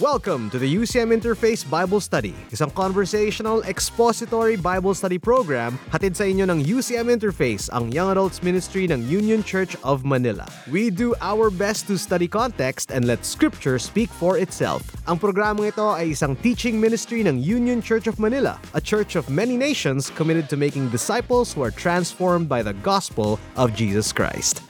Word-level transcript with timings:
Welcome 0.00 0.48
to 0.48 0.58
the 0.58 0.76
UCM 0.80 1.12
Interface 1.12 1.60
Bible 1.60 2.00
Study, 2.00 2.32
isang 2.48 2.72
conversational 2.72 3.60
expository 3.68 4.56
Bible 4.56 4.96
study 4.96 5.20
program 5.20 5.76
hatid 5.92 6.16
sa 6.16 6.24
inyo 6.24 6.48
ng 6.48 6.64
UCM 6.64 7.12
Interface, 7.12 7.68
ang 7.68 7.92
Young 7.92 8.08
Adults 8.08 8.40
Ministry 8.40 8.88
ng 8.88 9.04
Union 9.04 9.44
Church 9.44 9.76
of 9.84 10.08
Manila. 10.08 10.48
We 10.72 10.88
do 10.88 11.12
our 11.20 11.52
best 11.52 11.84
to 11.92 12.00
study 12.00 12.32
context 12.32 12.88
and 12.88 13.04
let 13.04 13.28
Scripture 13.28 13.76
speak 13.76 14.08
for 14.08 14.40
itself. 14.40 14.88
Ang 15.04 15.20
programang 15.20 15.68
ito 15.68 15.92
ay 15.92 16.16
isang 16.16 16.32
teaching 16.40 16.80
ministry 16.80 17.20
ng 17.20 17.36
Union 17.36 17.84
Church 17.84 18.08
of 18.08 18.16
Manila, 18.16 18.56
a 18.72 18.80
church 18.80 19.20
of 19.20 19.28
many 19.28 19.60
nations 19.60 20.08
committed 20.16 20.48
to 20.48 20.56
making 20.56 20.88
disciples 20.88 21.52
who 21.52 21.60
are 21.60 21.76
transformed 21.76 22.48
by 22.48 22.64
the 22.64 22.72
gospel 22.80 23.36
of 23.60 23.76
Jesus 23.76 24.16
Christ. 24.16 24.64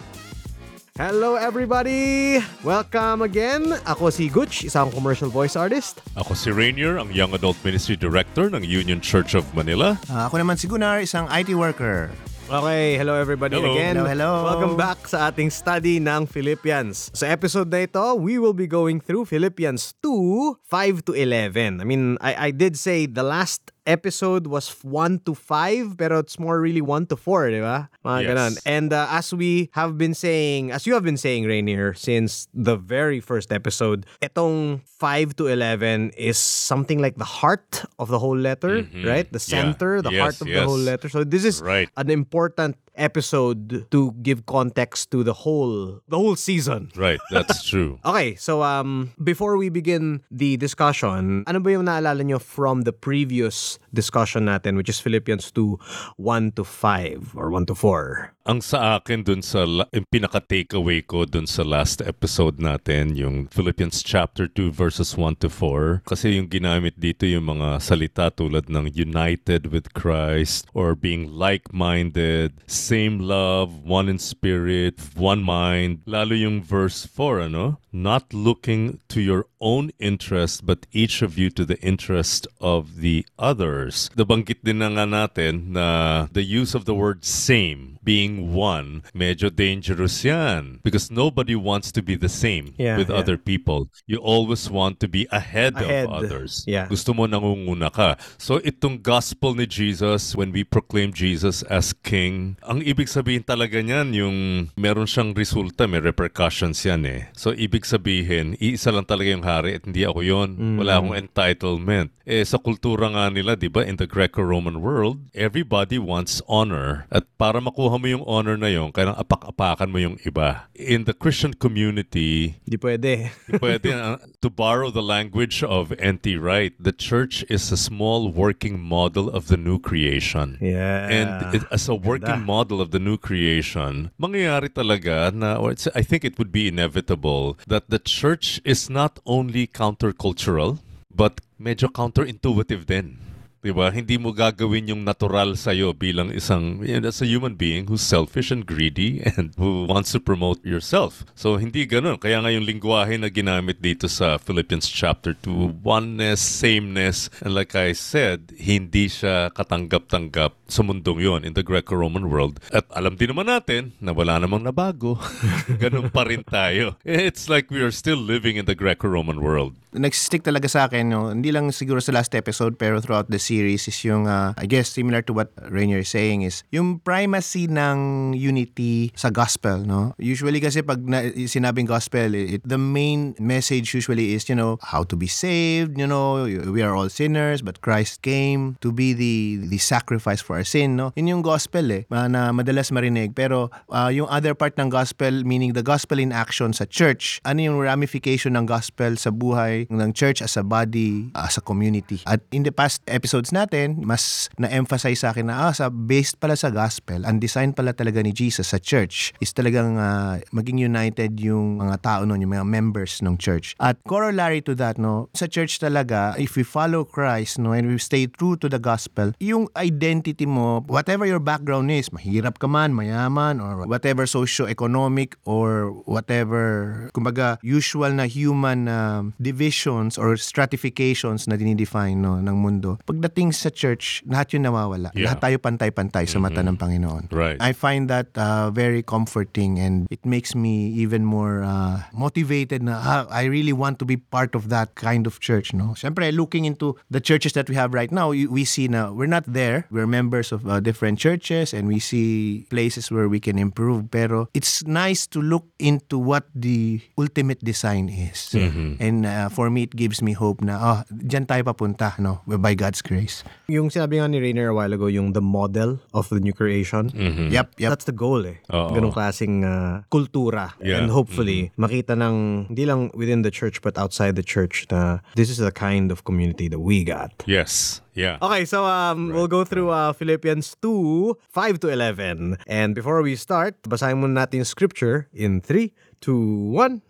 Hello 1.01 1.33
everybody! 1.33 2.45
Welcome 2.61 3.25
again! 3.25 3.73
Ako 3.89 4.13
si 4.13 4.29
Gutch, 4.29 4.69
isang 4.69 4.93
commercial 4.93 5.33
voice 5.33 5.57
artist. 5.57 6.05
Ako 6.13 6.37
si 6.37 6.53
Rainier, 6.53 7.01
ang 7.01 7.09
Young 7.09 7.33
Adult 7.33 7.57
Ministry 7.65 7.97
Director 7.97 8.53
ng 8.53 8.61
Union 8.61 9.01
Church 9.01 9.33
of 9.33 9.49
Manila. 9.57 9.97
Ah, 10.13 10.29
ako 10.29 10.45
naman 10.45 10.61
si 10.61 10.69
Gunnar, 10.69 11.01
isang 11.01 11.25
IT 11.33 11.57
worker. 11.57 12.13
Okay, 12.53 13.01
hello 13.01 13.17
everybody 13.17 13.57
Hello. 13.57 13.73
again. 13.73 13.97
Hello, 13.97 14.13
hello. 14.13 14.33
Welcome 14.45 14.77
back 14.77 15.09
sa 15.09 15.33
ating 15.33 15.49
study 15.49 16.05
ng 16.05 16.29
Philippians. 16.29 17.09
Sa 17.17 17.25
episode 17.33 17.73
na 17.73 17.89
ito, 17.89 18.05
we 18.21 18.37
will 18.37 18.53
be 18.53 18.69
going 18.69 19.01
through 19.01 19.25
Philippians 19.25 19.97
2, 20.05 20.61
5 20.69 21.09
to 21.09 21.17
11. 21.17 21.81
I 21.81 21.85
mean, 21.89 22.21
I, 22.21 22.37
I 22.37 22.51
did 22.53 22.77
say 22.77 23.09
the 23.09 23.25
last 23.25 23.73
episode 23.87 24.47
was 24.47 24.69
1 24.85 25.21
to 25.25 25.35
5, 25.35 25.97
pero 25.97 26.19
it's 26.19 26.39
more 26.39 26.61
really 26.61 26.81
1 26.81 27.07
to 27.07 27.17
4, 27.17 27.51
di 27.51 27.61
ba? 27.61 27.89
Mga 28.05 28.19
Yes. 28.23 28.29
ganun. 28.31 28.53
And 28.67 28.89
uh, 28.93 29.07
as 29.11 29.33
we 29.33 29.71
have 29.73 29.97
been 29.97 30.15
saying, 30.15 30.71
as 30.71 30.87
you 30.87 30.95
have 30.95 31.03
been 31.05 31.17
saying, 31.17 31.45
Rainier, 31.45 31.95
since 31.95 32.49
the 32.53 32.77
very 32.77 33.21
first 33.21 33.53
episode, 33.53 34.05
itong 34.21 34.81
5 34.85 35.37
to 35.37 35.47
11 35.49 36.11
is 36.17 36.37
something 36.37 36.99
like 37.01 37.17
the 37.17 37.29
heart 37.41 37.85
of 37.99 38.09
the 38.09 38.19
whole 38.19 38.37
letter, 38.37 38.85
right? 39.05 39.27
The 39.31 39.41
Mm-hmm. 39.41 39.55
Yeah. 39.55 39.63
center, 39.65 39.93
the 40.03 40.13
Yes, 40.13 40.21
heart 40.21 40.39
of 40.41 40.47
the 40.49 40.61
yes. 40.61 40.67
whole 40.69 40.79
letter. 40.81 41.09
So 41.09 41.25
this 41.25 41.45
is 41.45 41.61
Right. 41.63 41.89
an 41.97 42.11
important 42.11 42.77
episode 43.01 43.89
to 43.91 44.13
give 44.21 44.45
context 44.45 45.11
to 45.11 45.25
the 45.25 45.33
whole 45.33 46.05
the 46.07 46.21
whole 46.21 46.37
season. 46.37 46.93
Right, 46.95 47.19
that's 47.33 47.65
true. 47.71 47.99
Okay, 48.05 48.37
so 48.37 48.63
um 48.63 49.11
before 49.19 49.57
we 49.57 49.73
begin 49.73 50.21
the 50.31 50.61
discussion, 50.61 51.43
ano 51.49 51.59
ba 51.59 51.73
yung 51.73 51.89
naalala 51.89 52.21
nyo 52.21 52.39
from 52.39 52.85
the 52.85 52.93
previous 52.93 53.81
discussion 53.97 54.47
natin 54.47 54.77
which 54.77 54.93
is 54.93 55.01
Philippians 55.01 55.49
2 55.57 55.81
1 56.21 56.53
to 56.61 56.63
5 56.63 57.35
or 57.35 57.51
1 57.51 57.67
to 57.67 57.75
4? 57.75 58.37
Ang 58.49 58.65
sa 58.65 58.97
akin 58.97 59.21
dun 59.21 59.45
sa 59.45 59.69
yung 59.69 60.09
pinaka-takeaway 60.09 61.05
ko 61.05 61.29
dun 61.29 61.45
sa 61.45 61.61
last 61.61 62.01
episode 62.01 62.57
natin, 62.57 63.13
yung 63.13 63.53
Philippians 63.53 64.01
chapter 64.01 64.49
2 64.49 64.73
verses 64.73 65.13
1 65.13 65.45
to 65.45 65.53
4. 65.53 66.09
Kasi 66.09 66.41
yung 66.41 66.49
ginamit 66.49 66.97
dito 66.97 67.29
yung 67.29 67.53
mga 67.53 67.77
salita 67.85 68.33
tulad 68.33 68.73
ng 68.73 68.97
united 68.97 69.69
with 69.69 69.93
Christ 69.93 70.65
or 70.73 70.97
being 70.97 71.29
like-minded, 71.29 72.57
same 72.65 73.21
love, 73.21 73.85
one 73.85 74.09
in 74.09 74.17
spirit, 74.17 74.97
one 75.21 75.45
mind. 75.45 76.01
Lalo 76.09 76.33
yung 76.33 76.65
verse 76.65 77.05
4, 77.05 77.53
ano? 77.53 77.77
Not 77.93 78.33
looking 78.33 79.01
to 79.09 79.21
your 79.21 79.47
own 79.61 79.91
interest 79.99 80.65
but 80.65 80.87
each 80.93 81.21
of 81.21 81.37
you 81.37 81.51
to 81.51 81.65
the 81.65 81.79
interest 81.83 82.47
of 82.61 83.03
the 83.05 83.27
others. 83.39 84.09
Nabanggit 84.17 84.65
din 84.65 84.79
na 84.79 84.89
nga 84.95 85.05
natin 85.05 85.75
na 85.77 86.27
the 86.33 86.43
use 86.43 86.75
of 86.75 86.85
the 86.87 86.95
word 86.95 87.25
same 87.25 87.99
being 88.03 88.55
one, 88.57 89.03
medyo 89.13 89.53
dangerous 89.53 90.25
yan. 90.25 90.81
Because 90.83 91.11
nobody 91.11 91.53
wants 91.55 91.93
to 91.93 92.01
be 92.01 92.17
the 92.17 92.33
same 92.33 92.73
Yeah, 92.81 92.97
with 92.97 93.11
yeah. 93.11 93.17
other 93.21 93.37
people. 93.37 93.93
You 94.07 94.17
always 94.25 94.71
want 94.71 95.01
to 95.05 95.09
be 95.09 95.29
ahead, 95.31 95.77
Ahead, 95.77 96.09
of 96.09 96.25
others. 96.25 96.65
yeah. 96.67 96.89
Gusto 96.89 97.13
mo 97.13 97.27
nangunguna 97.29 97.93
ka. 97.93 98.17
So 98.41 98.57
itong 98.65 99.03
gospel 99.05 99.53
ni 99.55 99.67
Jesus, 99.69 100.33
when 100.35 100.49
we 100.53 100.65
proclaim 100.65 101.13
Jesus 101.13 101.61
as 101.69 101.93
King, 101.93 102.57
ang 102.65 102.81
ibig 102.81 103.13
sabihin 103.13 103.45
talaga 103.45 103.85
niyan, 103.85 104.17
yung 104.17 104.37
meron 104.81 105.05
siyang 105.05 105.37
resulta, 105.37 105.85
may 105.85 106.01
repercussions 106.01 106.81
yan 106.89 107.05
eh. 107.05 107.29
So 107.37 107.53
ibig 107.53 107.80
sabihin, 107.87 108.57
iisa 108.61 108.91
lang 108.91 109.07
talaga 109.07 109.29
yung 109.31 109.47
hari 109.47 109.77
at 109.77 109.85
hindi 109.87 110.03
ako 110.05 110.21
yon. 110.25 110.49
Wala 110.81 110.99
akong 110.99 111.17
entitlement. 111.17 112.11
Eh 112.25 112.45
sa 112.47 112.59
kultura 112.61 113.11
nga 113.11 113.27
nila, 113.29 113.59
di 113.59 113.67
ba, 113.67 113.83
in 113.83 113.99
the 113.99 114.07
Greco-Roman 114.07 114.81
world, 114.81 115.19
everybody 115.35 115.99
wants 115.99 116.41
honor. 116.47 117.07
At 117.11 117.27
para 117.37 117.59
makuha 117.59 117.99
mo 117.99 118.07
yung 118.07 118.25
honor 118.27 118.57
na 118.57 118.71
yon, 118.71 118.93
kailangan 118.95 119.21
apak-apakan 119.21 119.91
mo 119.91 119.99
yung 119.99 120.17
iba. 120.27 120.71
In 120.77 121.05
the 121.05 121.15
Christian 121.15 121.55
community, 121.55 122.61
Di 122.65 122.77
pwede. 122.79 123.35
Pwede, 123.59 123.91
uh, 123.93 124.17
to 124.41 124.49
borrow 124.49 124.91
the 124.91 125.03
language 125.03 125.63
of 125.63 125.93
N.T. 125.99 126.37
Wright, 126.37 126.73
the 126.79 126.93
church 126.93 127.45
is 127.51 127.73
a 127.73 127.77
small 127.77 128.31
working 128.31 128.79
model 128.81 129.29
of 129.29 129.49
the 129.49 129.57
new 129.57 129.79
creation. 129.79 130.57
Yeah. 130.61 131.09
And 131.11 131.55
it, 131.55 131.63
as 131.71 131.89
a 131.89 131.95
working 131.95 132.41
Ganda. 132.41 132.47
model 132.47 132.81
of 132.81 132.91
the 132.91 132.99
new 132.99 133.19
creation, 133.19 134.11
mangyayari 134.21 134.71
talaga 134.71 135.35
na, 135.35 135.57
or 135.57 135.73
it's, 135.73 135.89
I 135.95 136.03
think 136.03 136.25
it 136.25 136.39
would 136.39 136.53
be 136.53 136.69
inevitable 136.69 137.59
that 137.71 137.89
the 137.89 138.01
church 138.01 138.61
is 138.65 138.91
not 138.91 139.21
only 139.25 139.67
countercultural, 139.67 140.81
but 141.15 141.41
medyo 141.59 141.89
counterintuitive 141.89 142.85
din. 142.87 143.30
Diba? 143.61 143.93
Hindi 143.93 144.17
mo 144.17 144.33
gagawin 144.33 144.89
yung 144.89 145.05
natural 145.05 145.53
sa'yo 145.53 145.93
bilang 145.93 146.33
isang, 146.33 146.81
you 146.81 146.97
know, 146.97 147.13
as 147.13 147.21
a 147.21 147.29
human 147.29 147.61
being 147.61 147.85
who's 147.93 148.01
selfish 148.01 148.49
and 148.49 148.65
greedy 148.65 149.21
and 149.37 149.53
who 149.61 149.85
wants 149.85 150.17
to 150.17 150.21
promote 150.21 150.65
yourself. 150.65 151.29
So, 151.37 151.61
hindi 151.61 151.85
ganun. 151.85 152.17
Kaya 152.17 152.41
nga 152.41 152.49
yung 152.49 152.65
lingwahe 152.65 153.21
na 153.21 153.29
ginamit 153.29 153.85
dito 153.85 154.09
sa 154.09 154.41
Philippians 154.41 154.89
chapter 154.89 155.37
2, 155.45 155.85
oneness, 155.85 156.41
sameness, 156.41 157.29
and 157.45 157.53
like 157.53 157.77
I 157.77 157.93
said, 157.93 158.57
hindi 158.57 159.13
siya 159.13 159.53
katanggap-tanggap 159.53 160.57
sa 160.71 160.81
mundong 160.81 161.21
yon 161.21 161.43
in 161.45 161.53
the 161.53 161.67
Greco-Roman 161.67 162.31
world. 162.33 162.63
At 162.73 162.89
alam 162.95 163.19
din 163.19 163.35
naman 163.35 163.51
natin 163.51 163.93
na 164.01 164.17
wala 164.17 164.41
namang 164.41 164.65
nabago. 164.65 165.21
ganun 165.83 166.09
pa 166.09 166.25
rin 166.25 166.47
tayo. 166.47 166.97
It's 167.05 167.51
like 167.51 167.69
we 167.69 167.85
are 167.85 167.93
still 167.93 168.17
living 168.17 168.57
in 168.57 168.65
the 168.65 168.79
Greco-Roman 168.79 169.43
world. 169.43 169.77
Nagstick 169.91 170.47
talaga 170.47 170.71
sa 170.71 170.87
akin, 170.87 171.11
no? 171.11 171.35
hindi 171.35 171.51
lang 171.51 171.75
siguro 171.75 171.99
sa 171.99 172.15
last 172.15 172.31
episode 172.39 172.79
pero 172.79 173.03
throughout 173.03 173.27
the 173.27 173.43
series 173.51 173.91
is 173.91 173.99
yung, 174.07 174.31
uh, 174.31 174.55
I 174.55 174.71
guess 174.71 174.95
similar 174.95 175.27
to 175.27 175.35
what 175.35 175.51
Rainier 175.67 176.07
is 176.07 176.15
saying 176.15 176.47
is, 176.47 176.63
yung 176.71 177.03
primacy 177.03 177.67
ng 177.67 178.33
unity 178.39 179.11
sa 179.19 179.35
gospel. 179.35 179.83
No? 179.83 180.15
Usually 180.23 180.63
kasi 180.63 180.87
pag 180.87 181.03
na, 181.03 181.27
sinabing 181.51 181.91
gospel, 181.91 182.31
it, 182.39 182.63
the 182.63 182.79
main 182.79 183.35
message 183.43 183.91
usually 183.91 184.39
is, 184.39 184.47
you 184.47 184.55
know, 184.55 184.79
how 184.87 185.03
to 185.03 185.19
be 185.19 185.27
saved, 185.27 185.99
you 185.99 186.07
know, 186.07 186.47
we 186.71 186.87
are 186.87 186.95
all 186.95 187.11
sinners 187.11 187.59
but 187.59 187.83
Christ 187.83 188.23
came 188.23 188.79
to 188.81 188.93
be 188.95 189.11
the 189.17 189.67
the 189.67 189.81
sacrifice 189.81 190.39
for 190.39 190.61
our 190.61 190.67
sin. 190.67 190.95
No? 190.95 191.11
Yun 191.17 191.41
yung 191.41 191.43
gospel 191.43 191.91
eh, 191.91 192.07
na 192.11 192.55
madalas 192.55 192.93
marinig. 192.93 193.35
Pero 193.35 193.73
uh, 193.91 194.11
yung 194.13 194.29
other 194.29 194.55
part 194.55 194.77
ng 194.79 194.93
gospel, 194.93 195.43
meaning 195.43 195.73
the 195.73 195.83
gospel 195.83 196.21
in 196.21 196.31
action 196.31 196.71
sa 196.77 196.85
church, 196.85 197.41
ano 197.43 197.65
yung 197.65 197.79
ramification 197.81 198.55
ng 198.55 198.69
gospel 198.69 199.17
sa 199.17 199.33
buhay 199.33 199.89
ng 199.89 200.11
church 200.13 200.45
as 200.45 200.55
a 200.55 200.63
body, 200.63 201.33
as 201.35 201.57
a 201.57 201.65
community. 201.65 202.21
At 202.29 202.45
in 202.53 202.63
the 202.63 202.75
past 202.75 203.01
episodes 203.41 203.57
natin, 203.57 204.05
mas 204.05 204.53
na-emphasize 204.61 205.25
sa 205.25 205.33
akin 205.33 205.49
na 205.49 205.57
ah, 205.57 205.73
sa 205.73 205.89
based 205.89 206.37
pala 206.37 206.53
sa 206.53 206.69
gospel, 206.69 207.25
ang 207.25 207.41
design 207.41 207.73
pala 207.73 207.97
talaga 207.97 208.21
ni 208.21 208.37
Jesus 208.37 208.77
sa 208.77 208.77
church 208.77 209.33
is 209.41 209.57
talagang 209.57 209.97
ah, 209.97 210.37
maging 210.53 210.77
united 210.77 211.41
yung 211.41 211.81
mga 211.81 212.05
tao 212.05 212.21
nun, 212.29 212.45
yung 212.45 212.53
mga 212.53 212.69
members 212.69 213.25
ng 213.25 213.41
church. 213.41 213.73
At 213.81 213.97
corollary 214.05 214.61
to 214.69 214.77
that, 214.77 215.01
no, 215.01 215.33
sa 215.33 215.49
church 215.49 215.81
talaga, 215.81 216.37
if 216.37 216.53
we 216.53 216.69
follow 216.69 217.09
Christ, 217.09 217.57
no, 217.57 217.73
and 217.73 217.89
we 217.89 217.97
stay 217.97 218.29
true 218.29 218.61
to 218.61 218.69
the 218.69 218.77
gospel, 218.77 219.33
yung 219.41 219.73
identity 219.73 220.45
mo, 220.45 220.85
whatever 220.85 221.25
your 221.25 221.41
background 221.41 221.89
is, 221.89 222.13
mahirap 222.13 222.61
ka 222.61 222.69
man, 222.69 222.93
mayaman, 222.93 223.57
or 223.65 223.89
whatever 223.89 224.29
socio-economic 224.29 225.33
or 225.49 225.97
whatever, 226.05 227.09
kumbaga, 227.17 227.57
usual 227.65 228.13
na 228.13 228.29
human 228.29 228.85
um, 228.85 229.33
divisions 229.41 230.21
or 230.21 230.37
stratifications 230.37 231.49
na 231.49 231.57
dinidefine 231.57 232.21
no, 232.21 232.37
ng 232.37 232.57
mundo. 232.61 233.01
Pagdating 233.31 233.55
sa 233.55 233.71
church, 233.71 234.27
lahat 234.27 234.59
yun 234.59 234.67
nawawala. 234.67 235.15
Yeah. 235.15 235.31
Lahat 235.31 235.39
tayo 235.39 235.57
pantay-pantay 235.63 236.27
sa 236.27 236.43
mata 236.43 236.67
ng 236.67 236.75
Panginoon. 236.75 237.31
Right. 237.31 237.55
I 237.63 237.71
find 237.71 238.11
that 238.11 238.35
uh, 238.35 238.75
very 238.75 239.07
comforting 239.07 239.79
and 239.79 240.11
it 240.11 240.27
makes 240.27 240.59
me 240.59 240.91
even 240.99 241.23
more 241.23 241.63
uh, 241.63 242.03
motivated 242.11 242.83
na 242.83 242.99
ah, 242.99 243.23
I 243.31 243.47
really 243.47 243.71
want 243.71 244.03
to 244.03 244.05
be 244.05 244.19
part 244.19 244.59
of 244.59 244.67
that 244.75 244.99
kind 244.99 245.31
of 245.31 245.39
church. 245.39 245.71
No? 245.71 245.95
Siyempre, 245.95 246.35
looking 246.35 246.67
into 246.67 246.99
the 247.07 247.23
churches 247.23 247.55
that 247.55 247.71
we 247.71 247.79
have 247.79 247.95
right 247.95 248.11
now, 248.11 248.35
we 248.35 248.67
see 248.67 248.91
na 248.91 249.15
we're 249.15 249.31
not 249.31 249.47
there. 249.47 249.87
We're 249.95 250.11
members 250.11 250.51
of 250.51 250.67
uh, 250.67 250.83
different 250.83 251.23
churches 251.23 251.71
and 251.71 251.87
we 251.87 252.03
see 252.03 252.67
places 252.67 253.15
where 253.15 253.31
we 253.31 253.39
can 253.39 253.63
improve. 253.63 254.11
Pero 254.11 254.51
it's 254.59 254.83
nice 254.83 255.31
to 255.31 255.39
look 255.39 255.71
into 255.79 256.19
what 256.19 256.51
the 256.51 256.99
ultimate 257.15 257.63
design 257.63 258.11
is. 258.11 258.51
And 258.99 259.23
uh, 259.23 259.49
for 259.55 259.71
me, 259.71 259.87
it 259.87 259.95
gives 259.95 260.19
me 260.19 260.33
hope 260.33 260.67
na, 260.67 260.75
ah, 260.81 260.99
dyan 261.13 261.47
tayo 261.47 261.63
papunta, 261.63 262.19
no? 262.19 262.43
By 262.49 262.75
God's 262.75 263.03
grace. 263.05 263.20
Yung 263.69 263.91
sinabi 263.91 264.21
nga 264.21 264.29
ni 264.29 264.39
Rainer 264.39 264.71
a 264.71 264.75
while 264.75 264.93
ago, 264.93 265.07
yung 265.07 265.33
the 265.33 265.43
model 265.43 265.99
of 266.15 266.29
the 266.29 266.41
new 266.41 266.53
creation. 266.53 267.11
Yep, 267.51 267.81
yep. 267.81 267.91
That's 267.91 268.07
the 268.07 268.17
goal 268.17 268.47
eh. 268.47 268.63
Oo. 268.73 268.95
Ganong 268.95 269.13
klaseng 269.13 269.67
ah, 269.67 270.03
kultura. 270.09 270.73
Yeah. 270.81 271.03
And 271.03 271.11
hopefully, 271.11 271.73
makita 271.79 272.17
ng, 272.17 272.67
hindi 272.73 272.85
lang 272.87 273.11
within 273.15 273.43
the 273.43 273.51
church 273.51 273.83
but 273.83 273.99
outside 273.99 274.37
the 274.37 274.47
church 274.47 274.87
na 274.91 275.21
this 275.35 275.51
is 275.51 275.59
the 275.59 275.73
kind 275.73 276.11
of 276.11 276.25
community 276.25 276.69
that 276.69 276.81
we 276.81 277.05
got. 277.05 277.31
Yes. 277.47 278.01
Yeah. 278.15 278.39
Okay, 278.43 278.65
so 278.65 278.85
um, 278.85 279.31
we'll 279.31 279.49
go 279.49 279.65
through 279.65 279.91
uh, 279.91 280.13
Philippians 280.13 280.77
2, 280.83 281.39
5 281.49 281.81
to 281.81 281.89
11. 281.89 282.59
And 282.67 282.95
before 282.95 283.23
we 283.23 283.37
start, 283.37 283.81
basahin 283.83 284.19
muna 284.19 284.47
natin 284.47 284.67
scripture 284.67 285.29
in 285.33 285.61
3, 285.61 285.95
2, 286.21 286.75
1. 286.75 287.03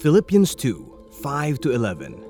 Philippians 0.00 0.54
2, 0.54 1.20
5 1.20 1.60
to 1.60 1.72
11. 1.72 2.29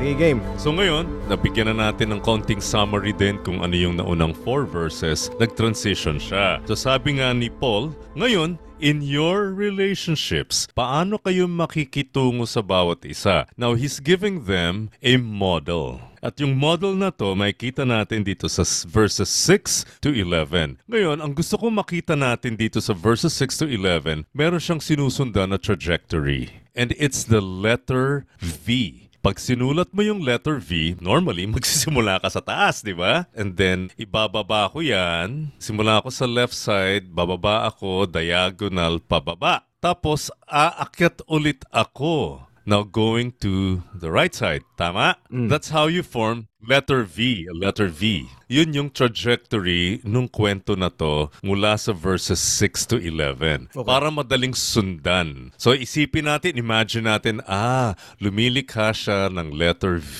Sige, 0.00 0.16
game. 0.16 0.40
So 0.56 0.72
ngayon, 0.72 1.28
nabigyan 1.28 1.76
na 1.76 1.92
natin 1.92 2.16
ng 2.16 2.24
konting 2.24 2.64
summary 2.64 3.12
din 3.12 3.36
kung 3.44 3.60
ano 3.60 3.76
yung 3.76 4.00
naunang 4.00 4.32
four 4.32 4.64
verses. 4.64 5.28
Nag-transition 5.36 6.16
siya. 6.16 6.56
So 6.64 6.72
sabi 6.72 7.20
nga 7.20 7.36
ni 7.36 7.52
Paul, 7.52 7.92
ngayon, 8.16 8.56
in 8.80 9.04
your 9.04 9.52
relationships, 9.52 10.64
paano 10.72 11.20
kayo 11.20 11.44
makikitungo 11.44 12.48
sa 12.48 12.64
bawat 12.64 13.04
isa? 13.04 13.44
Now, 13.60 13.76
he's 13.76 14.00
giving 14.00 14.48
them 14.48 14.88
a 15.04 15.20
model. 15.20 16.00
At 16.24 16.40
yung 16.40 16.56
model 16.56 16.96
na 16.96 17.12
to, 17.12 17.36
makikita 17.36 17.84
natin 17.84 18.24
dito 18.24 18.48
sa 18.48 18.64
verses 18.88 19.28
6 19.28 20.00
to 20.00 20.16
11. 20.16 20.80
Ngayon, 20.88 21.20
ang 21.20 21.36
gusto 21.36 21.60
kong 21.60 21.76
makita 21.76 22.16
natin 22.16 22.56
dito 22.56 22.80
sa 22.80 22.96
verses 22.96 23.36
6 23.36 23.60
to 23.60 23.66
11, 23.68 24.24
meron 24.32 24.64
siyang 24.64 24.80
sinusundan 24.80 25.52
na 25.52 25.60
trajectory. 25.60 26.48
And 26.72 26.96
it's 26.96 27.28
the 27.28 27.44
letter 27.44 28.24
V. 28.40 29.09
Pag 29.20 29.36
sinulat 29.36 29.92
mo 29.92 30.00
yung 30.00 30.24
letter 30.24 30.56
V, 30.56 30.96
normally 30.96 31.44
magsisimula 31.52 32.24
ka 32.24 32.32
sa 32.32 32.40
taas, 32.40 32.80
di 32.80 32.96
ba? 32.96 33.28
And 33.36 33.52
then, 33.52 33.92
ibababa 34.00 34.72
ko 34.72 34.80
yan. 34.80 35.52
Simula 35.60 36.00
ako 36.00 36.08
sa 36.08 36.24
left 36.24 36.56
side, 36.56 37.12
bababa 37.12 37.68
ako, 37.68 38.08
diagonal, 38.08 38.96
pababa. 38.96 39.68
Tapos, 39.76 40.32
aakyat 40.48 41.20
ulit 41.28 41.68
ako. 41.68 42.48
Now 42.64 42.80
going 42.80 43.36
to 43.44 43.84
the 43.92 44.08
right 44.08 44.32
side. 44.32 44.64
Tama? 44.80 45.20
That's 45.28 45.68
how 45.68 45.92
you 45.92 46.00
form 46.00 46.48
letter 46.66 47.04
V, 47.04 47.48
letter 47.52 47.88
V. 47.88 48.28
Yun 48.50 48.74
yung 48.74 48.90
trajectory 48.90 50.02
nung 50.02 50.26
kwento 50.26 50.74
na 50.74 50.90
to 50.90 51.30
mula 51.38 51.78
sa 51.78 51.94
verses 51.94 52.42
6 52.42 52.90
to 52.90 52.96
11. 52.98 53.70
Para 53.86 54.10
madaling 54.10 54.58
sundan. 54.58 55.54
So 55.54 55.70
isipin 55.70 56.26
natin, 56.26 56.58
imagine 56.58 57.06
natin, 57.06 57.46
ah, 57.46 57.94
lumilikha 58.18 58.90
siya 58.90 59.30
ng 59.30 59.54
letter 59.54 60.02
V. 60.02 60.18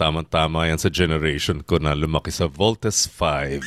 Tama-tama 0.00 0.72
yan 0.72 0.80
sa 0.80 0.88
generation 0.88 1.60
ko 1.60 1.76
na 1.76 1.92
lumaki 1.92 2.32
sa 2.32 2.48
Voltes 2.48 3.04
5. 3.04 3.60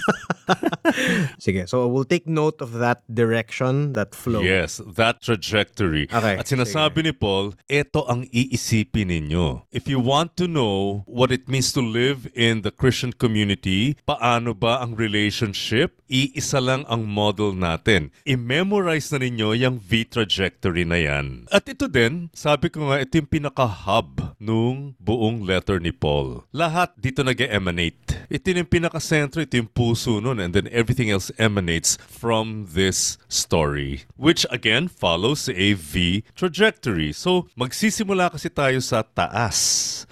Sige, 1.45 1.69
so 1.69 1.85
we'll 1.85 2.07
take 2.07 2.25
note 2.25 2.65
of 2.65 2.81
that 2.81 3.05
direction, 3.05 3.93
that 3.93 4.17
flow. 4.17 4.41
Yes, 4.41 4.81
that 4.97 5.21
trajectory. 5.21 6.09
Okay, 6.09 6.41
At 6.41 6.49
sinasabi 6.49 7.05
ni 7.05 7.13
Paul, 7.13 7.53
ito 7.69 8.09
ang 8.09 8.25
iisipin 8.33 9.13
ninyo. 9.13 9.69
If 9.69 9.85
you 9.85 10.01
want 10.01 10.28
to 10.35 10.45
know 10.45 11.07
what 11.07 11.31
it 11.31 11.47
means 11.47 11.71
to 11.73 11.81
live 11.81 12.29
in 12.35 12.61
the 12.61 12.69
Christian 12.69 13.15
community, 13.15 13.97
paano 14.05 14.53
ba 14.53 14.83
ang 14.83 14.93
relationship, 14.93 16.01
iisa 16.09 16.59
lang 16.59 16.83
ang 16.89 17.05
model 17.05 17.53
natin. 17.53 18.09
I-memorize 18.25 19.13
na 19.13 19.21
ninyo 19.23 19.55
yung 19.55 19.77
V 19.79 20.05
trajectory 20.09 20.83
na 20.83 20.99
yan. 20.99 21.45
At 21.53 21.69
ito 21.69 21.85
din, 21.85 22.33
sabi 22.33 22.73
ko 22.73 22.89
nga, 22.89 22.99
ito 22.99 23.21
yung 23.21 23.29
pinaka-hub 23.29 24.35
nung 24.41 24.97
buong 24.97 25.45
letter 25.45 25.77
ni 25.77 25.93
Paul. 25.93 26.43
Lahat 26.51 26.97
dito 26.97 27.21
nag-emanate. 27.21 28.27
Ito 28.29 28.45
yung 28.53 28.69
pinaka-sentro, 28.69 29.41
ito 29.41 29.57
yung 29.57 29.71
puso 29.71 30.21
nun, 30.21 30.41
and 30.41 30.53
then 30.53 30.69
everything 30.69 31.09
else 31.09 31.33
emanates 31.37 31.97
from 32.05 32.69
this 32.73 33.17
story. 33.29 34.05
Which 34.17 34.45
again, 34.49 34.89
follows 34.89 35.49
a 35.49 35.73
V 35.77 36.25
trajectory. 36.33 37.13
So, 37.13 37.47
magsisimula 37.53 38.33
kasi 38.33 38.49
tayo 38.49 38.81
sa 38.81 39.05
taas. 39.05 39.57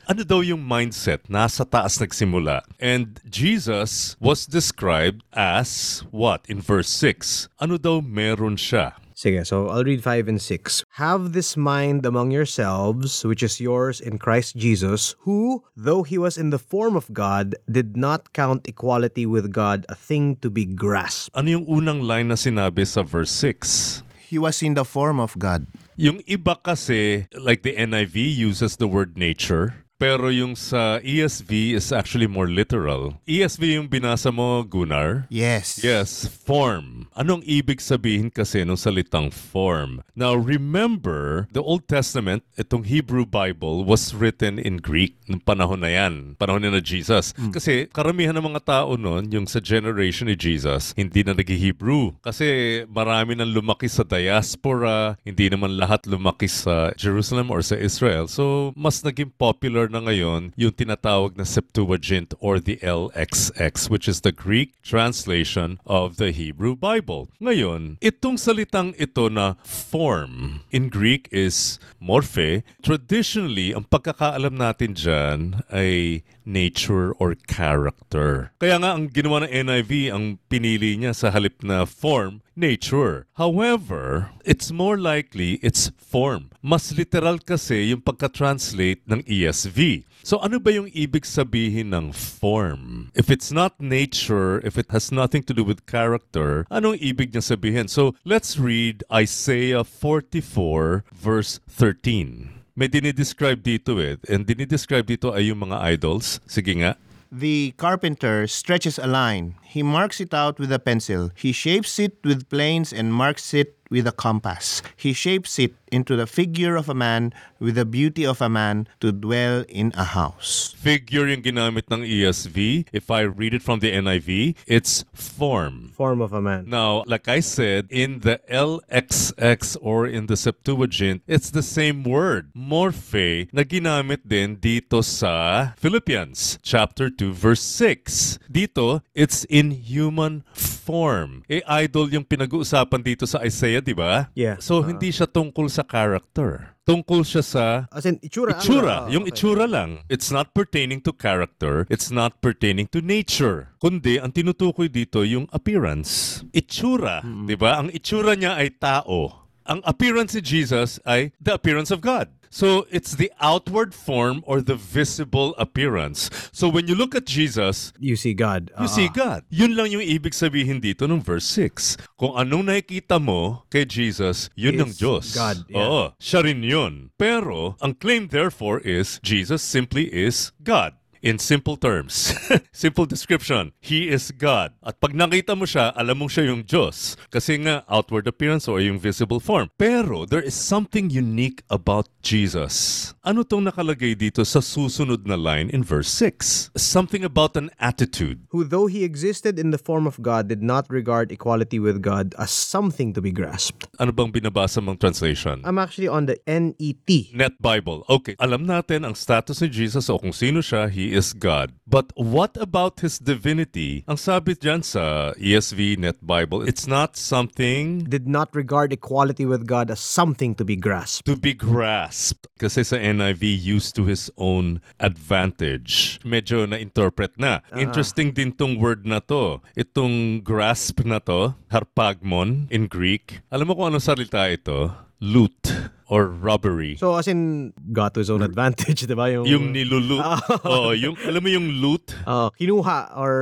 Ano 0.07 0.23
daw 0.23 0.39
yung 0.39 0.63
mindset? 0.63 1.27
Nasa 1.27 1.67
taas 1.67 1.99
nagsimula. 1.99 2.63
And 2.79 3.19
Jesus 3.27 4.15
was 4.23 4.47
described 4.47 5.19
as 5.35 5.99
what? 6.15 6.47
In 6.47 6.63
verse 6.63 6.87
6. 6.87 7.51
Ano 7.59 7.75
daw 7.75 7.99
meron 7.99 8.55
siya? 8.55 8.95
Sige, 9.11 9.43
so 9.43 9.67
I'll 9.67 9.83
read 9.83 9.99
5 9.99 10.31
and 10.31 10.39
6. 10.39 10.87
Have 10.95 11.35
this 11.35 11.59
mind 11.59 12.07
among 12.07 12.31
yourselves, 12.31 13.27
which 13.27 13.43
is 13.43 13.59
yours 13.59 13.99
in 13.99 14.15
Christ 14.15 14.55
Jesus, 14.55 15.19
who, 15.27 15.67
though 15.75 16.07
he 16.07 16.15
was 16.15 16.39
in 16.39 16.55
the 16.55 16.61
form 16.61 16.95
of 16.95 17.11
God, 17.11 17.59
did 17.67 17.99
not 17.99 18.31
count 18.31 18.63
equality 18.63 19.27
with 19.27 19.51
God 19.51 19.83
a 19.91 19.95
thing 19.99 20.39
to 20.39 20.47
be 20.47 20.63
grasped. 20.63 21.35
Ano 21.35 21.51
yung 21.51 21.67
unang 21.67 22.07
line 22.07 22.31
na 22.31 22.39
sinabi 22.39 22.87
sa 22.87 23.03
verse 23.03 23.35
6? 23.43 24.07
He 24.31 24.39
was 24.39 24.63
in 24.63 24.79
the 24.79 24.87
form 24.87 25.19
of 25.19 25.35
God. 25.35 25.67
Yung 25.99 26.23
iba 26.23 26.55
kasi, 26.55 27.27
like 27.35 27.67
the 27.67 27.75
NIV 27.75 28.15
uses 28.15 28.79
the 28.79 28.87
word 28.87 29.19
nature, 29.19 29.83
pero 29.97 30.29
yung 30.29 30.53
sa 30.53 31.01
ESV 31.01 31.73
is 31.73 31.89
actually 31.89 32.29
more 32.29 32.45
literal. 32.45 33.17
ESV 33.25 33.81
yung 33.81 33.89
binasa 33.89 34.29
mo, 34.29 34.61
Gunnar? 34.61 35.25
Yes. 35.33 35.81
Yes, 35.81 36.29
form. 36.29 37.09
Anong 37.17 37.41
ibig 37.43 37.81
sabihin 37.81 38.29
kasi 38.29 38.61
ng 38.61 38.77
salitang 38.77 39.33
form? 39.33 40.05
Now, 40.13 40.37
remember, 40.37 41.49
the 41.49 41.65
Old 41.65 41.89
Testament, 41.89 42.45
itong 42.55 42.85
Hebrew 42.85 43.25
Bible, 43.25 43.81
was 43.81 44.13
written 44.13 44.61
in 44.61 44.77
Greek 44.77 45.17
nung 45.25 45.41
panahon 45.41 45.81
na 45.81 45.89
yan. 45.89 46.37
Panahon 46.37 46.61
na 46.61 46.77
Jesus. 46.77 47.33
Kasi 47.49 47.89
karamihan 47.89 48.37
ng 48.37 48.53
mga 48.53 48.61
tao 48.63 48.93
noon, 48.95 49.33
yung 49.33 49.49
sa 49.49 49.57
generation 49.57 50.29
ni 50.29 50.37
Jesus, 50.37 50.93
hindi 50.93 51.25
na 51.25 51.33
nag-Hebrew. 51.33 52.21
Kasi 52.21 52.83
marami 52.85 53.33
nang 53.33 53.49
lumaki 53.49 53.89
sa 53.89 54.05
diaspora, 54.05 55.17
hindi 55.25 55.49
naman 55.49 55.81
lahat 55.81 56.05
lumaki 56.05 56.45
sa 56.45 56.93
Jerusalem 56.93 57.49
or 57.49 57.65
sa 57.65 57.73
Israel. 57.73 58.29
So, 58.29 58.71
mas 58.77 59.01
naging 59.01 59.33
popular 59.35 59.86
na 59.91 60.03
ngayon 60.03 60.55
yung 60.55 60.73
tinatawag 60.75 61.35
na 61.35 61.43
Septuagint 61.43 62.33
or 62.39 62.59
the 62.59 62.77
LXX, 62.83 63.89
which 63.89 64.07
is 64.07 64.21
the 64.21 64.31
Greek 64.31 64.79
translation 64.83 65.79
of 65.87 66.21
the 66.21 66.31
Hebrew 66.31 66.75
Bible. 66.75 67.27
Ngayon, 67.39 67.97
itong 67.99 68.39
salitang 68.39 68.95
ito 68.95 69.27
na 69.27 69.59
form 69.65 70.63
in 70.71 70.87
Greek 70.87 71.27
is 71.31 71.79
morphe. 71.99 72.63
Traditionally, 72.79 73.75
ang 73.75 73.89
pagkakaalam 73.89 74.55
natin 74.55 74.95
dyan 74.95 75.65
ay 75.73 76.23
nature 76.47 77.11
or 77.19 77.35
character. 77.35 78.55
Kaya 78.63 78.79
nga 78.79 78.95
ang 78.95 79.11
ginawa 79.11 79.43
ng 79.43 79.51
NIV, 79.51 79.91
ang 80.15 80.25
pinili 80.47 80.95
niya 80.95 81.11
sa 81.11 81.27
halip 81.35 81.59
na 81.59 81.83
form, 81.83 82.39
nature. 82.57 83.29
However, 83.37 84.33
it's 84.43 84.73
more 84.73 84.97
likely 84.97 85.61
it's 85.61 85.93
form. 85.95 86.49
Mas 86.65 86.91
literal 86.97 87.37
kasi 87.37 87.93
yung 87.93 88.01
pagka-translate 88.01 89.05
ng 89.05 89.21
ESV. 89.23 90.09
So 90.27 90.43
ano 90.43 90.59
ba 90.59 90.75
yung 90.75 90.91
ibig 90.91 91.23
sabihin 91.23 91.95
ng 91.95 92.11
form? 92.11 93.13
If 93.15 93.31
it's 93.31 93.47
not 93.53 93.79
nature, 93.79 94.59
if 94.65 94.75
it 94.75 94.91
has 94.91 95.07
nothing 95.13 95.45
to 95.47 95.55
do 95.55 95.63
with 95.63 95.87
character, 95.87 96.67
anong 96.67 96.99
ibig 96.99 97.31
niya 97.31 97.45
sabihin? 97.45 97.87
So 97.87 98.11
let's 98.27 98.59
read 98.59 99.07
Isaiah 99.07 99.87
44 99.87 101.07
verse 101.15 101.63
13. 101.71 102.57
May 102.77 102.85
dinidescribe 102.85 103.63
dito 103.63 103.97
eh. 103.97 104.21
And 104.29 104.45
dinidescribe 104.45 105.09
dito 105.09 105.33
ay 105.33 105.49
yung 105.49 105.65
mga 105.65 105.81
idols. 105.97 106.43
Sige 106.45 106.77
nga. 106.77 106.93
The 107.31 107.73
carpenter 107.77 108.47
stretches 108.47 108.97
a 108.97 109.07
line. 109.07 109.55
He 109.63 109.83
marks 109.83 110.21
it 110.21 110.33
out 110.33 110.59
with 110.59 110.71
a 110.71 110.79
pencil. 110.79 111.31
He 111.35 111.51
shapes 111.51 111.99
it 111.99 112.17
with 112.23 112.49
planes 112.49 112.93
and 112.93 113.13
marks 113.13 113.53
it 113.53 113.76
with 113.89 114.07
a 114.07 114.11
compass. 114.11 114.81
He 114.95 115.13
shapes 115.13 115.59
it 115.59 115.73
into 115.91 116.15
the 116.15 116.27
figure 116.27 116.75
of 116.75 116.89
a 116.89 116.93
man 116.93 117.33
with 117.59 117.75
the 117.75 117.85
beauty 117.85 118.25
of 118.25 118.41
a 118.41 118.49
man 118.49 118.87
to 118.99 119.11
dwell 119.11 119.63
in 119.69 119.91
a 119.95 120.03
house. 120.03 120.75
Figure 120.77 121.27
yung 121.27 121.41
ginamit 121.41 121.89
ng 121.91 122.03
ESV. 122.03 122.87
If 122.91 123.09
I 123.09 123.21
read 123.21 123.53
it 123.53 123.63
from 123.63 123.79
the 123.79 123.91
NIV, 123.91 124.55
it's 124.67 125.05
form. 125.13 125.91
Form 125.95 126.21
of 126.21 126.33
a 126.33 126.41
man. 126.41 126.69
Now, 126.69 127.03
like 127.07 127.27
I 127.27 127.39
said, 127.39 127.87
in 127.89 128.19
the 128.21 128.39
LXX 128.51 129.77
or 129.81 130.05
in 130.05 130.27
the 130.27 130.37
Septuagint, 130.37 131.23
it's 131.27 131.49
the 131.49 131.63
same 131.63 132.03
word, 132.03 132.51
morphe, 132.53 133.47
na 133.51 133.63
ginamit 133.63 134.27
din 134.27 134.55
dito 134.57 135.03
sa 135.03 135.71
Philippians 135.77 136.59
chapter 136.61 137.09
2 137.09 137.33
verse 137.33 137.63
6. 137.63 138.39
Dito, 138.51 139.01
it's 139.15 139.43
in 139.49 139.71
human 139.71 140.43
form. 140.53 141.43
Eh, 141.49 141.61
idol 141.67 142.07
yung 142.11 142.23
pinag-uusapan 142.23 143.03
dito 143.03 143.27
sa 143.27 143.43
Isaiah, 143.43 143.76
di 143.79 143.93
ba? 143.93 144.29
Yeah. 144.33 144.57
So, 144.59 144.81
hindi 144.81 145.09
siya 145.09 145.25
tungkol 145.25 145.67
sa 145.67 145.83
character. 145.83 146.77
Tungkol 146.87 147.27
siya 147.27 147.43
sa 147.43 147.65
As 147.91 148.07
in, 148.07 148.15
itsura. 148.23 148.55
Itsura, 148.55 148.95
ano? 149.05 149.11
yung 149.11 149.25
Okay. 149.27 149.35
itsura 149.35 149.67
lang. 149.67 150.07
It's 150.07 150.31
not 150.31 150.55
pertaining 150.55 151.03
to 151.03 151.11
character, 151.11 151.83
it's 151.91 152.07
not 152.07 152.39
pertaining 152.39 152.87
to 152.95 153.03
nature. 153.03 153.75
Kundi 153.83 154.23
ang 154.23 154.31
tinutukoy 154.31 154.87
dito 154.87 155.27
yung 155.27 155.51
appearance. 155.51 156.41
Itsura, 156.55 157.19
'di 157.27 157.59
ba? 157.59 157.83
Ang 157.83 157.91
itsura 157.91 158.39
niya 158.39 158.55
ay 158.55 158.71
tao. 158.71 159.46
Ang 159.67 159.83
appearance 159.83 160.31
ni 160.33 160.41
Jesus 160.41 160.97
ay 161.05 161.31
the 161.39 161.53
appearance 161.53 161.91
of 161.91 161.99
God. 162.01 162.31
So 162.49 162.87
it's 162.89 163.11
the 163.19 163.29
outward 163.43 163.91
form 163.93 164.39
or 164.47 164.63
the 164.63 164.79
visible 164.79 165.51
appearance. 165.59 166.31
So 166.55 166.71
when 166.71 166.87
you 166.87 166.95
look 166.95 167.13
at 167.13 167.27
Jesus, 167.27 167.91
You 167.99 168.15
see 168.15 168.31
God. 168.33 168.71
You 168.79 168.87
Ah. 168.87 168.95
see 168.95 169.11
God. 169.11 169.43
Yun 169.51 169.75
lang 169.75 169.91
yung 169.91 170.01
ibig 170.01 170.31
sabihin 170.31 170.79
dito 170.79 171.03
ng 171.05 171.19
verse 171.21 171.45
6. 171.45 171.99
Kung 172.15 172.33
anong 172.39 172.71
nakikita 172.71 173.19
mo 173.19 173.67
kay 173.69 173.83
Jesus, 173.83 174.47
yun 174.55 174.79
Is 174.79 174.81
ang 174.81 174.91
Diyos. 174.95 175.25
God, 175.35 175.57
yeah. 175.67 175.77
Oo, 175.77 176.01
siya 176.17 176.39
rin 176.47 176.63
yun. 176.63 177.11
Pero, 177.19 177.75
ang 177.83 177.93
claim 177.93 178.31
therefore 178.31 178.79
is, 178.81 179.19
Jesus 179.21 179.59
simply 179.61 180.07
is 180.09 180.55
God. 180.63 180.96
In 181.21 181.41
simple 181.41 181.77
terms. 181.77 182.35
simple 182.71 183.05
description. 183.05 183.73
He 183.81 184.09
is 184.09 184.29
God. 184.29 184.77
At 184.85 185.01
pag 185.01 185.17
nakita 185.17 185.57
mo 185.57 185.65
siya, 185.65 185.95
alam 185.97 186.21
mo 186.21 186.27
siya 186.29 186.53
yung 186.53 186.61
Diyos. 186.61 187.17
Kasi 187.33 187.57
nga, 187.63 187.81
outward 187.89 188.27
appearance 188.29 188.69
or 188.69 188.77
yung 188.77 189.01
visible 189.01 189.39
form. 189.41 189.73
Pero, 189.81 190.29
there 190.29 190.43
is 190.43 190.53
something 190.53 191.09
unique 191.09 191.65
about 191.73 192.05
Jesus. 192.21 193.11
Ano 193.23 193.41
tong 193.47 193.65
nakalagay 193.65 194.13
dito 194.13 194.45
sa 194.45 194.59
susunod 194.59 195.25
na 195.25 195.39
line 195.39 195.71
in 195.73 195.81
verse 195.81 196.11
6? 196.11 196.75
Something 196.77 197.23
about 197.25 197.57
an 197.57 197.73
attitude. 197.79 198.45
Who, 198.53 198.67
though 198.67 198.85
he 198.85 199.03
existed 199.03 199.57
in 199.57 199.71
the 199.71 199.81
form 199.81 200.05
of 200.05 200.21
God, 200.21 200.47
did 200.47 200.61
not 200.61 200.85
regard 200.91 201.31
equality 201.31 201.79
with 201.79 202.01
God 202.01 202.35
as 202.37 202.51
something 202.51 203.13
to 203.13 203.21
be 203.21 203.31
grasped. 203.31 203.87
Ano 203.97 204.11
bang 204.11 204.29
binabasa 204.29 204.83
mong 204.83 204.99
translation? 204.99 205.63
I'm 205.63 205.79
actually 205.79 206.07
on 206.07 206.27
the 206.27 206.37
NET. 206.45 207.09
Net 207.33 207.55
Bible. 207.57 208.03
Okay, 208.11 208.35
alam 208.37 208.67
natin 208.67 209.07
ang 209.07 209.15
status 209.15 209.63
ni 209.63 209.69
Jesus 209.71 210.11
o 210.11 210.19
kung 210.19 210.35
sino 210.35 210.59
siya, 210.59 210.91
he 210.91 211.06
is 211.13 211.31
God. 211.31 211.71
But 211.87 212.11
what 212.15 212.57
about 212.59 212.99
his 212.99 213.19
divinity? 213.19 214.03
Ang 214.07 214.19
sabi 214.19 214.55
dyan 214.55 214.83
sa 214.83 215.31
ESV 215.39 215.99
Net 216.03 216.19
Bible, 216.19 216.67
it's 216.67 216.83
not 216.87 217.15
something 217.15 218.03
Did 218.03 218.27
not 218.27 218.51
regard 218.51 218.91
equality 218.91 219.45
with 219.47 219.63
God 219.67 219.91
as 219.91 219.99
something 220.03 220.55
to 220.59 220.65
be 220.67 220.75
grasped. 220.75 221.23
to 221.27 221.39
be 221.39 221.55
grasped. 221.55 222.47
Kasi 222.59 222.83
sa 222.83 222.97
NIV, 222.97 223.43
used 223.55 223.95
to 223.95 224.03
his 224.03 224.27
own 224.35 224.81
advantage. 224.99 226.19
Medyo 226.25 226.65
na-interpret 226.67 227.37
na. 227.37 227.61
Interesting 227.77 228.33
din 228.33 228.51
tong 228.51 228.81
word 228.81 229.05
na 229.05 229.19
to. 229.23 229.61
Itong 229.77 230.41
grasp 230.43 231.05
na 231.05 231.19
to, 231.23 231.53
harpagmon 231.71 232.67
in 232.73 232.87
Greek. 232.89 233.39
Alam 233.53 233.71
mo 233.71 233.73
kung 233.77 233.93
anong 233.93 234.03
salita 234.03 234.49
ito? 234.49 234.91
Loot 235.17 235.86
or 236.07 236.27
robbery. 236.31 236.95
So, 236.95 237.15
as 237.15 237.27
in, 237.27 237.73
got 237.91 238.13
to 238.15 238.23
his 238.23 238.29
own 238.31 238.41
advantage, 238.41 239.03
di 239.11 239.13
ba? 239.13 239.27
Yung, 239.27 239.45
yung 239.45 239.65
niluluot. 239.75 240.23
Oo, 240.71 240.91
yung, 240.95 241.19
alam 241.27 241.43
mo 241.43 241.49
yung 241.51 241.67
loot? 241.83 242.15
Ah, 242.23 242.47
kinuha 242.55 243.11
or 243.19 243.33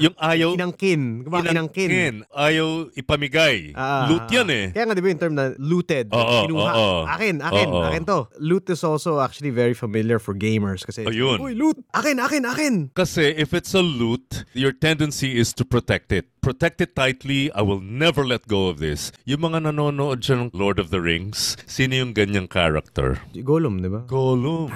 Yung 0.00 0.16
ayaw, 0.16 0.56
inangkin. 0.56 1.24
Kumbaga, 1.28 1.52
inangkin. 1.52 1.88
inangkin. 1.92 2.14
Ayaw 2.32 2.88
ipamigay. 2.96 3.76
Ah, 3.76 4.08
loot 4.08 4.24
yan 4.32 4.48
eh. 4.48 4.66
Kaya 4.72 4.84
nga, 4.88 4.94
di 4.96 5.02
ba 5.04 5.08
yung 5.12 5.20
term 5.20 5.34
na 5.36 5.52
looted? 5.60 6.08
Oo, 6.12 6.48
kinuha. 6.48 6.70
oo. 6.72 7.00
Akin, 7.04 7.44
akin, 7.44 7.68
Oo. 7.68 7.84
akin 7.84 8.02
to. 8.08 8.18
Loot 8.40 8.68
is 8.72 8.80
also 8.80 9.20
actually 9.20 9.52
very 9.52 9.76
familiar 9.76 10.16
for 10.16 10.32
gamers 10.32 10.84
kasi, 10.84 11.04
Ayun. 11.04 11.36
uy, 11.36 11.52
loot! 11.52 11.76
Akin, 11.92 12.16
akin, 12.16 12.42
akin! 12.48 12.74
Kasi 12.96 13.36
if 13.36 13.52
it's 13.52 13.76
a 13.76 13.84
loot, 13.84 14.44
your 14.56 14.72
tendency 14.72 15.36
is 15.36 15.52
to 15.52 15.64
protect 15.64 16.12
it. 16.12 16.32
Protect 16.46 16.78
it 16.78 16.94
tightly. 16.94 17.50
I 17.58 17.66
will 17.66 17.82
never 17.82 18.22
let 18.22 18.46
go 18.46 18.70
of 18.70 18.78
this. 18.78 19.10
Yung 19.26 19.50
mga 19.50 19.66
nanonood 19.66 20.22
dyan 20.22 20.46
ng 20.46 20.50
Lord 20.54 20.78
of 20.78 20.94
the 20.94 21.02
Rings, 21.02 21.58
sino 21.66 21.98
yung 21.98 22.14
ganyang 22.14 22.46
character? 22.46 23.18
Gollum, 23.34 23.82
di 23.82 23.90
ba? 23.90 24.06
Gollum. 24.06 24.70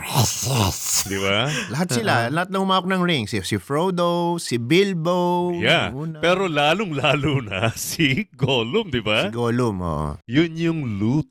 Di 1.06 1.18
ba? 1.22 1.46
Lahat 1.70 1.94
sila, 1.94 2.26
lahat 2.26 2.50
ng 2.50 2.66
umawak 2.66 2.90
ng 2.90 3.02
ring. 3.06 3.30
Si, 3.30 3.38
si 3.46 3.54
Frodo, 3.62 4.34
si 4.42 4.58
Bilbo. 4.58 5.54
Yeah. 5.62 5.94
una. 5.94 6.18
Pero 6.18 6.50
lalong-lalo 6.50 7.38
na 7.38 7.70
si 7.78 8.26
Gollum, 8.34 8.90
di 8.90 8.98
ba? 8.98 9.30
si 9.30 9.38
Gollum, 9.38 9.78
oo. 9.78 10.18
Yun 10.26 10.58
yung 10.58 10.80
loot. 10.98 11.30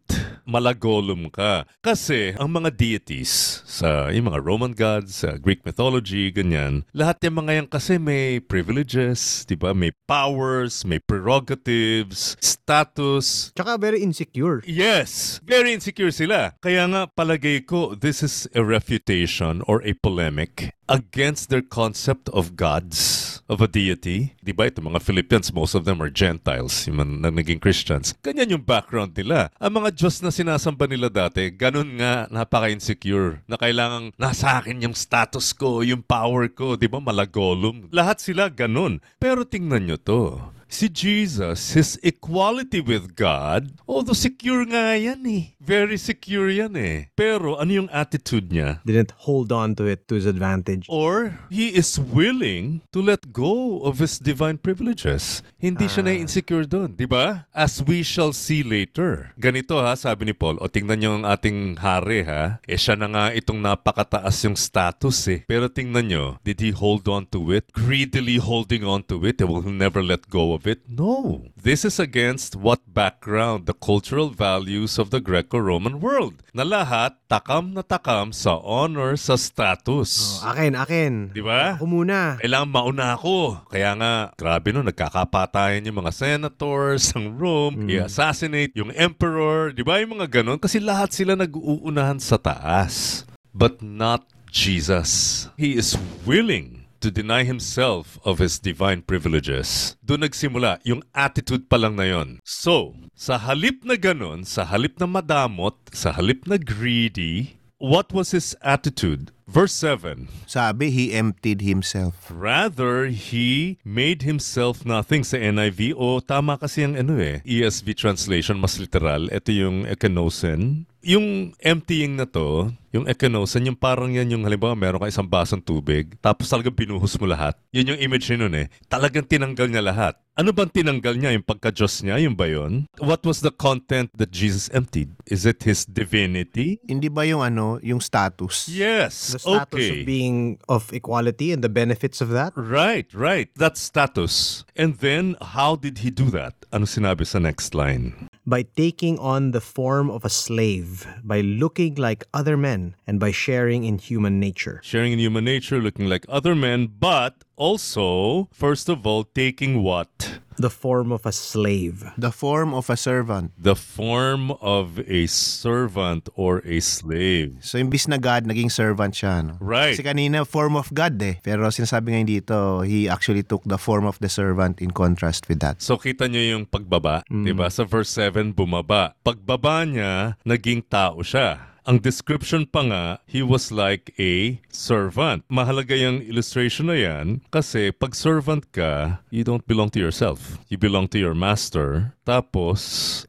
Malagolum 0.50 1.30
ka. 1.30 1.70
Kasi 1.86 2.34
ang 2.34 2.50
mga 2.50 2.74
deities 2.74 3.62
sa 3.70 4.10
yung 4.10 4.34
mga 4.34 4.42
Roman 4.42 4.74
gods, 4.74 5.22
sa 5.22 5.38
Greek 5.38 5.62
mythology, 5.62 6.34
ganyan, 6.34 6.90
lahat 6.90 7.22
yung 7.22 7.46
mga 7.46 7.52
yan 7.62 7.68
kasi 7.70 8.02
may 8.02 8.42
privileges, 8.42 9.46
di 9.46 9.54
ba? 9.54 9.78
May 9.78 9.94
powers, 10.30 10.86
may 10.86 11.00
prerogatives, 11.00 12.38
status. 12.40 13.52
Tsaka 13.56 13.78
very 13.82 14.02
insecure. 14.02 14.62
Yes, 14.66 15.42
very 15.42 15.74
insecure 15.74 16.14
sila. 16.14 16.54
Kaya 16.62 16.86
nga 16.86 17.10
palagay 17.10 17.66
ko, 17.66 17.98
this 17.98 18.22
is 18.22 18.46
a 18.54 18.62
refutation 18.62 19.66
or 19.66 19.82
a 19.82 19.98
polemic 19.98 20.78
against 20.90 21.54
their 21.54 21.62
concept 21.62 22.28
of 22.34 22.58
gods, 22.58 23.40
of 23.46 23.62
a 23.62 23.70
deity. 23.70 24.34
Di 24.42 24.52
ba 24.52 24.68
ito, 24.68 24.82
mga 24.82 25.00
Philippines, 25.00 25.54
most 25.54 25.78
of 25.78 25.86
them 25.86 26.02
are 26.02 26.10
Gentiles, 26.10 26.90
yung 26.90 27.00
mga 27.00 27.14
na 27.22 27.30
naging 27.30 27.62
Christians. 27.62 28.18
Ganyan 28.26 28.58
yung 28.58 28.66
background 28.66 29.14
nila. 29.14 29.54
Ang 29.62 29.80
mga 29.80 29.96
Diyos 29.96 30.20
na 30.26 30.34
sinasamba 30.34 30.90
nila 30.90 31.08
dati, 31.14 31.54
ganun 31.54 32.02
nga, 32.02 32.26
napaka-insecure. 32.34 33.46
Na 33.46 33.62
kailangang, 33.62 34.12
nasa 34.18 34.60
akin 34.60 34.82
yung 34.84 34.98
status 34.98 35.54
ko, 35.54 35.86
yung 35.86 36.02
power 36.02 36.50
ko, 36.50 36.74
di 36.74 36.90
ba, 36.90 36.98
malagolum. 36.98 37.88
Lahat 37.94 38.18
sila 38.18 38.50
ganun. 38.50 39.00
Pero 39.22 39.46
tingnan 39.46 39.86
nyo 39.86 39.98
to. 40.02 40.22
Si 40.70 40.86
Jesus, 40.86 41.74
his 41.74 41.98
equality 42.06 42.78
with 42.78 43.18
God, 43.18 43.74
although 43.90 44.14
secure 44.14 44.70
nga 44.70 44.94
yan 44.94 45.26
eh. 45.26 45.58
Very 45.58 45.98
secure 45.98 46.46
yan 46.46 46.78
eh. 46.78 47.10
Pero 47.18 47.58
ano 47.58 47.74
yung 47.74 47.90
attitude 47.90 48.54
niya? 48.54 48.78
Didn't 48.86 49.18
hold 49.26 49.50
on 49.50 49.74
to 49.82 49.90
it 49.90 50.06
to 50.06 50.14
his 50.14 50.30
advantage. 50.30 50.86
Or 50.86 51.42
he 51.50 51.74
is 51.74 51.98
willing 51.98 52.86
to 52.94 53.02
let 53.02 53.34
go 53.34 53.82
of 53.82 53.98
his 53.98 54.22
divine 54.22 54.62
privileges. 54.62 55.42
Hindi 55.58 55.90
siya 55.90 56.06
na-insecure 56.06 56.70
doon, 56.70 56.94
di 56.94 57.10
ba? 57.10 57.50
As 57.50 57.82
we 57.82 58.06
shall 58.06 58.30
see 58.30 58.62
later. 58.62 59.34
Ganito 59.42 59.82
ha, 59.82 59.98
sabi 59.98 60.30
ni 60.30 60.38
Paul, 60.38 60.62
o 60.62 60.70
tingnan 60.70 61.02
niyo 61.02 61.18
ang 61.18 61.26
ating 61.26 61.82
hari 61.82 62.30
ha, 62.30 62.62
eh 62.70 62.78
siya 62.78 62.94
na 62.94 63.10
nga 63.10 63.26
itong 63.34 63.58
napakataas 63.58 64.38
yung 64.46 64.54
status 64.54 65.18
eh. 65.34 65.42
Pero 65.50 65.66
tingnan 65.66 66.14
niyo, 66.14 66.26
did 66.46 66.62
he 66.62 66.70
hold 66.70 67.10
on 67.10 67.26
to 67.34 67.50
it? 67.50 67.66
Greedily 67.74 68.38
holding 68.38 68.86
on 68.86 69.02
to 69.10 69.18
it, 69.26 69.42
he 69.42 69.46
will 69.50 69.66
never 69.66 70.06
let 70.06 70.30
go 70.30 70.54
of 70.54 70.59
it? 70.66 70.84
No. 70.88 71.46
This 71.54 71.84
is 71.86 72.00
against 72.00 72.56
what 72.56 72.82
background, 72.90 73.68
the 73.68 73.78
cultural 73.78 74.32
values 74.32 74.98
of 74.98 75.12
the 75.14 75.20
Greco-Roman 75.20 76.00
world. 76.00 76.42
Na 76.56 76.64
lahat, 76.66 77.20
takam 77.30 77.76
na 77.78 77.84
takam 77.86 78.34
sa 78.34 78.58
honor, 78.64 79.14
sa 79.20 79.38
status. 79.38 80.42
Akin, 80.42 80.74
akin. 80.74 81.36
Di 81.36 81.44
ba? 81.44 81.78
Ako 81.78 81.86
muna. 81.86 82.42
Kailangan 82.42 82.70
mauna 82.74 83.06
ako. 83.14 83.70
Kaya 83.70 83.94
nga, 84.00 84.14
grabe 84.34 84.74
no, 84.74 84.82
nagkakapatayan 84.82 85.86
yung 85.86 86.00
mga 86.02 86.16
senators 86.16 87.14
ng 87.14 87.38
Rome, 87.38 87.86
i-assassinate 87.92 88.74
yung 88.74 88.90
emperor, 88.96 89.76
di 89.76 89.86
ba 89.86 90.02
yung 90.02 90.18
mga 90.18 90.42
ganon? 90.42 90.58
Kasi 90.58 90.82
lahat 90.82 91.14
sila 91.14 91.38
nag-uunahan 91.38 92.18
sa 92.18 92.42
taas. 92.42 93.24
But 93.54 93.84
not 93.84 94.26
Jesus. 94.50 95.46
He 95.58 95.78
is 95.78 95.94
willing 96.26 96.79
to 97.00 97.12
deny 97.12 97.44
himself 97.44 98.20
of 98.24 98.40
his 98.40 98.60
divine 98.60 99.02
privileges. 99.04 99.96
Doon 100.04 100.28
nagsimula, 100.28 100.84
yung 100.84 101.04
attitude 101.16 101.68
pa 101.72 101.80
lang 101.80 101.96
na 101.96 102.08
yon. 102.08 102.44
So, 102.44 102.96
sa 103.16 103.40
halip 103.40 103.84
na 103.84 103.96
ganon, 103.96 104.44
sa 104.44 104.68
halip 104.68 105.00
na 105.00 105.08
madamot, 105.08 105.76
sa 105.92 106.16
halip 106.16 106.48
na 106.48 106.60
greedy, 106.60 107.60
what 107.80 108.12
was 108.12 108.32
his 108.32 108.56
attitude? 108.62 109.32
Verse 109.50 109.74
7 109.74 110.30
Sabi, 110.46 110.94
he 110.94 111.10
emptied 111.10 111.66
himself. 111.66 112.30
Rather, 112.30 113.10
he 113.10 113.82
made 113.82 114.22
himself 114.22 114.86
nothing 114.86 115.26
sa 115.26 115.42
NIV. 115.42 115.98
O 115.98 116.22
tama 116.22 116.62
kasi 116.62 116.86
ang 116.86 116.94
ano 116.94 117.18
eh, 117.18 117.42
ESV 117.50 117.98
translation, 117.98 118.62
mas 118.62 118.78
literal. 118.78 119.26
Ito 119.34 119.50
yung 119.50 119.90
ekenosen. 119.90 120.86
Yung 121.02 121.58
emptying 121.66 122.22
na 122.22 122.30
to, 122.30 122.78
yung 122.90 123.06
ekenosen, 123.06 123.70
yung 123.70 123.78
parang 123.78 124.10
yan 124.10 124.34
yung 124.34 124.44
halimbawa 124.46 124.74
meron 124.74 125.02
ka 125.02 125.12
isang 125.12 125.30
basong 125.30 125.62
tubig, 125.62 126.18
tapos 126.22 126.50
talagang 126.50 126.74
binuhos 126.74 127.14
mo 127.22 127.30
lahat. 127.30 127.54
Yun 127.70 127.96
yung 127.96 128.02
image 128.02 128.26
niya 128.30 128.38
nun 128.42 128.56
eh. 128.58 128.68
Talagang 128.90 129.26
tinanggal 129.26 129.68
niya 129.70 129.84
lahat. 129.86 130.14
Ano 130.40 130.56
bang 130.56 130.72
tinanggal 130.72 131.20
niya? 131.20 131.36
Yung 131.36 131.44
pagka-Diyos 131.44 132.00
niya? 132.00 132.16
Yung 132.24 132.32
ba 132.32 132.48
yun? 132.48 132.88
What 133.04 133.28
was 133.28 133.44
the 133.44 133.52
content 133.52 134.08
that 134.16 134.32
Jesus 134.32 134.72
emptied? 134.72 135.12
Is 135.28 135.44
it 135.44 135.68
his 135.68 135.84
divinity? 135.84 136.80
Hindi 136.88 137.12
ba 137.12 137.28
yung 137.28 137.44
ano, 137.44 137.76
yung 137.84 138.00
status? 138.00 138.72
Yes. 138.72 139.36
The 139.36 139.44
status 139.44 139.76
okay. 139.76 140.00
of 140.00 140.08
being 140.08 140.56
of 140.72 140.96
equality 140.96 141.52
and 141.52 141.60
the 141.60 141.68
benefits 141.68 142.24
of 142.24 142.32
that. 142.32 142.56
Right, 142.56 143.12
right. 143.12 143.52
That's 143.60 143.84
status. 143.84 144.64
And 144.80 144.96
then, 145.04 145.36
how 145.44 145.76
did 145.76 146.08
he 146.08 146.10
do 146.10 146.32
that? 146.32 146.56
Ano 146.72 146.88
sinabi 146.88 147.28
sa 147.28 147.44
next 147.44 147.76
line? 147.76 148.32
by 148.50 148.64
taking 148.64 149.20
on 149.20 149.52
the 149.52 149.62
form 149.62 150.10
of 150.10 150.26
a 150.26 150.30
slave, 150.30 151.06
by 151.24 151.42
looking 151.42 151.94
like 151.96 152.26
other 152.34 152.58
men, 152.58 152.96
and 153.06 153.20
by 153.20 153.30
sharing 153.30 153.84
in 153.84 154.00
human 154.00 154.40
nature. 154.40 154.82
Sharing 154.84 155.14
in 155.14 155.20
human 155.20 155.46
nature, 155.46 155.78
looking 155.80 156.10
like 156.10 156.26
other 156.28 156.56
men, 156.56 156.90
but 156.90 157.46
also, 157.60 158.48
first 158.56 158.88
of 158.88 159.06
all, 159.06 159.28
taking 159.28 159.84
what? 159.84 160.40
The 160.60 160.72
form 160.72 161.12
of 161.12 161.24
a 161.24 161.32
slave. 161.32 162.04
The 162.18 162.32
form 162.32 162.74
of 162.74 162.90
a 162.90 162.98
servant. 162.98 163.52
The 163.56 163.76
form 163.76 164.52
of 164.60 165.00
a 165.08 165.28
servant 165.28 166.28
or 166.36 166.60
a 166.68 166.80
slave. 166.80 167.60
So, 167.64 167.80
imbis 167.80 168.08
na 168.08 168.20
God, 168.20 168.44
naging 168.44 168.72
servant 168.72 169.16
siya. 169.16 169.44
No? 169.44 169.56
Right. 169.60 169.96
Kasi 169.96 170.04
kanina, 170.04 170.44
form 170.44 170.76
of 170.76 170.92
God 170.92 171.16
eh. 171.24 171.40
Pero 171.40 171.72
sinasabi 171.72 172.12
ngayon 172.12 172.28
dito, 172.28 172.84
he 172.84 173.08
actually 173.08 173.44
took 173.44 173.64
the 173.64 173.80
form 173.80 174.04
of 174.04 174.20
the 174.20 174.28
servant 174.28 174.84
in 174.84 174.92
contrast 174.92 175.48
with 175.48 175.64
that. 175.64 175.80
So 175.80 175.96
kita 175.96 176.28
niyo 176.28 176.60
yung 176.60 176.66
pagbaba, 176.68 177.24
'di 177.32 177.56
ba? 177.56 177.72
Sa 177.72 177.88
verse 177.88 178.12
7 178.12 178.52
bumaba. 178.52 179.16
Pagbaba 179.24 179.88
niya, 179.88 180.36
naging 180.44 180.84
tao 180.84 181.24
siya. 181.24 181.79
Ang 181.90 182.06
description 182.06 182.70
pa 182.70 182.86
nga, 182.86 183.04
he 183.26 183.42
was 183.42 183.74
like 183.74 184.14
a 184.22 184.62
servant. 184.70 185.42
Mahalaga 185.50 185.98
yung 185.98 186.22
illustration 186.22 186.86
na 186.86 186.94
yan 186.94 187.42
kasi 187.50 187.90
pag 187.90 188.14
servant 188.14 188.62
ka, 188.70 189.26
you 189.34 189.42
don't 189.42 189.66
belong 189.66 189.90
to 189.90 189.98
yourself. 189.98 190.62
You 190.70 190.78
belong 190.78 191.10
to 191.10 191.18
your 191.18 191.34
master. 191.34 192.14
Tapos, 192.22 192.78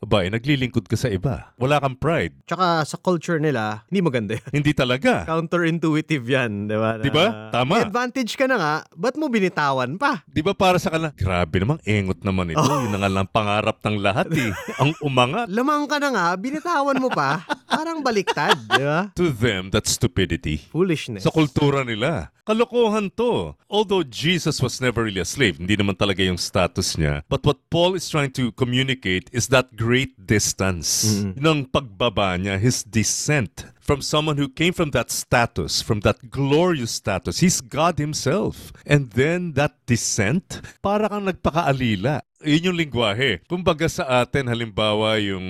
abay, 0.04 0.28
naglilingkod 0.28 0.84
ka 0.84 0.92
sa 0.92 1.08
iba. 1.08 1.56
Wala 1.56 1.80
kang 1.80 1.96
pride. 1.96 2.36
Tsaka 2.44 2.84
sa 2.84 3.00
culture 3.00 3.40
nila, 3.40 3.88
hindi 3.88 4.04
maganda 4.04 4.36
yan. 4.36 4.52
Hindi 4.52 4.76
talaga. 4.76 5.24
Counterintuitive 5.32 6.20
yan, 6.20 6.68
di 6.68 6.76
ba? 6.76 7.00
Na- 7.00 7.04
Di 7.04 7.08
ba? 7.08 7.48
Tama. 7.48 7.80
May 7.80 7.88
advantage 7.88 8.36
ka 8.36 8.44
na 8.44 8.60
nga, 8.60 8.74
ba't 8.92 9.16
mo 9.16 9.32
binitawan 9.32 9.96
pa? 9.96 10.20
Di 10.28 10.44
ba 10.44 10.52
para 10.52 10.76
sa 10.76 10.92
kanila, 10.92 11.16
grabe 11.16 11.64
namang 11.64 11.80
engot 11.88 12.20
naman 12.20 12.52
ito. 12.52 12.60
Yun 12.60 12.92
na 12.92 13.00
nga 13.00 13.08
lang 13.08 13.24
pangarap 13.24 13.80
ng 13.80 13.96
lahat 14.04 14.28
eh. 14.36 14.52
Ang 14.76 14.92
umangat. 15.00 15.48
Lamang 15.56 15.88
ka 15.88 15.96
na 15.96 16.12
nga, 16.12 16.26
binitawan 16.36 17.00
mo 17.00 17.08
pa. 17.08 17.40
Parang 17.64 18.04
baliktad, 18.04 18.49
di 18.54 18.82
ba? 18.82 19.10
To 19.20 19.30
them, 19.30 19.70
that's 19.70 19.92
stupidity. 19.92 20.58
Foolishness. 20.70 21.24
Sa 21.24 21.30
kultura 21.30 21.84
nila. 21.84 22.32
Kalokohan 22.46 23.12
to. 23.14 23.54
Although 23.70 24.02
Jesus 24.02 24.58
was 24.58 24.80
never 24.80 25.04
really 25.06 25.20
a 25.20 25.28
slave, 25.28 25.58
hindi 25.60 25.76
naman 25.76 25.94
talaga 25.94 26.24
yung 26.24 26.40
status 26.40 26.96
niya. 26.98 27.22
But 27.28 27.46
what 27.46 27.62
Paul 27.70 27.94
is 27.94 28.10
trying 28.10 28.34
to 28.40 28.50
communicate 28.58 29.30
is 29.30 29.46
that 29.54 29.76
great 29.76 30.18
distance 30.18 31.04
ng 31.36 31.70
pagbaba 31.70 32.34
niya, 32.40 32.58
his 32.58 32.82
descent 32.82 33.70
from 33.90 34.02
someone 34.02 34.38
who 34.38 34.46
came 34.46 34.72
from 34.72 34.94
that 34.94 35.10
status, 35.10 35.82
from 35.82 36.00
that 36.06 36.30
glorious 36.30 36.92
status. 36.92 37.42
He's 37.42 37.60
God 37.60 37.98
himself. 37.98 38.70
And 38.86 39.10
then 39.10 39.58
that 39.58 39.82
descent, 39.86 40.62
para 40.78 41.10
kang 41.10 41.26
nagpakaalila. 41.26 42.22
Yun 42.40 42.72
yung 42.72 42.78
lingwahe. 42.80 43.44
Kumbaga 43.44 43.84
sa 43.84 44.24
atin, 44.24 44.48
halimbawa 44.48 45.20
yung 45.20 45.44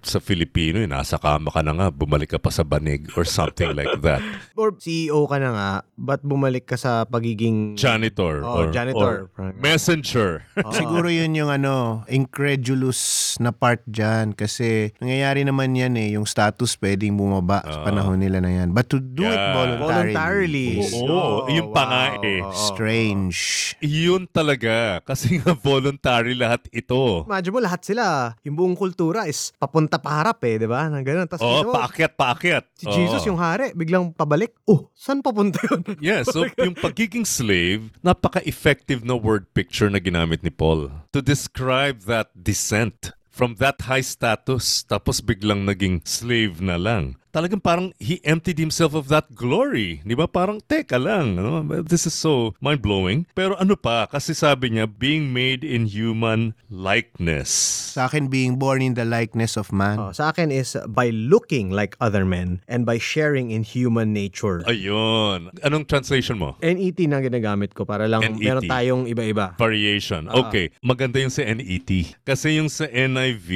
sa 0.00 0.16
Filipino, 0.18 0.80
yung 0.80 0.88
nasa 0.90 1.20
kama 1.20 1.52
ka 1.52 1.60
na 1.60 1.76
nga, 1.76 1.86
bumalik 1.92 2.32
ka 2.32 2.40
pa 2.40 2.48
sa 2.48 2.64
banig 2.64 3.12
or 3.12 3.28
something 3.28 3.76
like 3.76 3.92
that. 4.00 4.24
Or 4.56 4.72
CEO 4.72 5.24
ka 5.24 5.36
na 5.36 5.50
nga, 5.52 5.70
ba't 5.96 6.20
bumalik 6.20 6.64
ka 6.64 6.76
sa 6.76 7.04
pagiging... 7.04 7.76
Janitor. 7.76 8.40
Oh, 8.40 8.64
or, 8.64 8.72
janitor. 8.72 9.28
or 9.36 9.52
messenger. 9.56 10.44
Siguro 10.76 11.08
yun 11.08 11.32
yung 11.32 11.48
ano, 11.48 12.04
incredulous 12.08 13.00
na 13.36 13.52
part 13.52 13.80
dyan 13.84 14.32
kasi 14.32 14.92
nangyayari 14.96 15.44
naman 15.44 15.72
yan 15.72 15.96
eh, 15.96 16.16
yung 16.16 16.24
status 16.24 16.76
pwedeng 16.76 17.16
bumaba 17.16 17.60
sa 17.64 17.84
panahon 17.84 18.16
nila 18.16 18.40
na 18.40 18.52
yan. 18.52 18.72
But 18.72 18.88
to 18.88 19.00
do 19.00 19.24
it 19.24 19.32
Yeah. 19.32 19.52
voluntarily, 19.52 19.88
Voluntarily. 20.00 20.68
is 20.80 20.92
Oo, 20.94 21.48
yun 21.48 21.68
pa 21.70 21.82
nga 21.84 22.04
eh. 22.20 22.40
Oo. 22.40 22.52
strange. 22.52 23.38
Yun 23.80 24.24
talaga. 24.26 25.00
Kasi 25.02 25.36
nga 25.36 25.52
voluntary 25.52 26.29
lahat 26.34 26.66
ito. 26.70 27.24
Imagine 27.24 27.52
mo, 27.52 27.60
lahat 27.60 27.82
sila, 27.82 28.04
yung 28.42 28.56
buong 28.56 28.76
kultura 28.76 29.24
is 29.24 29.52
papunta 29.56 29.96
paharap 29.96 30.40
eh, 30.44 30.56
di 30.56 30.66
ba? 30.66 30.88
Nang 30.88 31.02
ganun. 31.02 31.26
Tapos 31.26 31.42
Oh, 31.42 31.70
paakyat, 31.70 32.12
paakyat. 32.14 32.64
si 32.74 32.86
Jesus 32.88 33.22
Oo. 33.24 33.34
yung 33.34 33.38
hari, 33.38 33.70
biglang 33.72 34.10
pabalik. 34.10 34.54
Oh, 34.64 34.90
saan 34.92 35.20
papunta 35.20 35.60
yun? 35.66 35.82
Yeah, 36.00 36.24
so 36.24 36.48
yung 36.56 36.74
pagiging 36.74 37.24
slave, 37.24 37.92
napaka-effective 38.00 39.04
na 39.04 39.14
word 39.14 39.52
picture 39.52 39.90
na 39.90 39.98
ginamit 39.98 40.40
ni 40.40 40.50
Paul 40.50 40.88
to 41.12 41.20
describe 41.20 42.08
that 42.08 42.32
descent 42.32 43.12
from 43.28 43.56
that 43.60 43.86
high 43.86 44.04
status 44.04 44.82
tapos 44.82 45.20
biglang 45.20 45.64
naging 45.64 46.00
slave 46.04 46.58
na 46.58 46.80
lang. 46.80 47.19
Talagang 47.30 47.62
parang 47.62 47.94
he 48.02 48.18
emptied 48.26 48.58
himself 48.58 48.90
of 48.98 49.06
that 49.06 49.30
glory. 49.38 50.02
Di 50.02 50.18
ba? 50.18 50.26
Parang, 50.26 50.58
teka 50.58 50.98
lang. 50.98 51.38
Ano? 51.38 51.62
This 51.86 52.10
is 52.10 52.14
so 52.14 52.58
mind-blowing. 52.58 53.30
Pero 53.38 53.54
ano 53.54 53.78
pa? 53.78 54.10
Kasi 54.10 54.34
sabi 54.34 54.74
niya, 54.74 54.90
being 54.90 55.30
made 55.30 55.62
in 55.62 55.86
human 55.86 56.58
likeness. 56.66 57.50
Sa 57.94 58.10
akin, 58.10 58.26
being 58.26 58.58
born 58.58 58.82
in 58.82 58.98
the 58.98 59.06
likeness 59.06 59.54
of 59.54 59.70
man. 59.70 60.02
Oh, 60.02 60.10
sa 60.10 60.34
akin 60.34 60.50
is 60.50 60.74
by 60.90 61.14
looking 61.14 61.70
like 61.70 61.94
other 62.02 62.26
men 62.26 62.66
and 62.66 62.82
by 62.82 62.98
sharing 62.98 63.54
in 63.54 63.62
human 63.62 64.10
nature. 64.10 64.66
Ayun. 64.66 65.54
Anong 65.62 65.86
translation 65.86 66.34
mo? 66.34 66.58
NET 66.58 66.98
na 67.06 67.22
ginagamit 67.22 67.78
ko 67.78 67.86
para 67.86 68.10
lang 68.10 68.26
NET. 68.26 68.42
meron 68.42 68.66
tayong 68.66 69.02
iba-iba. 69.06 69.54
Variation. 69.54 70.26
Ah. 70.26 70.42
Okay. 70.42 70.74
Maganda 70.82 71.22
yung 71.22 71.30
sa 71.30 71.46
NET. 71.46 71.90
Kasi 72.26 72.58
yung 72.58 72.66
sa 72.66 72.90
NIV, 72.90 73.48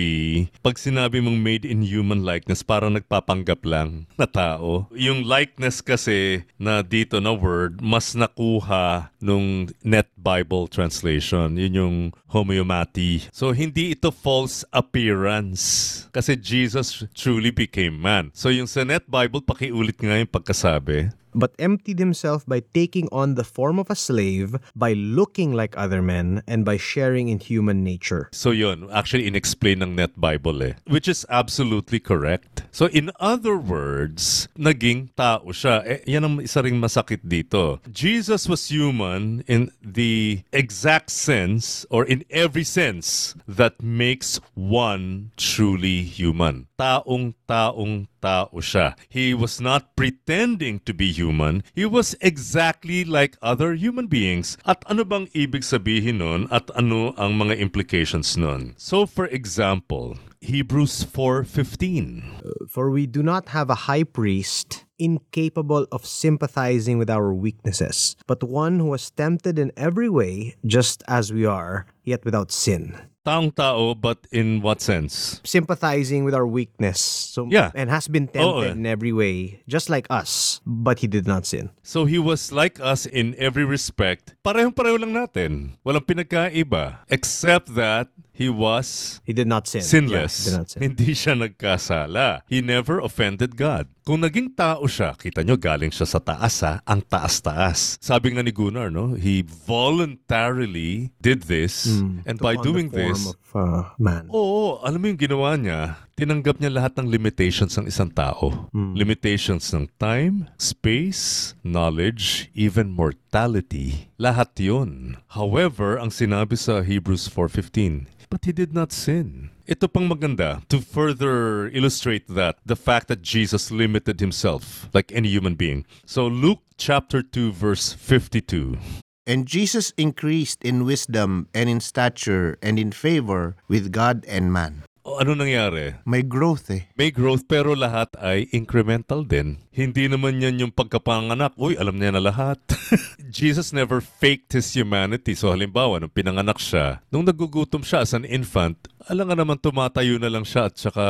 pag 0.62 0.78
sinabi 0.78 1.18
mong 1.18 1.38
made 1.42 1.66
in 1.66 1.82
human 1.82 2.22
likeness, 2.22 2.62
parang 2.62 2.94
nagpapanggap 2.94 3.63
lang 3.64 4.06
na 4.14 4.28
tao. 4.28 4.86
Yung 4.94 5.24
likeness 5.26 5.80
kasi 5.80 6.44
na 6.60 6.84
dito 6.84 7.18
na 7.18 7.34
word, 7.34 7.80
mas 7.80 8.14
nakuha 8.14 9.10
nung 9.18 9.72
Net 9.82 10.08
Bible 10.14 10.68
Translation. 10.68 11.56
Yun 11.56 11.80
yung 11.80 11.96
homeomati. 12.28 13.28
So, 13.32 13.50
hindi 13.50 13.96
ito 13.96 14.12
false 14.12 14.64
appearance. 14.70 16.06
Kasi 16.12 16.36
Jesus 16.36 17.04
truly 17.16 17.50
became 17.50 17.96
man. 17.96 18.30
So, 18.36 18.52
yung 18.52 18.68
sa 18.68 18.84
Net 18.84 19.08
Bible, 19.08 19.42
pakiulit 19.42 19.96
nga 19.98 20.20
yung 20.20 20.30
pagkasabi. 20.30 21.12
But 21.34 21.52
emptied 21.58 21.98
himself 21.98 22.46
by 22.46 22.62
taking 22.72 23.08
on 23.12 23.34
the 23.34 23.44
form 23.44 23.78
of 23.78 23.90
a 23.90 23.98
slave, 23.98 24.56
by 24.74 24.94
looking 24.94 25.52
like 25.52 25.76
other 25.76 26.00
men, 26.00 26.42
and 26.46 26.64
by 26.64 26.76
sharing 26.76 27.28
in 27.28 27.38
human 27.38 27.82
nature. 27.84 28.28
So 28.32 28.50
yun, 28.50 28.88
actually 28.90 29.26
inexplain 29.26 29.82
ng 29.82 29.96
Net 29.96 30.18
Bible 30.18 30.62
eh. 30.62 30.74
Which 30.86 31.08
is 31.08 31.26
absolutely 31.28 32.00
correct. 32.00 32.62
So 32.70 32.86
in 32.86 33.10
other 33.20 33.56
words, 33.56 34.48
naging 34.56 35.14
tao 35.16 35.50
siya. 35.50 35.82
Eh, 35.84 36.00
yan 36.06 36.24
ang 36.24 36.40
isa 36.40 36.62
ring 36.62 36.80
masakit 36.80 37.26
dito. 37.26 37.80
Jesus 37.90 38.48
was 38.48 38.70
human 38.70 39.42
in 39.46 39.70
the 39.82 40.42
exact 40.52 41.10
sense 41.10 41.84
or 41.90 42.04
in 42.04 42.24
every 42.30 42.64
sense 42.64 43.34
that 43.48 43.82
makes 43.82 44.40
one 44.54 45.30
truly 45.36 46.02
human. 46.02 46.66
Taong 46.74 47.38
taong 47.46 48.10
tao 48.18 48.50
siya. 48.58 48.98
He 49.06 49.30
was 49.30 49.62
not 49.62 49.94
pretending 49.94 50.82
to 50.82 50.90
be 50.90 51.14
human. 51.14 51.62
He 51.70 51.86
was 51.86 52.18
exactly 52.18 53.06
like 53.06 53.38
other 53.38 53.78
human 53.78 54.10
beings. 54.10 54.58
At 54.66 54.82
ano 54.90 55.06
bang 55.06 55.30
ibig 55.30 55.62
sabihin 55.62 56.18
nun 56.18 56.50
at 56.50 56.74
ano 56.74 57.14
ang 57.14 57.38
mga 57.38 57.62
implications 57.62 58.34
nun? 58.34 58.74
So 58.74 59.06
for 59.06 59.30
example, 59.30 60.18
Hebrews 60.42 61.06
4.15. 61.06 62.68
For 62.68 62.90
we 62.90 63.06
do 63.06 63.22
not 63.22 63.54
have 63.54 63.70
a 63.70 63.86
high 63.86 64.04
priest 64.04 64.84
incapable 64.98 65.86
of 65.90 66.06
sympathizing 66.06 66.98
with 66.98 67.10
our 67.10 67.32
weaknesses, 67.34 68.14
but 68.26 68.42
one 68.42 68.78
who 68.78 68.86
was 68.94 69.10
tempted 69.10 69.58
in 69.58 69.72
every 69.76 70.08
way, 70.08 70.54
just 70.66 71.02
as 71.08 71.32
we 71.32 71.44
are, 71.44 71.86
yet 72.04 72.24
without 72.24 72.52
sin. 72.52 72.94
Taong 73.24 73.56
tao, 73.56 73.96
but 73.96 74.20
in 74.28 74.60
what 74.60 74.84
sense? 74.84 75.40
Sympathizing 75.48 76.28
with 76.28 76.36
our 76.36 76.44
weakness. 76.44 77.00
So 77.00 77.48
Yeah. 77.48 77.72
and 77.72 77.88
has 77.88 78.04
been 78.04 78.28
tempted 78.28 78.44
Oo, 78.44 78.68
eh. 78.68 78.76
in 78.76 78.84
every 78.84 79.16
way, 79.16 79.64
just 79.64 79.88
like 79.88 80.04
us, 80.12 80.60
but 80.68 81.00
he 81.00 81.08
did 81.08 81.24
not 81.24 81.48
sin. 81.48 81.72
So 81.80 82.04
he 82.04 82.20
was 82.20 82.52
like 82.52 82.76
us 82.84 83.08
in 83.08 83.32
every 83.40 83.64
respect. 83.64 84.36
Parehong-pareho 84.44 85.00
lang 85.00 85.16
natin. 85.16 85.80
Walang 85.80 86.04
pinagkaiba. 86.04 87.00
Except 87.08 87.72
that 87.80 88.12
he 88.34 88.50
was 88.50 89.22
He 89.22 89.30
did 89.30 89.46
not 89.46 89.70
sin. 89.70 89.86
sinless. 89.86 90.34
Yeah, 90.34 90.42
he 90.42 90.50
did 90.50 90.58
not 90.58 90.68
sin. 90.68 90.80
Hindi 90.82 91.10
siya 91.14 91.34
nagkasala. 91.38 92.42
He 92.50 92.58
never 92.58 92.98
offended 92.98 93.54
God. 93.54 93.86
Kung 94.04 94.20
naging 94.20 94.52
tao 94.52 94.84
siya, 94.84 95.16
kita 95.16 95.40
nyo 95.46 95.56
galing 95.56 95.88
siya 95.88 96.04
sa 96.04 96.20
taas 96.20 96.60
ha, 96.60 96.82
ang 96.84 97.00
taas-taas. 97.00 97.96
Sabi 98.04 98.36
nga 98.36 98.44
ni 98.44 98.52
Gunnar, 98.52 98.92
no, 98.92 99.16
he 99.16 99.40
voluntarily 99.40 101.14
did 101.24 101.48
this 101.48 101.88
and 102.28 102.36
by 102.36 102.58
on 102.58 102.64
doing 102.66 102.86
the 102.92 103.00
form 103.00 103.16
this, 103.16 103.32
of 103.32 103.48
uh, 103.56 103.82
man. 103.96 104.28
Oo, 104.28 104.82
alam 104.84 105.00
mo 105.00 105.06
yung 105.08 105.16
ginawa 105.16 105.56
niya? 105.56 106.03
Tinanggap 106.14 106.62
niya 106.62 106.70
lahat 106.70 106.94
ng 106.94 107.10
limitations 107.10 107.74
ng 107.74 107.90
isang 107.90 108.06
tao. 108.06 108.70
Limitations 108.70 109.74
ng 109.74 109.90
time, 109.98 110.46
space, 110.62 111.58
knowledge, 111.66 112.54
even 112.54 112.94
mortality. 112.94 114.06
Lahat 114.14 114.54
yun. 114.54 115.18
However, 115.34 115.98
ang 115.98 116.14
sinabi 116.14 116.54
sa 116.54 116.86
Hebrews 116.86 117.26
4.15, 117.26 118.06
But 118.30 118.46
he 118.46 118.54
did 118.54 118.70
not 118.70 118.94
sin. 118.94 119.50
Ito 119.66 119.90
pang 119.90 120.06
maganda 120.06 120.62
to 120.70 120.78
further 120.78 121.66
illustrate 121.74 122.30
that 122.30 122.62
the 122.62 122.78
fact 122.78 123.10
that 123.10 123.26
Jesus 123.26 123.74
limited 123.74 124.22
himself 124.22 124.86
like 124.94 125.10
any 125.10 125.26
human 125.26 125.58
being. 125.58 125.82
So 126.06 126.30
Luke 126.30 126.62
chapter 126.78 127.26
2 127.26 127.50
verse 127.50 127.90
52. 127.90 128.78
And 129.26 129.50
Jesus 129.50 129.90
increased 129.98 130.62
in 130.62 130.86
wisdom 130.86 131.50
and 131.50 131.66
in 131.66 131.82
stature 131.82 132.54
and 132.62 132.78
in 132.78 132.94
favor 132.94 133.58
with 133.66 133.90
God 133.90 134.22
and 134.30 134.54
man. 134.54 134.86
Ano 135.04 135.36
nangyari? 135.36 136.00
May 136.08 136.24
growth 136.24 136.72
eh. 136.72 136.88
May 136.96 137.12
growth 137.12 137.44
pero 137.44 137.76
lahat 137.76 138.16
ay 138.16 138.48
incremental 138.56 139.20
din. 139.20 139.60
Hindi 139.68 140.08
naman 140.08 140.40
yan 140.40 140.64
yung 140.64 140.72
pagkapanganak. 140.72 141.52
Uy, 141.60 141.76
alam 141.76 142.00
niya 142.00 142.16
na 142.16 142.24
lahat. 142.24 142.56
Jesus 143.28 143.76
never 143.76 144.00
faked 144.00 144.56
his 144.56 144.72
humanity. 144.72 145.36
So 145.36 145.52
halimbawa, 145.52 146.00
nung 146.00 146.08
pinanganak 146.08 146.56
siya, 146.56 147.04
nung 147.12 147.28
nagugutom 147.28 147.84
siya 147.84 148.00
as 148.00 148.16
an 148.16 148.24
infant, 148.24 148.88
alam 149.08 149.28
nga 149.28 149.36
naman 149.36 149.60
tumatayo 149.60 150.16
na 150.16 150.32
lang 150.32 150.44
siya 150.44 150.68
at 150.68 150.74
saka 150.80 151.04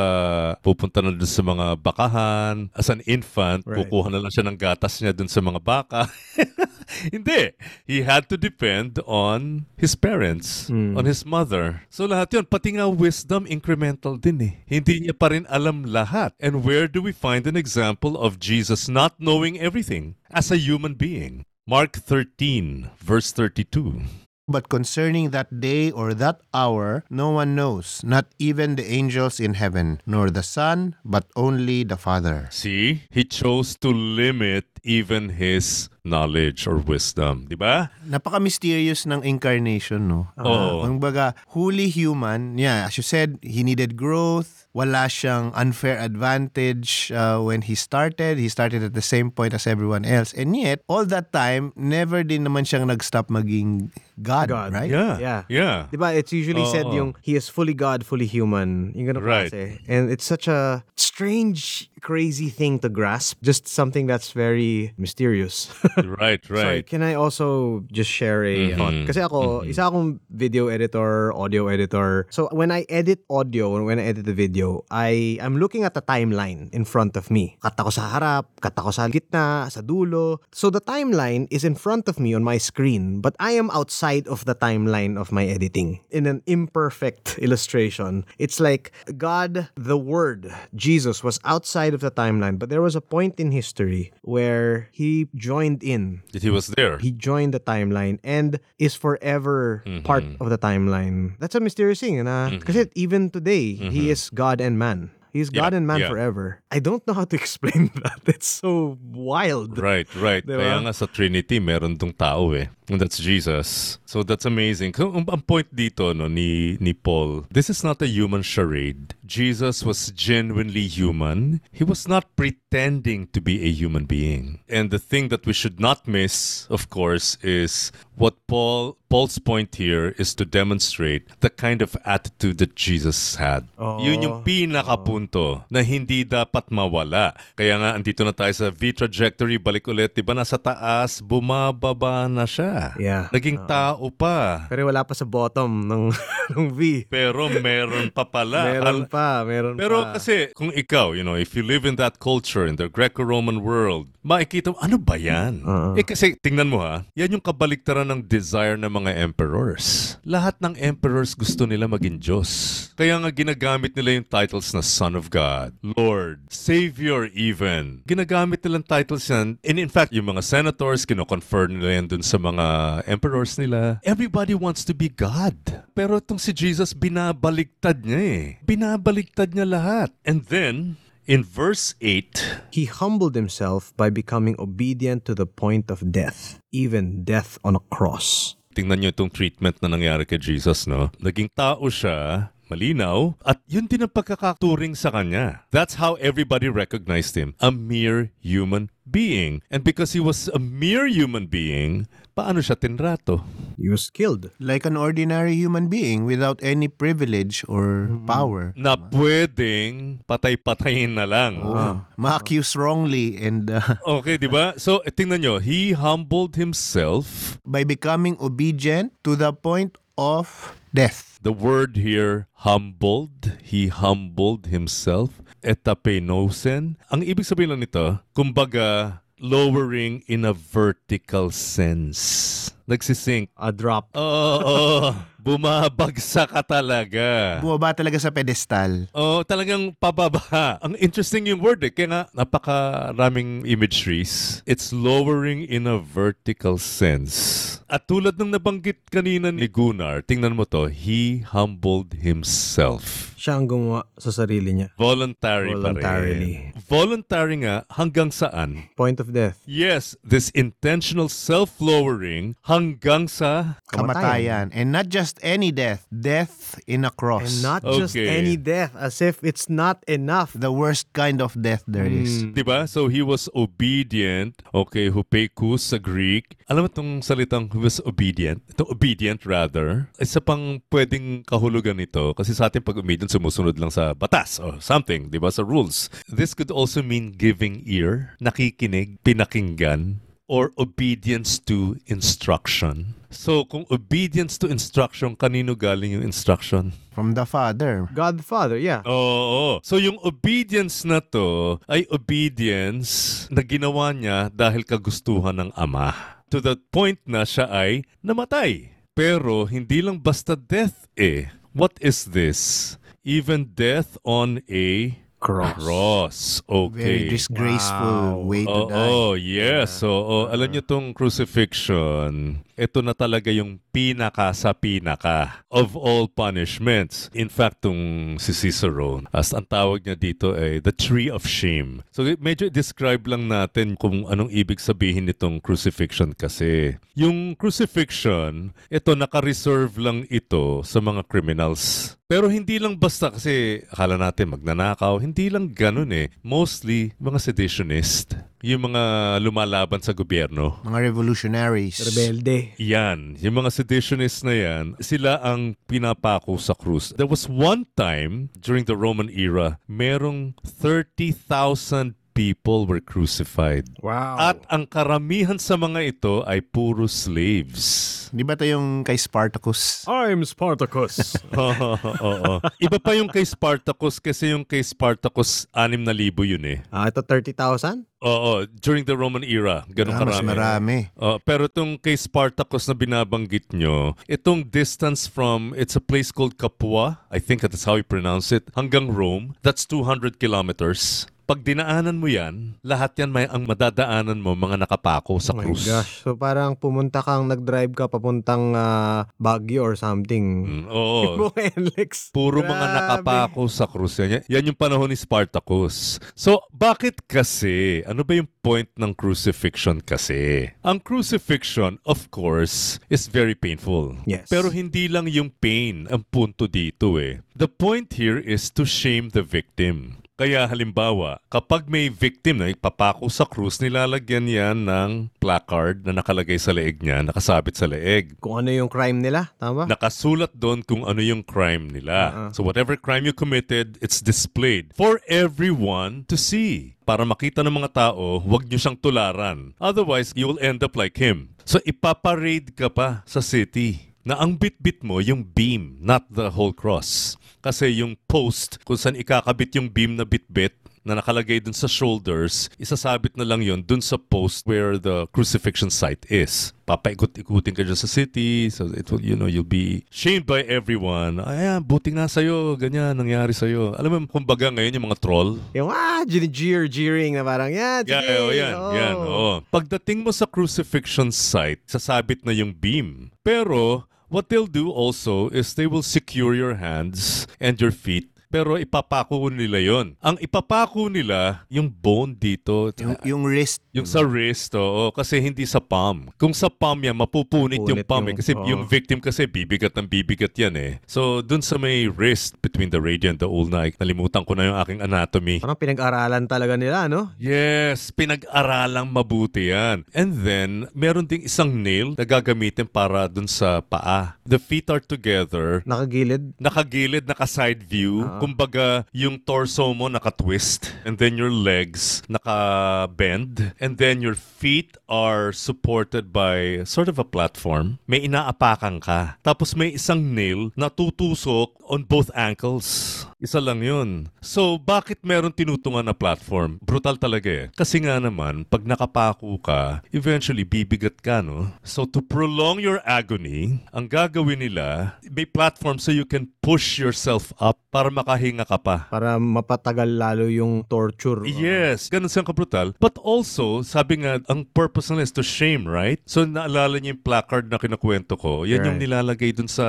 pupunta 0.59 0.99
na 0.99 1.11
dun 1.15 1.27
sa 1.27 1.41
mga 1.41 1.79
bakahan. 1.79 2.67
As 2.75 2.91
an 2.91 2.99
infant, 3.07 3.63
Right. 3.63 3.87
kukuha 3.87 4.11
na 4.11 4.19
lang 4.19 4.31
siya 4.31 4.45
ng 4.45 4.57
gatas 4.59 4.99
niya 4.99 5.15
dun 5.15 5.31
sa 5.31 5.39
mga 5.39 5.59
baka. 5.63 6.11
Hindi. 7.13 7.55
He 7.87 8.05
had 8.05 8.29
to 8.29 8.37
depend 8.37 9.01
on 9.09 9.65
his 9.75 9.95
parents, 9.97 10.69
on 10.69 11.03
his 11.03 11.25
mother. 11.25 11.81
So 11.89 12.05
lahat 12.05 12.31
yun, 12.35 12.45
pati 12.45 12.77
nga 12.77 12.85
wisdom, 12.85 13.49
incremental 13.49 14.21
din 14.21 14.37
eh. 14.43 14.53
Hindi 14.69 15.07
niya 15.07 15.15
pa 15.17 15.33
rin 15.33 15.49
alam 15.49 15.81
lahat. 15.87 16.37
And 16.37 16.61
where 16.61 16.85
do 16.85 17.01
we 17.01 17.11
find 17.11 17.47
an 17.49 17.57
example 17.57 18.13
of 18.19 18.37
Jesus 18.37 18.85
not 18.85 19.17
knowing 19.17 19.57
everything 19.57 20.15
as 20.29 20.53
a 20.53 20.59
human 20.61 20.93
being? 20.93 21.45
Mark 21.65 21.97
13, 21.97 22.93
verse 23.01 23.33
32. 23.33 24.24
But 24.47 24.69
concerning 24.69 25.33
that 25.33 25.49
day 25.59 25.89
or 25.89 26.13
that 26.13 26.37
hour, 26.53 27.03
no 27.09 27.33
one 27.33 27.55
knows, 27.57 28.05
not 28.05 28.29
even 28.37 28.77
the 28.77 28.85
angels 28.85 29.39
in 29.41 29.57
heaven, 29.57 30.01
nor 30.05 30.29
the 30.29 30.43
Son, 30.45 30.95
but 31.03 31.25
only 31.35 31.81
the 31.83 31.97
Father. 31.97 32.47
See, 32.51 33.09
he 33.09 33.25
chose 33.25 33.73
to 33.81 33.89
limit 33.89 34.65
even 34.85 35.29
his 35.41 35.89
knowledge 36.05 36.69
or 36.69 36.77
wisdom, 36.77 37.49
di 37.49 37.57
ba? 37.57 37.89
Napaka-mysterious 38.05 39.09
ng 39.09 39.25
incarnation, 39.25 40.05
no? 40.05 40.29
Oo. 40.37 40.85
Kung 40.85 41.01
baga, 41.01 41.33
fully 41.49 41.89
human, 41.89 42.61
yeah, 42.61 42.85
as 42.85 43.01
you 43.01 43.03
said, 43.03 43.41
he 43.41 43.65
needed 43.65 43.97
growth, 43.97 44.64
wala 44.75 45.07
siyang 45.07 45.55
unfair 45.55 45.95
advantage 46.03 47.07
uh, 47.15 47.39
when 47.39 47.63
he 47.63 47.79
started. 47.79 48.35
He 48.37 48.51
started 48.51 48.83
at 48.83 48.91
the 48.93 49.01
same 49.01 49.31
point 49.31 49.55
as 49.55 49.63
everyone 49.65 50.03
else. 50.03 50.35
And 50.35 50.51
yet, 50.51 50.83
all 50.91 51.07
that 51.07 51.31
time, 51.31 51.71
never 51.79 52.27
din 52.27 52.43
naman 52.43 52.67
siyang 52.67 52.91
nag-stop 52.91 53.31
maging 53.31 53.95
God, 54.19 54.51
God. 54.51 54.75
right? 54.75 54.91
Yeah. 54.91 55.15
Yeah. 55.17 55.41
Yeah. 55.47 55.87
Diba, 55.95 56.11
it's 56.11 56.35
usually 56.35 56.67
said 56.67 56.91
Oo. 56.91 56.95
yung 56.95 57.09
he 57.23 57.39
is 57.39 57.47
fully 57.47 57.73
God, 57.73 58.03
fully 58.03 58.27
human. 58.27 58.91
Yung 58.99 59.15
ganun 59.15 59.23
Right. 59.23 59.47
klase. 59.47 59.79
And 59.87 60.11
it's 60.11 60.27
such 60.27 60.51
a 60.51 60.83
strange, 60.99 61.87
crazy 62.05 62.53
thing 62.53 62.77
to 62.77 62.85
grasp. 62.85 63.41
Just 63.41 63.65
something 63.65 64.05
that's 64.05 64.29
very 64.29 64.93
mysterious. 64.93 65.73
right, 66.21 66.37
Sorry, 66.45 66.61
right. 66.61 66.85
can 66.85 67.01
I 67.01 67.17
also 67.17 67.81
just 67.89 68.13
share 68.13 68.45
a 68.45 68.53
mm-hmm. 68.53 68.77
thought? 68.77 68.97
Kasi 69.09 69.19
ako, 69.25 69.65
mm-hmm. 69.65 69.73
isa 69.73 69.89
akong 69.89 70.21
video 70.29 70.69
editor, 70.69 71.33
audio 71.33 71.65
editor. 71.65 72.29
So 72.29 72.45
when 72.53 72.69
I 72.69 72.85
edit 72.93 73.25
audio, 73.25 73.73
when 73.81 73.97
I 73.97 74.13
edit 74.13 74.29
the 74.29 74.37
video, 74.37 74.85
I 74.93 75.41
I'm 75.41 75.57
looking 75.57 75.81
at 75.81 75.97
the 75.97 76.05
timeline 76.05 76.69
in 76.69 76.85
front 76.85 77.17
of 77.17 77.33
me. 77.33 77.57
Cut 77.65 77.73
ako 77.73 77.89
sa 77.89 78.13
harap, 78.13 78.53
cut 78.61 78.77
ako 78.77 78.93
sa 78.93 79.09
gitna, 79.09 79.73
sa 79.73 79.81
dulo. 79.81 80.45
So 80.53 80.69
the 80.69 80.85
timeline 80.85 81.49
is 81.49 81.65
in 81.65 81.73
front 81.73 82.05
of 82.05 82.21
me 82.21 82.37
on 82.37 82.45
my 82.45 82.61
screen, 82.61 83.17
but 83.17 83.33
I 83.41 83.57
am 83.57 83.73
outside 83.73 84.29
of 84.29 84.45
the 84.45 84.53
timeline 84.53 85.17
of 85.17 85.33
my 85.33 85.49
editing. 85.49 86.05
In 86.13 86.29
an 86.29 86.45
imperfect 86.45 87.33
illustration, 87.45 88.29
it's 88.37 88.61
like 88.61 88.93
God, 89.17 89.73
the 89.73 89.97
Word, 89.97 90.53
Jesus 90.77 91.25
was 91.25 91.41
outside 91.41 91.94
of 91.95 92.01
the 92.03 92.11
timeline, 92.11 92.59
but 92.59 92.69
there 92.69 92.83
was 92.83 92.95
a 92.95 93.01
point 93.01 93.39
in 93.39 93.55
history 93.55 94.11
where 94.21 94.91
he 94.91 95.31
joined 95.33 95.81
in 95.81 96.21
That 96.35 96.43
he 96.43 96.51
was 96.51 96.67
there. 96.75 96.99
he 96.99 97.11
joined 97.11 97.55
the 97.55 97.63
timeline 97.63 98.19
and 98.23 98.59
is 98.77 98.93
forever 98.93 99.81
mm-hmm. 99.87 100.03
part 100.03 100.27
of 100.39 100.51
the 100.51 100.59
timeline. 100.59 101.39
That's 101.39 101.55
a 101.55 101.63
mysterious 101.63 101.99
thing. 101.99 102.19
Na, 102.23 102.51
mm-hmm. 102.51 102.61
Kasi 102.61 102.91
even 102.93 103.31
today, 103.31 103.73
he 103.73 104.11
mm-hmm. 104.11 104.13
is 104.13 104.29
God 104.29 104.59
and 104.59 104.77
man. 104.77 105.15
He's 105.35 105.51
God 105.51 105.75
Yeah, 105.75 105.83
and 105.83 105.87
man 105.87 105.99
yeah. 105.99 106.07
forever. 106.07 106.63
I 106.71 106.79
don't 106.79 107.03
know 107.03 107.11
how 107.11 107.27
to 107.27 107.35
explain 107.41 107.91
that. 108.07 108.23
It's 108.23 108.47
so 108.47 108.95
wild. 109.03 109.75
Right, 109.75 110.07
right. 110.15 110.39
Diba? 110.39 110.63
Kaya 110.63 110.79
nga 110.87 110.95
sa 110.95 111.11
Trinity, 111.11 111.59
meron 111.59 111.99
dong 111.99 112.15
tao 112.15 112.55
eh. 112.55 112.71
And 112.89 113.01
that's 113.01 113.17
Jesus. 113.17 113.97
So 114.05 114.21
that's 114.21 114.45
amazing. 114.45 114.93
Kung 114.93 115.15
ang 115.17 115.25
ang 115.25 115.41
point 115.41 115.67
dito 115.73 116.13
no, 116.13 116.27
ni, 116.29 116.77
ni 116.79 116.93
Paul, 116.93 117.49
this 117.49 117.69
is 117.69 117.83
not 117.83 118.01
a 118.01 118.07
human 118.07 118.45
charade. 118.45 119.17
Jesus 119.25 119.81
was 119.83 120.13
genuinely 120.13 120.85
human. 120.85 121.61
He 121.71 121.83
was 121.83 122.07
not 122.07 122.29
pretending 122.37 123.27
to 123.33 123.41
be 123.41 123.65
a 123.65 123.71
human 123.71 124.05
being. 124.05 124.61
And 124.69 124.91
the 124.91 125.01
thing 125.01 125.29
that 125.29 125.45
we 125.45 125.53
should 125.53 125.79
not 125.79 126.07
miss, 126.07 126.67
of 126.69 126.89
course, 126.89 127.37
is 127.41 127.91
what 128.15 128.35
Paul 128.47 128.97
Paul's 129.09 129.39
point 129.39 129.79
here 129.79 130.11
is 130.19 130.35
to 130.35 130.43
demonstrate 130.43 131.29
the 131.39 131.49
kind 131.49 131.79
of 131.81 131.95
attitude 132.03 132.59
that 132.59 132.75
Jesus 132.75 133.39
had. 133.39 133.63
Yun 133.79 134.27
yung 134.27 134.37
pinakapunto 134.43 135.63
na 135.71 135.87
hindi 135.87 136.27
dapat 136.27 136.67
mawala. 136.67 137.31
Kaya 137.55 137.79
nga, 137.79 137.95
andito 137.95 138.27
na 138.27 138.35
tayo 138.35 138.51
sa 138.51 138.75
V-trajectory, 138.75 139.55
balik 139.55 139.87
ulit. 139.87 140.11
Di 140.17 140.25
ba 140.25 140.35
nasa 140.35 140.59
taas, 140.59 141.23
bumababa 141.23 142.27
na 142.27 142.43
siya. 142.43 142.74
Yeah. 142.99 143.31
Naging 143.31 143.63
tao 143.65 144.11
pa. 144.11 144.67
Pero 144.69 144.87
wala 144.87 145.01
pa 145.03 145.13
sa 145.15 145.25
bottom 145.25 145.87
ng, 145.87 146.03
ng 146.53 146.65
V. 146.73 147.09
Pero 147.09 147.47
meron 147.49 148.11
pa 148.11 148.27
pala. 148.27 148.69
Meron 148.69 149.07
pa, 149.07 149.41
meron 149.47 149.75
Pero 149.79 150.05
pa. 150.05 150.19
kasi, 150.19 150.51
kung 150.53 150.69
ikaw, 150.75 151.15
you 151.15 151.23
know, 151.23 151.37
if 151.37 151.55
you 151.55 151.63
live 151.63 151.87
in 151.87 151.95
that 151.95 152.19
culture, 152.19 152.67
in 152.67 152.75
the 152.75 152.91
Greco-Roman 152.91 153.63
world, 153.63 154.11
makikita 154.25 154.73
mo, 154.73 154.77
ano 154.81 154.97
ba 154.99 155.15
yan? 155.15 155.61
Eh 155.95 156.05
kasi, 156.05 156.35
tingnan 156.39 156.69
mo 156.69 156.81
ha, 156.81 157.05
yan 157.13 157.37
yung 157.37 157.43
kabaliktaran 157.43 158.09
ng 158.09 158.25
desire 158.25 158.75
ng 158.75 158.91
mga 158.91 159.11
emperors. 159.21 160.17
Lahat 160.25 160.57
ng 160.59 160.75
emperors 160.81 161.37
gusto 161.37 161.69
nila 161.69 161.85
maging 161.85 162.17
Diyos. 162.19 162.49
Kaya 162.95 163.19
nga 163.21 163.29
ginagamit 163.29 163.93
nila 163.93 164.17
yung 164.17 164.27
titles 164.27 164.71
na 164.73 164.81
Son 164.81 165.13
of 165.13 165.29
God, 165.29 165.75
Lord, 165.83 166.47
Savior 166.49 167.27
even. 167.35 168.01
Ginagamit 168.07 168.63
nilang 168.63 168.87
titles 168.87 169.27
yan. 169.29 169.61
And 169.61 169.77
in 169.77 169.91
fact, 169.91 170.15
yung 170.15 170.31
mga 170.31 170.41
senators, 170.41 171.03
kinoconfer 171.05 171.69
nila 171.69 172.01
yan 172.01 172.07
dun 172.09 172.23
sa 172.25 172.41
mga 172.41 172.64
emperors 173.05 173.57
nila. 173.57 174.01
Everybody 174.03 174.53
wants 174.53 174.83
to 174.85 174.93
be 174.93 175.09
God. 175.09 175.55
Pero 175.95 176.19
itong 176.19 176.41
si 176.41 176.51
Jesus, 176.51 176.91
binabaligtad 176.91 178.03
niya 178.03 178.21
eh. 178.21 178.45
Binabaligtad 178.65 179.55
niya 179.55 179.67
lahat. 179.67 180.09
And 180.27 180.45
then, 180.51 180.99
in 181.25 181.41
verse 181.45 181.95
8, 182.01 182.69
He 182.75 182.85
humbled 182.85 183.33
himself 183.33 183.95
by 183.95 184.11
becoming 184.11 184.59
obedient 184.59 185.23
to 185.25 185.33
the 185.33 185.47
point 185.47 185.87
of 185.87 186.11
death, 186.11 186.59
even 186.71 187.23
death 187.23 187.57
on 187.63 187.75
a 187.75 187.83
cross. 187.93 188.55
tingnan 188.75 188.99
niyo 188.99 189.15
itong 189.15 189.31
treatment 189.31 189.79
na 189.79 189.87
nangyari 189.87 190.27
kay 190.27 190.35
Jesus, 190.37 190.83
no? 190.83 191.07
Naging 191.23 191.47
tao 191.55 191.87
siya, 191.87 192.51
malinaw, 192.67 193.39
at 193.47 193.63
yun 193.71 193.87
din 193.87 194.03
ang 194.03 194.11
pagkakaturing 194.11 194.93
sa 194.99 195.15
kanya. 195.15 195.63
That's 195.71 195.95
how 195.95 196.19
everybody 196.19 196.67
recognized 196.67 197.39
him. 197.39 197.55
A 197.63 197.71
mere 197.71 198.35
human 198.43 198.91
being. 199.07 199.63
And 199.71 199.87
because 199.87 200.11
he 200.11 200.19
was 200.19 200.51
a 200.51 200.59
mere 200.59 201.07
human 201.07 201.47
being, 201.47 202.11
paano 202.35 202.59
siya 202.59 202.75
tinrato? 202.75 203.41
He 203.79 203.87
was 203.87 204.11
killed. 204.11 204.51
Like 204.59 204.83
an 204.83 204.99
ordinary 204.99 205.55
human 205.55 205.87
being 205.87 206.27
without 206.27 206.59
any 206.59 206.91
privilege 206.91 207.63
or 207.71 208.11
power. 208.27 208.75
Na 208.75 208.99
pwedeng 208.99 210.19
patay-patayin 210.27 211.15
na 211.15 211.23
lang. 211.23 211.63
Oh. 211.63 212.03
Ma-accuse 212.19 212.75
wrongly 212.75 213.39
and 213.39 213.71
uh, 213.71 213.95
Okay, 214.19 214.35
di 214.35 214.51
ba? 214.51 214.75
So, 214.75 214.99
tingnan 215.07 215.41
nyo, 215.47 215.55
he 215.63 215.95
humbled 215.95 216.59
himself 216.59 217.57
by 217.63 217.87
becoming 217.87 218.35
obedient 218.43 219.15
to 219.23 219.39
the 219.39 219.55
point 219.55 219.95
of 220.19 220.75
death. 220.91 221.39
The 221.43 221.53
word 221.55 221.99
here, 221.99 222.47
humbled, 222.65 223.59
he 223.61 223.87
humbled 223.87 224.67
himself, 224.71 225.43
etapenosen. 225.61 226.97
Ang 227.11 227.21
ibig 227.21 227.45
sabihin 227.45 227.75
lang 227.75 227.83
nito, 227.83 228.23
kumbaga, 228.33 229.21
lowering 229.39 230.23
in 230.27 230.45
a 230.45 230.53
vertical 230.53 231.51
sense. 231.51 232.71
Nagsisink. 232.87 233.49
A 233.57 233.71
drop. 233.71 234.09
Oo, 234.15 234.59
oo. 234.63 235.15
Bumabagsak 235.45 236.49
ka 236.49 236.65
talaga. 236.65 237.61
Bumaba 237.61 237.93
talaga 237.93 238.17
sa 238.17 238.33
pedestal. 238.33 239.05
Oh, 239.13 239.45
talagang 239.45 239.93
pababa. 239.93 240.41
Ang 240.85 240.97
interesting 240.97 241.45
yung 241.45 241.61
word 241.61 241.85
eh. 241.85 241.93
Kaya 241.93 242.07
nga, 242.09 242.21
napakaraming 242.33 243.61
imageries. 243.69 244.65
It's 244.65 244.89
lowering 244.89 245.61
in 245.61 245.85
a 245.85 246.01
vertical 246.01 246.81
sense. 246.81 247.77
At 247.85 248.09
tulad 248.09 248.41
ng 248.41 248.49
nabanggit 248.57 249.13
kanina 249.13 249.53
ni 249.53 249.69
Gunnar, 249.69 250.25
tingnan 250.25 250.57
mo 250.57 250.65
to, 250.65 250.89
he 250.89 251.45
humbled 251.45 252.17
himself. 252.25 253.37
Siya 253.37 253.61
ang 253.61 253.69
gumawa 253.69 254.09
sa 254.17 254.33
sarili 254.33 254.73
niya. 254.73 254.89
Voluntary 254.97 255.77
Voluntarily. 255.77 256.73
pa 256.73 256.73
rin. 256.73 256.81
Voluntary 256.89 257.55
nga 257.61 257.85
hanggang 257.93 258.33
saan? 258.33 258.89
Point 258.97 259.21
of 259.21 259.37
death. 259.37 259.61
Yes, 259.69 260.17
this 260.25 260.49
intentional 260.57 261.29
self-lowering 261.29 262.57
hanggang 262.65 263.29
sa 263.29 263.77
Kamatayan. 263.93 264.73
And 264.73 264.89
not 264.89 265.13
just 265.13 265.34
any 265.41 265.71
death. 265.71 266.05
Death 266.11 266.79
in 266.85 267.03
a 267.03 267.11
cross. 267.11 267.59
And 267.59 267.63
not 267.63 267.81
just 267.83 268.15
Okay. 268.15 268.27
any 268.29 268.55
death, 268.55 268.95
as 268.95 269.19
if 269.21 269.39
it's 269.43 269.67
not 269.67 270.03
enough. 270.07 270.53
the 270.55 270.71
worst 270.71 271.11
kind 271.13 271.41
of 271.43 271.53
death 271.59 271.83
there 271.85 272.07
is. 272.07 272.43
Di 272.55 272.63
ba? 272.63 272.87
So 272.87 273.07
he 273.07 273.21
was 273.21 273.47
obedient. 273.53 274.63
Okay, 274.73 275.11
hupekus 275.11 275.93
sa 275.93 275.97
Greek. 275.97 276.57
Alam 276.71 276.85
mo 276.85 276.89
itong 276.89 277.11
salitang 277.21 277.69
he 277.69 277.79
was 277.79 277.99
obedient? 278.07 278.63
Itong 278.71 278.89
obedient 278.89 279.45
rather. 279.45 280.09
Isa 280.17 280.41
pang 280.41 280.81
pwedeng 280.89 281.43
kahulugan 281.45 281.99
nito 281.99 282.33
kasi 282.33 282.55
sa 282.55 282.67
atin 282.71 282.81
pag 282.81 282.97
obedient 282.97 283.29
sumusunod 283.29 283.77
lang 283.77 283.91
sa 283.93 284.15
batas 284.17 284.57
or 284.57 284.79
something, 284.81 285.29
di 285.29 285.37
ba? 285.37 285.51
Sa 285.53 285.61
rules. 285.61 286.09
This 286.25 286.55
could 286.57 286.71
also 286.73 287.03
mean 287.05 287.35
giving 287.35 287.83
ear, 287.85 288.33
nakikinig, 288.41 289.21
pinakinggan, 289.21 290.24
or 290.47 290.71
obedience 290.77 291.57
to 291.57 291.97
instruction. 292.05 293.17
So 293.35 293.67
kung 293.67 293.83
obedience 293.91 294.55
to 294.63 294.71
instruction, 294.71 295.35
kanino 295.35 295.75
galing 295.75 296.15
yung 296.15 296.23
instruction? 296.23 296.95
From 297.11 297.35
the 297.35 297.43
Father. 297.43 298.07
Godfather, 298.15 298.79
yeah. 298.79 299.03
Oo. 299.03 299.83
So 299.83 299.99
yung 299.99 300.21
obedience 300.23 301.03
na 301.03 301.19
to 301.19 301.79
ay 301.91 302.07
obedience 302.07 303.45
na 303.51 303.59
ginawa 303.59 304.15
niya 304.15 304.47
dahil 304.53 304.87
kagustuhan 304.87 305.59
ng 305.59 305.71
ama. 305.75 306.15
To 306.53 306.63
the 306.63 306.79
point 306.93 307.19
na 307.27 307.43
siya 307.43 307.67
ay 307.67 308.07
namatay. 308.23 308.95
Pero 309.15 309.67
hindi 309.67 309.99
lang 309.99 310.19
basta 310.19 310.55
death 310.55 311.07
eh. 311.19 311.51
What 311.75 311.99
is 311.99 312.31
this? 312.31 312.95
Even 313.25 313.73
death 313.75 314.15
on 314.23 314.63
a 314.71 315.19
Cross. 315.45 315.77
cross. 315.77 316.37
Okay. 316.65 316.97
Very 316.97 317.23
disgraceful 317.29 318.41
Wow. 318.41 318.49
way 318.49 318.65
to 318.65 318.73
Oo, 318.73 318.89
die. 318.89 318.97
oh, 318.97 319.31
yes. 319.37 320.01
So, 320.01 320.09
oh, 320.09 320.43
alam 320.49 320.73
niyo 320.73 320.81
tong 320.81 321.13
crucifixion, 321.13 322.64
ito 322.75 322.99
na 322.99 323.15
talaga 323.15 323.49
yung 323.51 323.79
pinaka 323.89 324.51
sa 324.51 324.75
pinaka 324.75 325.63
of 325.71 325.95
all 325.95 326.27
punishments. 326.27 327.31
In 327.31 327.47
fact, 327.47 327.87
tong 327.87 328.35
si 328.39 328.51
Cicero, 328.51 329.23
as 329.31 329.55
ang 329.55 329.67
tawag 329.67 330.03
niya 330.03 330.15
dito 330.19 330.55
ay 330.55 330.83
the 330.83 330.91
tree 330.91 331.31
of 331.31 331.47
shame. 331.47 332.03
So, 332.11 332.27
medyo 332.39 332.67
describe 332.67 333.23
lang 333.27 333.47
natin 333.47 333.95
kung 333.95 334.27
anong 334.27 334.51
ibig 334.51 334.83
sabihin 334.83 335.31
nitong 335.31 335.63
crucifixion 335.63 336.35
kasi. 336.35 336.99
Yung 337.15 337.55
crucifixion, 337.55 338.75
ito 338.91 339.15
naka-reserve 339.15 339.95
lang 339.99 340.27
ito 340.27 340.83
sa 340.83 340.99
mga 340.99 341.23
criminals. 341.31 342.15
Pero 342.25 342.49
hindi 342.49 342.81
lang 342.81 342.97
basta 342.97 343.29
kasi 343.29 343.85
akala 343.93 344.17
natin 344.17 344.49
magnanakaw, 344.49 345.21
hindi 345.21 345.45
lang 345.47 345.71
ganun 345.77 346.09
eh. 346.09 346.33
Mostly, 346.41 347.13
mga 347.21 347.37
seditionist. 347.37 348.33
Yung 348.65 348.89
mga 348.89 349.37
lumalaban 349.45 350.01
sa 350.01 350.09
gobyerno. 350.09 350.81
Mga 350.81 351.13
revolutionaries. 351.13 352.01
Rebelde. 352.01 352.73
Yan, 352.81 353.37
yung 353.37 353.61
mga 353.61 353.69
seditionists 353.69 354.41
na 354.41 354.57
yan, 354.57 354.97
sila 354.97 355.37
ang 355.37 355.77
pinapako 355.85 356.57
sa 356.57 356.73
krus. 356.73 357.13
There 357.13 357.29
was 357.29 357.45
one 357.45 357.85
time 357.93 358.49
during 358.57 358.89
the 358.89 358.97
Roman 358.97 359.29
era, 359.29 359.77
merong 359.85 360.57
30,000 360.65 362.17
people 362.35 362.89
were 362.89 362.99
crucified. 362.99 363.85
Wow. 364.03 364.35
At 364.37 364.59
ang 364.67 364.89
karamihan 364.89 365.61
sa 365.61 365.79
mga 365.79 366.01
ito 366.17 366.41
ay 366.43 366.59
puro 366.59 367.07
slaves. 367.07 368.13
Di 368.35 368.43
ba 368.43 368.59
ito 368.59 368.67
yung 368.67 369.07
kay 369.07 369.15
Spartacus? 369.15 370.03
I'm 370.09 370.43
Spartacus. 370.43 371.39
Oo. 371.55 372.59
Iba 372.83 372.97
pa 372.99 373.15
yung 373.15 373.31
kay 373.31 373.47
Spartacus 373.47 374.19
kasi 374.19 374.51
yung 374.51 374.67
kay 374.67 374.83
Spartacus, 374.83 375.69
6,000 375.71 376.03
yun 376.43 376.63
eh. 376.67 376.77
ah, 376.91 377.07
ito 377.07 377.23
30,000? 377.23 378.03
Oo, 378.25 378.65
during 378.81 379.05
the 379.05 379.13
Roman 379.13 379.45
era, 379.45 379.85
ganun 379.85 380.17
Ah, 380.17 380.25
mas 380.25 380.41
karami. 380.41 380.49
marami. 380.49 380.97
Uh, 381.13 381.37
pero 381.45 381.69
itong 381.69 382.01
kay 382.01 382.17
Spartacus 382.17 382.89
na 382.89 382.97
binabanggit 382.97 383.69
nyo, 383.69 384.17
itong 384.25 384.65
distance 384.65 385.29
from, 385.29 385.77
it's 385.77 385.93
a 385.93 386.01
place 386.01 386.33
called 386.33 386.57
Capua, 386.57 387.21
I 387.29 387.37
think 387.37 387.61
that's 387.61 387.85
how 387.85 388.01
you 388.01 388.03
pronounce 388.03 388.49
it, 388.49 388.65
hanggang 388.73 389.13
Rome, 389.13 389.53
that's 389.61 389.85
200 389.85 390.41
kilometers. 390.41 391.29
Pag 391.45 391.61
dinaanan 391.61 392.17
mo 392.17 392.25
yan, 392.25 392.73
lahat 392.81 393.21
yan 393.21 393.29
may 393.29 393.45
ang 393.45 393.69
madadaanan 393.69 394.41
mo 394.41 394.57
mga 394.57 394.81
nakapako 394.81 395.37
sa 395.37 395.53
oh 395.53 395.61
my 395.61 395.69
krus. 395.69 395.85
gosh. 395.85 396.25
So 396.25 396.33
parang 396.33 396.73
pumunta 396.73 397.21
kang, 397.21 397.45
nag-drive 397.45 397.93
ka 397.93 398.09
papuntang 398.09 398.73
ah, 398.73 399.29
Baguio 399.37 399.85
or 399.85 399.93
something. 399.93 400.65
Mm, 400.65 400.85
oo. 400.89 401.21
Buong 401.45 401.57
NLEX. 401.77 402.33
Puro 402.33 402.65
mga 402.65 402.73
Grabe. 402.73 402.95
nakapako 402.97 403.69
sa 403.69 403.85
krus. 403.85 404.17
Yan, 404.17 404.41
yan 404.49 404.73
yung 404.73 404.79
panahon 404.79 405.13
ni 405.13 405.17
Spartacus. 405.17 406.17
So, 406.33 406.65
bakit 406.73 407.29
kasi? 407.29 408.01
Ano 408.09 408.25
ba 408.25 408.41
yung 408.41 408.49
point 408.65 408.89
ng 408.97 409.13
crucifixion 409.13 410.01
kasi? 410.01 410.73
Ang 410.81 410.97
crucifixion, 410.97 412.01
of 412.09 412.33
course, 412.33 412.97
is 413.13 413.29
very 413.29 413.53
painful. 413.53 414.17
Yes. 414.25 414.49
Pero 414.49 414.73
hindi 414.73 415.05
lang 415.05 415.29
yung 415.29 415.53
pain 415.61 416.09
ang 416.09 416.25
punto 416.25 416.65
dito 416.65 417.21
eh. 417.21 417.45
The 417.53 417.69
point 417.69 418.17
here 418.17 418.41
is 418.41 418.73
to 418.73 418.83
shame 418.83 419.29
the 419.29 419.45
victim. 419.45 420.24
Kaya 420.35 420.67
halimbawa, 420.67 421.39
kapag 421.47 421.87
may 421.87 422.11
victim 422.11 422.59
na 422.59 422.67
ipapako 422.67 423.31
sa 423.31 423.47
krus, 423.47 423.79
nilalagyan 423.79 424.51
yan 424.51 424.77
ng 424.83 425.31
placard 425.39 426.03
na 426.03 426.11
nakalagay 426.11 426.59
sa 426.59 426.75
leeg 426.75 426.99
niya, 426.99 427.23
nakasabit 427.23 427.79
sa 427.79 427.87
leeg. 427.87 428.35
Kung 428.43 428.59
ano 428.59 428.67
yung 428.67 428.91
crime 428.91 429.23
nila, 429.23 429.55
tama? 429.55 429.87
Nakasulat 429.87 430.51
doon 430.51 430.83
kung 430.83 431.07
ano 431.07 431.23
yung 431.23 431.39
crime 431.39 431.87
nila. 431.87 432.35
Uh-uh. 432.35 432.49
So 432.51 432.67
whatever 432.67 432.99
crime 432.99 433.23
you 433.23 433.31
committed, 433.31 433.95
it's 434.03 434.19
displayed 434.19 434.91
for 434.91 435.23
everyone 435.31 436.27
to 436.27 436.35
see. 436.35 436.99
Para 437.07 437.23
makita 437.23 437.63
ng 437.63 437.71
mga 437.71 437.95
tao, 437.95 438.43
huwag 438.43 438.67
nyo 438.67 438.75
siyang 438.75 438.99
tularan. 438.99 439.71
Otherwise, 439.79 440.35
you 440.35 440.51
will 440.51 440.59
end 440.59 440.83
up 440.83 440.99
like 440.99 441.15
him. 441.15 441.55
So 441.63 441.79
ipaparade 441.87 442.75
ka 442.75 442.91
pa 442.91 443.23
sa 443.23 443.39
city 443.39 444.11
na 444.27 444.35
ang 444.35 444.59
bit-bit 444.59 444.99
mo 444.99 445.23
yung 445.23 445.47
beam, 445.47 445.95
not 446.03 446.27
the 446.27 446.51
whole 446.51 446.75
cross. 446.75 447.39
Kasi 447.65 448.05
yung 448.05 448.13
post 448.29 448.77
kung 448.85 448.93
saan 448.93 449.17
ikakabit 449.17 449.73
yung 449.73 449.89
beam 449.89 450.13
na 450.13 450.21
bit-bit 450.21 450.77
na 451.05 451.21
nakalagay 451.21 451.61
dun 451.61 451.73
sa 451.73 451.85
shoulders, 451.85 452.69
isasabit 452.81 453.37
na 453.37 453.45
lang 453.45 453.61
yon 453.61 453.81
dun 453.85 454.01
sa 454.01 454.17
post 454.17 454.65
where 454.65 454.97
the 454.97 455.29
crucifixion 455.29 455.93
site 455.93 456.25
is. 456.33 456.73
Papaikot-ikutin 456.89 457.77
ka 457.77 457.85
dyan 457.85 457.97
sa 457.97 458.09
city, 458.09 458.69
so 458.73 458.89
it 458.93 459.05
will, 459.13 459.21
you 459.21 459.37
know, 459.37 459.45
you'll 459.45 459.65
be 459.65 460.01
shamed 460.09 460.49
by 460.49 460.65
everyone. 460.65 461.37
Ayan, 461.41 461.81
buting 461.85 462.17
na 462.17 462.25
sa'yo, 462.25 462.73
ganyan, 462.77 463.13
nangyari 463.13 463.53
sa'yo. 463.53 463.93
Alam 463.97 464.25
mo, 464.25 464.33
kumbaga 464.33 464.73
ngayon 464.73 464.97
yung 464.97 465.05
mga 465.09 465.21
troll, 465.21 465.61
Yung 465.77 465.93
ah, 465.93 466.25
jeer, 466.25 466.89
jeering 466.89 467.37
na 467.37 467.45
parang, 467.45 467.69
sige. 467.69 468.09
Yeah, 468.09 468.41
oh, 468.41 468.49
yan, 468.49 468.73
oh." 468.73 468.93
yan, 468.93 469.15
oo. 469.17 469.51
Pagdating 469.69 470.25
mo 470.25 470.33
sa 470.33 470.49
crucifixion 470.49 471.29
site, 471.29 471.85
sasabit 471.85 472.41
na 472.41 472.53
yung 472.53 472.73
beam. 472.73 473.29
Pero, 473.45 474.09
what 474.29 474.49
they'll 474.49 474.67
do 474.67 474.89
also 474.89 475.49
is 475.49 475.73
they 475.73 475.87
will 475.87 476.03
secure 476.03 476.53
your 476.53 476.75
hands 476.75 477.47
and 477.59 477.79
your 477.79 477.91
feet 477.91 478.29
pero 478.55 478.79
ipapako 478.79 479.51
nila 479.51 479.83
yon. 479.83 480.15
Ang 480.23 480.39
ipapako 480.39 481.11
nila, 481.11 481.67
yung 481.67 481.91
bone 481.91 482.31
dito, 482.31 482.95
Yung, 482.95 483.19
yung 483.27 483.43
wrist. 483.43 483.83
yung 483.91 484.07
sa 484.07 484.23
wrist, 484.23 484.71
oo, 484.71 485.11
kasi 485.11 485.43
hindi 485.43 485.67
sa 485.67 485.83
palm. 485.83 486.31
Kung 486.39 486.55
sa 486.55 486.71
palm 486.71 487.03
yan, 487.03 487.19
mapupunit 487.19 487.83
yung 487.83 487.99
Punit 487.99 488.07
palm 488.07 488.23
eh, 488.23 488.31
yung- 488.31 488.39
kasi 488.39 488.51
oo. 488.55 488.63
yung 488.63 488.83
victim 488.87 489.19
kasi 489.19 489.43
bibigat 489.43 489.91
ng 489.91 490.07
bibigat 490.07 490.55
yan 490.55 490.71
eh. 490.79 490.91
So, 491.03 491.43
dun 491.43 491.59
sa 491.59 491.75
may 491.75 492.07
wrist 492.07 492.55
between 492.63 492.95
the 492.95 493.03
radii 493.03 493.27
and 493.27 493.43
the 493.43 493.49
ulna, 493.51 493.91
nalimutan 493.99 494.47
ko 494.47 494.55
na 494.55 494.71
yung 494.71 494.77
aking 494.79 494.99
anatomy. 495.03 495.59
Parang 495.59 495.75
pinag-aralan 495.75 496.47
talaga 496.47 496.79
nila, 496.79 497.11
no? 497.11 497.35
Yes, 497.35 498.15
pinag-aralang 498.15 499.11
mabuti 499.11 499.75
yan. 499.75 500.07
And 500.15 500.47
then, 500.47 500.87
meron 500.95 501.27
ding 501.27 501.43
isang 501.43 501.83
nail 501.83 502.15
na 502.15 502.23
gagamitin 502.23 502.87
para 502.87 503.27
dun 503.27 503.51
sa 503.51 503.83
paa. 503.83 504.39
The 504.47 504.61
feet 504.61 504.87
are 504.87 505.01
together, 505.01 505.83
Nakagilid. 505.83 506.55
nakagilid, 506.55 507.25
naka-side 507.25 507.83
view. 507.83 508.23
Ah. 508.23 508.39
Kumbaga, 508.45 509.09
yung 509.09 509.41
torso 509.41 509.89
mo 509.97 510.05
naka-twist 510.05 510.93
and 511.01 511.17
then 511.17 511.33
your 511.33 511.49
legs 511.49 512.21
naka-bend 512.29 513.73
and 513.81 513.97
then 513.97 514.21
your 514.21 514.37
feet 514.37 514.93
are 515.09 515.49
supported 515.49 516.29
by 516.29 516.85
sort 516.85 517.09
of 517.09 517.17
a 517.17 517.25
platform. 517.25 517.97
May 518.05 518.29
inaapakan 518.29 519.01
ka. 519.01 519.41
Tapos 519.41 519.73
may 519.73 519.97
isang 519.97 520.37
nail 520.37 520.69
na 520.77 520.93
tutusok 520.93 521.73
on 521.89 522.05
both 522.05 522.29
ankles. 522.37 523.25
Isa 523.45 523.61
lang 523.61 523.85
yun. 523.85 524.33
So, 524.41 524.81
bakit 524.81 525.21
meron 525.21 525.53
tinutungan 525.53 526.01
na 526.01 526.17
platform? 526.17 526.81
Brutal 526.81 527.13
talaga 527.21 527.45
eh. 527.45 527.65
Kasi 527.77 528.01
nga 528.01 528.17
naman, 528.17 528.65
pag 528.65 528.81
nakapako 528.81 529.61
ka, 529.61 530.01
eventually 530.09 530.65
bibigat 530.65 531.21
ka, 531.21 531.45
no? 531.45 531.69
So, 531.85 532.09
to 532.09 532.25
prolong 532.25 532.81
your 532.81 533.05
agony, 533.05 533.85
ang 533.93 534.09
gagawin 534.09 534.65
nila, 534.65 535.21
may 535.29 535.45
platform 535.45 536.01
so 536.01 536.09
you 536.09 536.25
can 536.25 536.49
push 536.65 536.97
yourself 536.97 537.53
up 537.61 537.77
para 537.93 538.09
makahinga 538.09 538.65
ka 538.65 538.81
pa. 538.81 539.05
Para 539.13 539.37
mapatagal 539.37 540.09
lalo 540.09 540.49
yung 540.49 540.81
torture. 540.89 541.45
Yes, 541.45 542.09
ganun 542.09 542.33
siyang 542.33 542.49
kabrutal. 542.49 542.97
But 542.97 543.21
also, 543.21 543.85
sabi 543.85 544.25
nga, 544.25 544.41
ang 544.49 544.65
purpose 544.65 545.13
nila 545.13 545.21
is 545.21 545.35
to 545.37 545.45
shame, 545.45 545.85
right? 545.85 546.17
So, 546.25 546.49
naalala 546.49 546.97
niyo 546.97 547.13
yung 547.13 547.21
placard 547.21 547.69
na 547.69 547.77
kinukwento 547.77 548.33
ko. 548.41 548.65
Yan 548.65 548.81
yung 548.81 548.97
Right. 548.97 549.05
nilalagay 549.05 549.51
dun 549.53 549.69
sa 549.69 549.85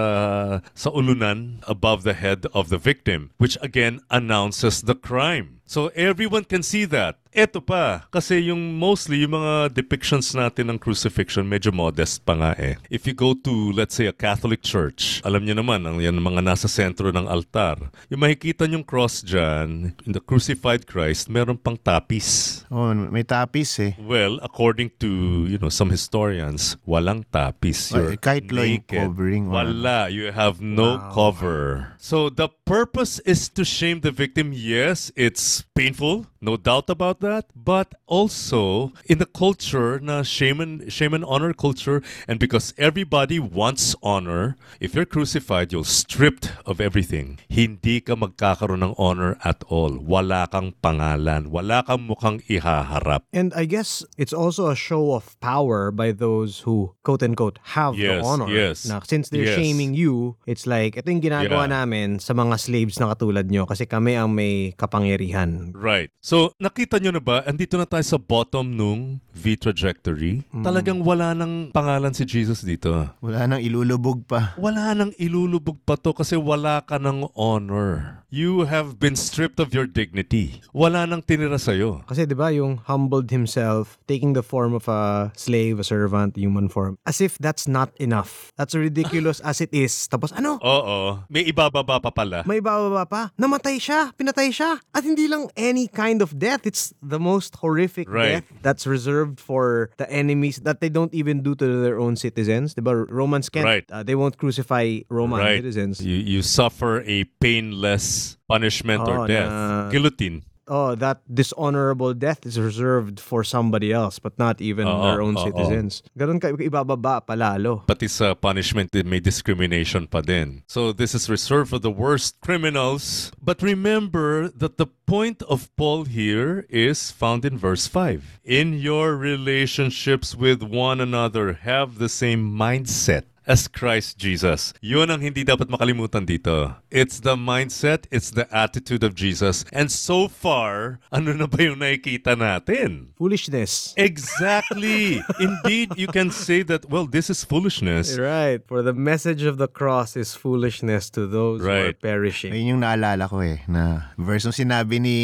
sa 0.76 0.90
ulunan 0.90 1.62
above 1.70 2.02
the 2.02 2.12
head 2.12 2.44
of 2.52 2.68
the 2.68 2.76
victim, 2.76 3.30
which 3.46 3.56
again 3.62 4.00
announces 4.10 4.82
the 4.82 4.94
crime. 4.96 5.55
So, 5.66 5.90
everyone 5.98 6.46
can 6.46 6.62
see 6.62 6.86
that. 6.86 7.18
Eto 7.36 7.60
pa, 7.60 8.08
kasi 8.08 8.48
yung 8.48 8.80
mostly 8.80 9.20
yung 9.20 9.36
mga 9.36 9.68
depictions 9.76 10.32
natin 10.32 10.72
ng 10.72 10.80
crucifixion 10.80 11.44
medyo 11.44 11.68
modest 11.68 12.24
pa 12.24 12.32
nga 12.32 12.56
eh. 12.56 12.80
If 12.88 13.04
you 13.04 13.12
go 13.12 13.36
to, 13.36 13.76
let's 13.76 13.92
say, 13.92 14.08
a 14.08 14.16
Catholic 14.16 14.64
church, 14.64 15.20
alam 15.20 15.44
niyo 15.44 15.52
naman, 15.60 15.84
ang 15.84 16.00
yan 16.00 16.16
mga 16.16 16.40
nasa 16.40 16.64
sentro 16.64 17.12
ng 17.12 17.28
altar. 17.28 17.92
Yung 18.08 18.24
makikita 18.24 18.64
yung 18.64 18.80
cross 18.80 19.20
dyan, 19.20 19.92
in 20.08 20.16
the 20.16 20.22
crucified 20.24 20.88
Christ, 20.88 21.28
meron 21.28 21.60
pang 21.60 21.76
tapis. 21.76 22.64
Oh, 22.72 22.96
may 22.96 23.20
tapis 23.20 23.76
eh. 23.84 23.92
Well, 24.00 24.40
according 24.40 24.96
to, 25.04 25.44
you 25.44 25.60
know, 25.60 25.68
some 25.68 25.92
historians, 25.92 26.80
walang 26.88 27.28
tapis. 27.28 27.92
You're 27.92 28.16
kahit 28.16 28.48
loin 28.48 28.80
naked. 28.80 29.12
covering 29.12 29.52
Wala. 29.52 30.08
You 30.08 30.32
have 30.32 30.64
no 30.64 30.96
cover. 31.12 31.92
So 32.00 32.32
the 32.32 32.48
purpose 32.64 33.20
is 33.28 33.52
to 33.52 33.64
shame 33.66 34.00
the 34.00 34.14
victim. 34.14 34.56
Yes, 34.56 35.12
it's 35.20 35.55
painful. 35.74 36.26
No 36.40 36.56
doubt 36.56 36.90
about 36.90 37.20
that. 37.20 37.46
But 37.56 37.94
also, 38.06 38.92
in 39.06 39.18
the 39.18 39.26
culture 39.26 39.98
na 39.98 40.22
shame 40.22 40.60
and, 40.60 40.90
shame 40.92 41.14
and 41.14 41.24
honor 41.24 41.52
culture, 41.52 42.02
and 42.28 42.38
because 42.38 42.72
everybody 42.78 43.38
wants 43.38 43.96
honor, 44.02 44.56
if 44.78 44.94
you're 44.94 45.04
crucified, 45.08 45.72
you're 45.72 45.84
stripped 45.84 46.52
of 46.64 46.80
everything. 46.80 47.38
Hindi 47.50 48.00
ka 48.00 48.14
magkakaroon 48.14 48.82
ng 48.82 48.94
honor 48.96 49.36
at 49.42 49.62
all. 49.66 49.98
Wala 49.98 50.46
kang 50.50 50.74
pangalan. 50.82 51.50
Wala 51.50 51.82
kang 51.82 52.06
mukhang 52.06 52.42
ihaharap. 52.46 53.26
And 53.32 53.50
I 53.54 53.64
guess 53.66 54.04
it's 54.16 54.32
also 54.32 54.70
a 54.70 54.76
show 54.78 55.14
of 55.14 55.34
power 55.40 55.90
by 55.90 56.12
those 56.12 56.60
who 56.62 56.94
quote 57.02 57.22
unquote 57.22 57.58
have 57.74 57.98
Yes, 57.98 58.22
the 58.22 58.26
honor. 58.26 58.48
yes, 58.50 58.86
Na 58.86 59.00
since 59.02 59.30
they're 59.30 59.50
yes. 59.50 59.58
shaming 59.58 59.94
you, 59.94 60.36
it's 60.46 60.66
like 60.66 60.94
ito 60.96 61.10
yung 61.10 61.22
ginagawa 61.22 61.66
Yeah. 61.66 61.74
namin 61.82 62.08
sa 62.18 62.34
mga 62.34 62.54
slaves 62.58 62.98
na 62.98 63.10
katulad 63.14 63.50
nyo 63.50 63.66
kasi 63.66 63.86
kami 63.86 64.14
ang 64.14 64.30
may 64.30 64.74
kapangyarihan. 64.78 65.45
Right. 65.76 66.08
So, 66.18 66.52
nakita 66.58 66.98
nyo 66.98 67.14
na 67.14 67.22
ba, 67.22 67.44
andito 67.46 67.78
na 67.78 67.86
tayo 67.86 68.02
sa 68.02 68.18
bottom 68.18 68.72
nung 68.74 69.22
V 69.36 69.54
trajectory. 69.60 70.42
Talagang 70.64 71.04
wala 71.04 71.36
nang 71.36 71.70
pangalan 71.70 72.16
si 72.16 72.24
Jesus 72.24 72.64
dito. 72.64 72.90
Wala 73.20 73.46
nang 73.46 73.60
ilulubog 73.60 74.24
pa. 74.24 74.56
Wala 74.56 74.96
nang 74.96 75.12
ilulubog 75.20 75.76
pa 75.84 75.94
to 76.00 76.16
kasi 76.16 76.34
wala 76.34 76.80
ka 76.82 76.96
ng 76.96 77.30
honor. 77.36 78.25
You 78.36 78.68
have 78.68 79.00
been 79.00 79.16
stripped 79.16 79.56
of 79.56 79.72
your 79.72 79.88
dignity. 79.88 80.60
Wala 80.76 81.08
nang 81.08 81.24
tinira 81.24 81.56
sa'yo. 81.56 82.04
Kasi 82.04 82.28
'di 82.28 82.36
ba 82.36 82.52
yung 82.52 82.84
humbled 82.84 83.32
himself, 83.32 83.96
taking 84.04 84.36
the 84.36 84.44
form 84.44 84.76
of 84.76 84.84
a 84.92 85.32
slave, 85.32 85.80
a 85.80 85.86
servant, 85.88 86.36
human 86.36 86.68
form. 86.68 87.00
As 87.08 87.24
if 87.24 87.40
that's 87.40 87.64
not 87.64 87.96
enough. 87.96 88.52
That's 88.60 88.76
ridiculous 88.76 89.40
as 89.40 89.64
it 89.64 89.72
is. 89.72 89.88
Tapos 90.12 90.36
ano? 90.36 90.60
Oo. 90.60 91.24
May 91.32 91.48
ibababa 91.48 91.96
pa 91.96 92.12
pala. 92.12 92.44
May 92.44 92.60
bababa 92.60 93.08
pa. 93.08 93.22
Namatay 93.40 93.80
siya. 93.80 94.12
Pinatay 94.12 94.52
siya. 94.52 94.84
At 94.92 95.08
hindi 95.08 95.32
lang 95.32 95.48
any 95.56 95.88
kind 95.88 96.20
of 96.20 96.36
death. 96.36 96.68
It's 96.68 96.92
the 97.00 97.16
most 97.16 97.64
horrific 97.64 98.04
Right. 98.04 98.44
death 98.44 98.48
that's 98.60 98.84
reserved 98.84 99.40
for 99.40 99.88
the 99.96 100.04
enemies 100.12 100.60
that 100.68 100.84
they 100.84 100.92
don't 100.92 101.16
even 101.16 101.40
do 101.40 101.56
to 101.56 101.64
their 101.80 101.96
own 101.96 102.20
citizens. 102.20 102.76
Diba? 102.76 103.08
Romans 103.08 103.48
can't, 103.48 103.64
Right. 103.64 103.88
uh, 103.88 104.04
they 104.04 104.12
won't 104.12 104.36
crucify 104.36 105.08
Roman 105.08 105.40
right. 105.40 105.64
citizens. 105.64 106.04
You, 106.04 106.20
you 106.20 106.44
suffer 106.44 107.00
a 107.08 107.24
painless 107.40 108.25
punishment 108.50 109.06
Oo, 109.06 109.10
or 109.10 109.18
oh, 109.22 109.26
death. 109.30 109.46
na- 109.50 109.88
Guillotine. 109.94 110.42
oh, 110.66 110.98
that 110.98 111.22
dishonorable 111.30 112.10
death 112.10 112.42
is 112.42 112.58
reserved 112.58 113.22
for 113.22 113.46
somebody 113.46 113.94
else, 113.94 114.18
but 114.18 114.34
not 114.34 114.58
even 114.58 114.82
their 114.82 115.22
own 115.22 115.38
oo. 115.38 115.46
citizens. 115.46 116.02
Ganun 116.18 116.42
ka 116.42 116.50
ibababa 116.58 117.22
palalo. 117.22 117.86
pati 117.86 118.10
sa 118.10 118.34
punishment 118.34 118.90
din 118.90 119.06
may 119.06 119.22
discrimination 119.22 120.10
pa 120.10 120.26
din. 120.26 120.66
So 120.66 120.90
this 120.90 121.14
is 121.14 121.30
reserved 121.30 121.70
for 121.70 121.78
the 121.78 121.94
worst 121.94 122.42
criminals. 122.42 123.30
But 123.38 123.62
remember 123.62 124.50
that 124.50 124.74
the 124.74 124.90
point 125.06 125.38
of 125.46 125.70
Paul 125.78 126.10
here 126.10 126.66
is 126.66 127.14
found 127.14 127.46
in 127.46 127.54
verse 127.54 127.86
5. 127.86 128.42
In 128.42 128.74
your 128.74 129.14
relationships 129.14 130.34
with 130.34 130.66
one 130.66 130.98
another, 130.98 131.62
have 131.62 132.02
the 132.02 132.10
same 132.10 132.42
mindset 132.42 133.30
as 133.46 133.68
Christ 133.68 134.18
Jesus. 134.18 134.74
Yun 134.82 135.10
ang 135.10 135.22
hindi 135.22 135.46
dapat 135.46 135.70
makalimutan 135.70 136.26
dito. 136.26 136.74
It's 136.90 137.20
the 137.22 137.38
mindset, 137.38 138.04
it's 138.10 138.30
the 138.34 138.44
attitude 138.50 139.06
of 139.06 139.14
Jesus. 139.14 139.64
And 139.72 139.90
so 139.90 140.26
far, 140.26 140.98
ano 141.14 141.32
na 141.32 141.46
ba 141.46 141.62
yung 141.62 141.78
nakikita 141.78 142.34
natin? 142.34 143.14
Foolishness. 143.16 143.94
Exactly. 143.96 145.22
Indeed, 145.40 145.94
you 145.96 146.06
can 146.08 146.30
say 146.30 146.62
that, 146.66 146.90
well, 146.90 147.06
this 147.06 147.30
is 147.30 147.44
foolishness. 147.44 148.18
Right. 148.18 148.60
For 148.66 148.82
the 148.82 148.92
message 148.92 149.42
of 149.42 149.58
the 149.58 149.68
cross 149.68 150.16
is 150.16 150.34
foolishness 150.34 151.08
to 151.14 151.26
those 151.26 151.62
who 151.62 151.68
are 151.70 151.94
Right. 151.94 152.00
perishing. 152.00 152.52
Ayun 152.52 152.66
yung 152.66 152.82
naalala 152.82 153.28
ko 153.28 153.40
eh, 153.40 153.62
na 153.68 154.10
verse 154.18 154.42
yung 154.44 154.56
sinabi 154.56 154.98
ni 154.98 155.16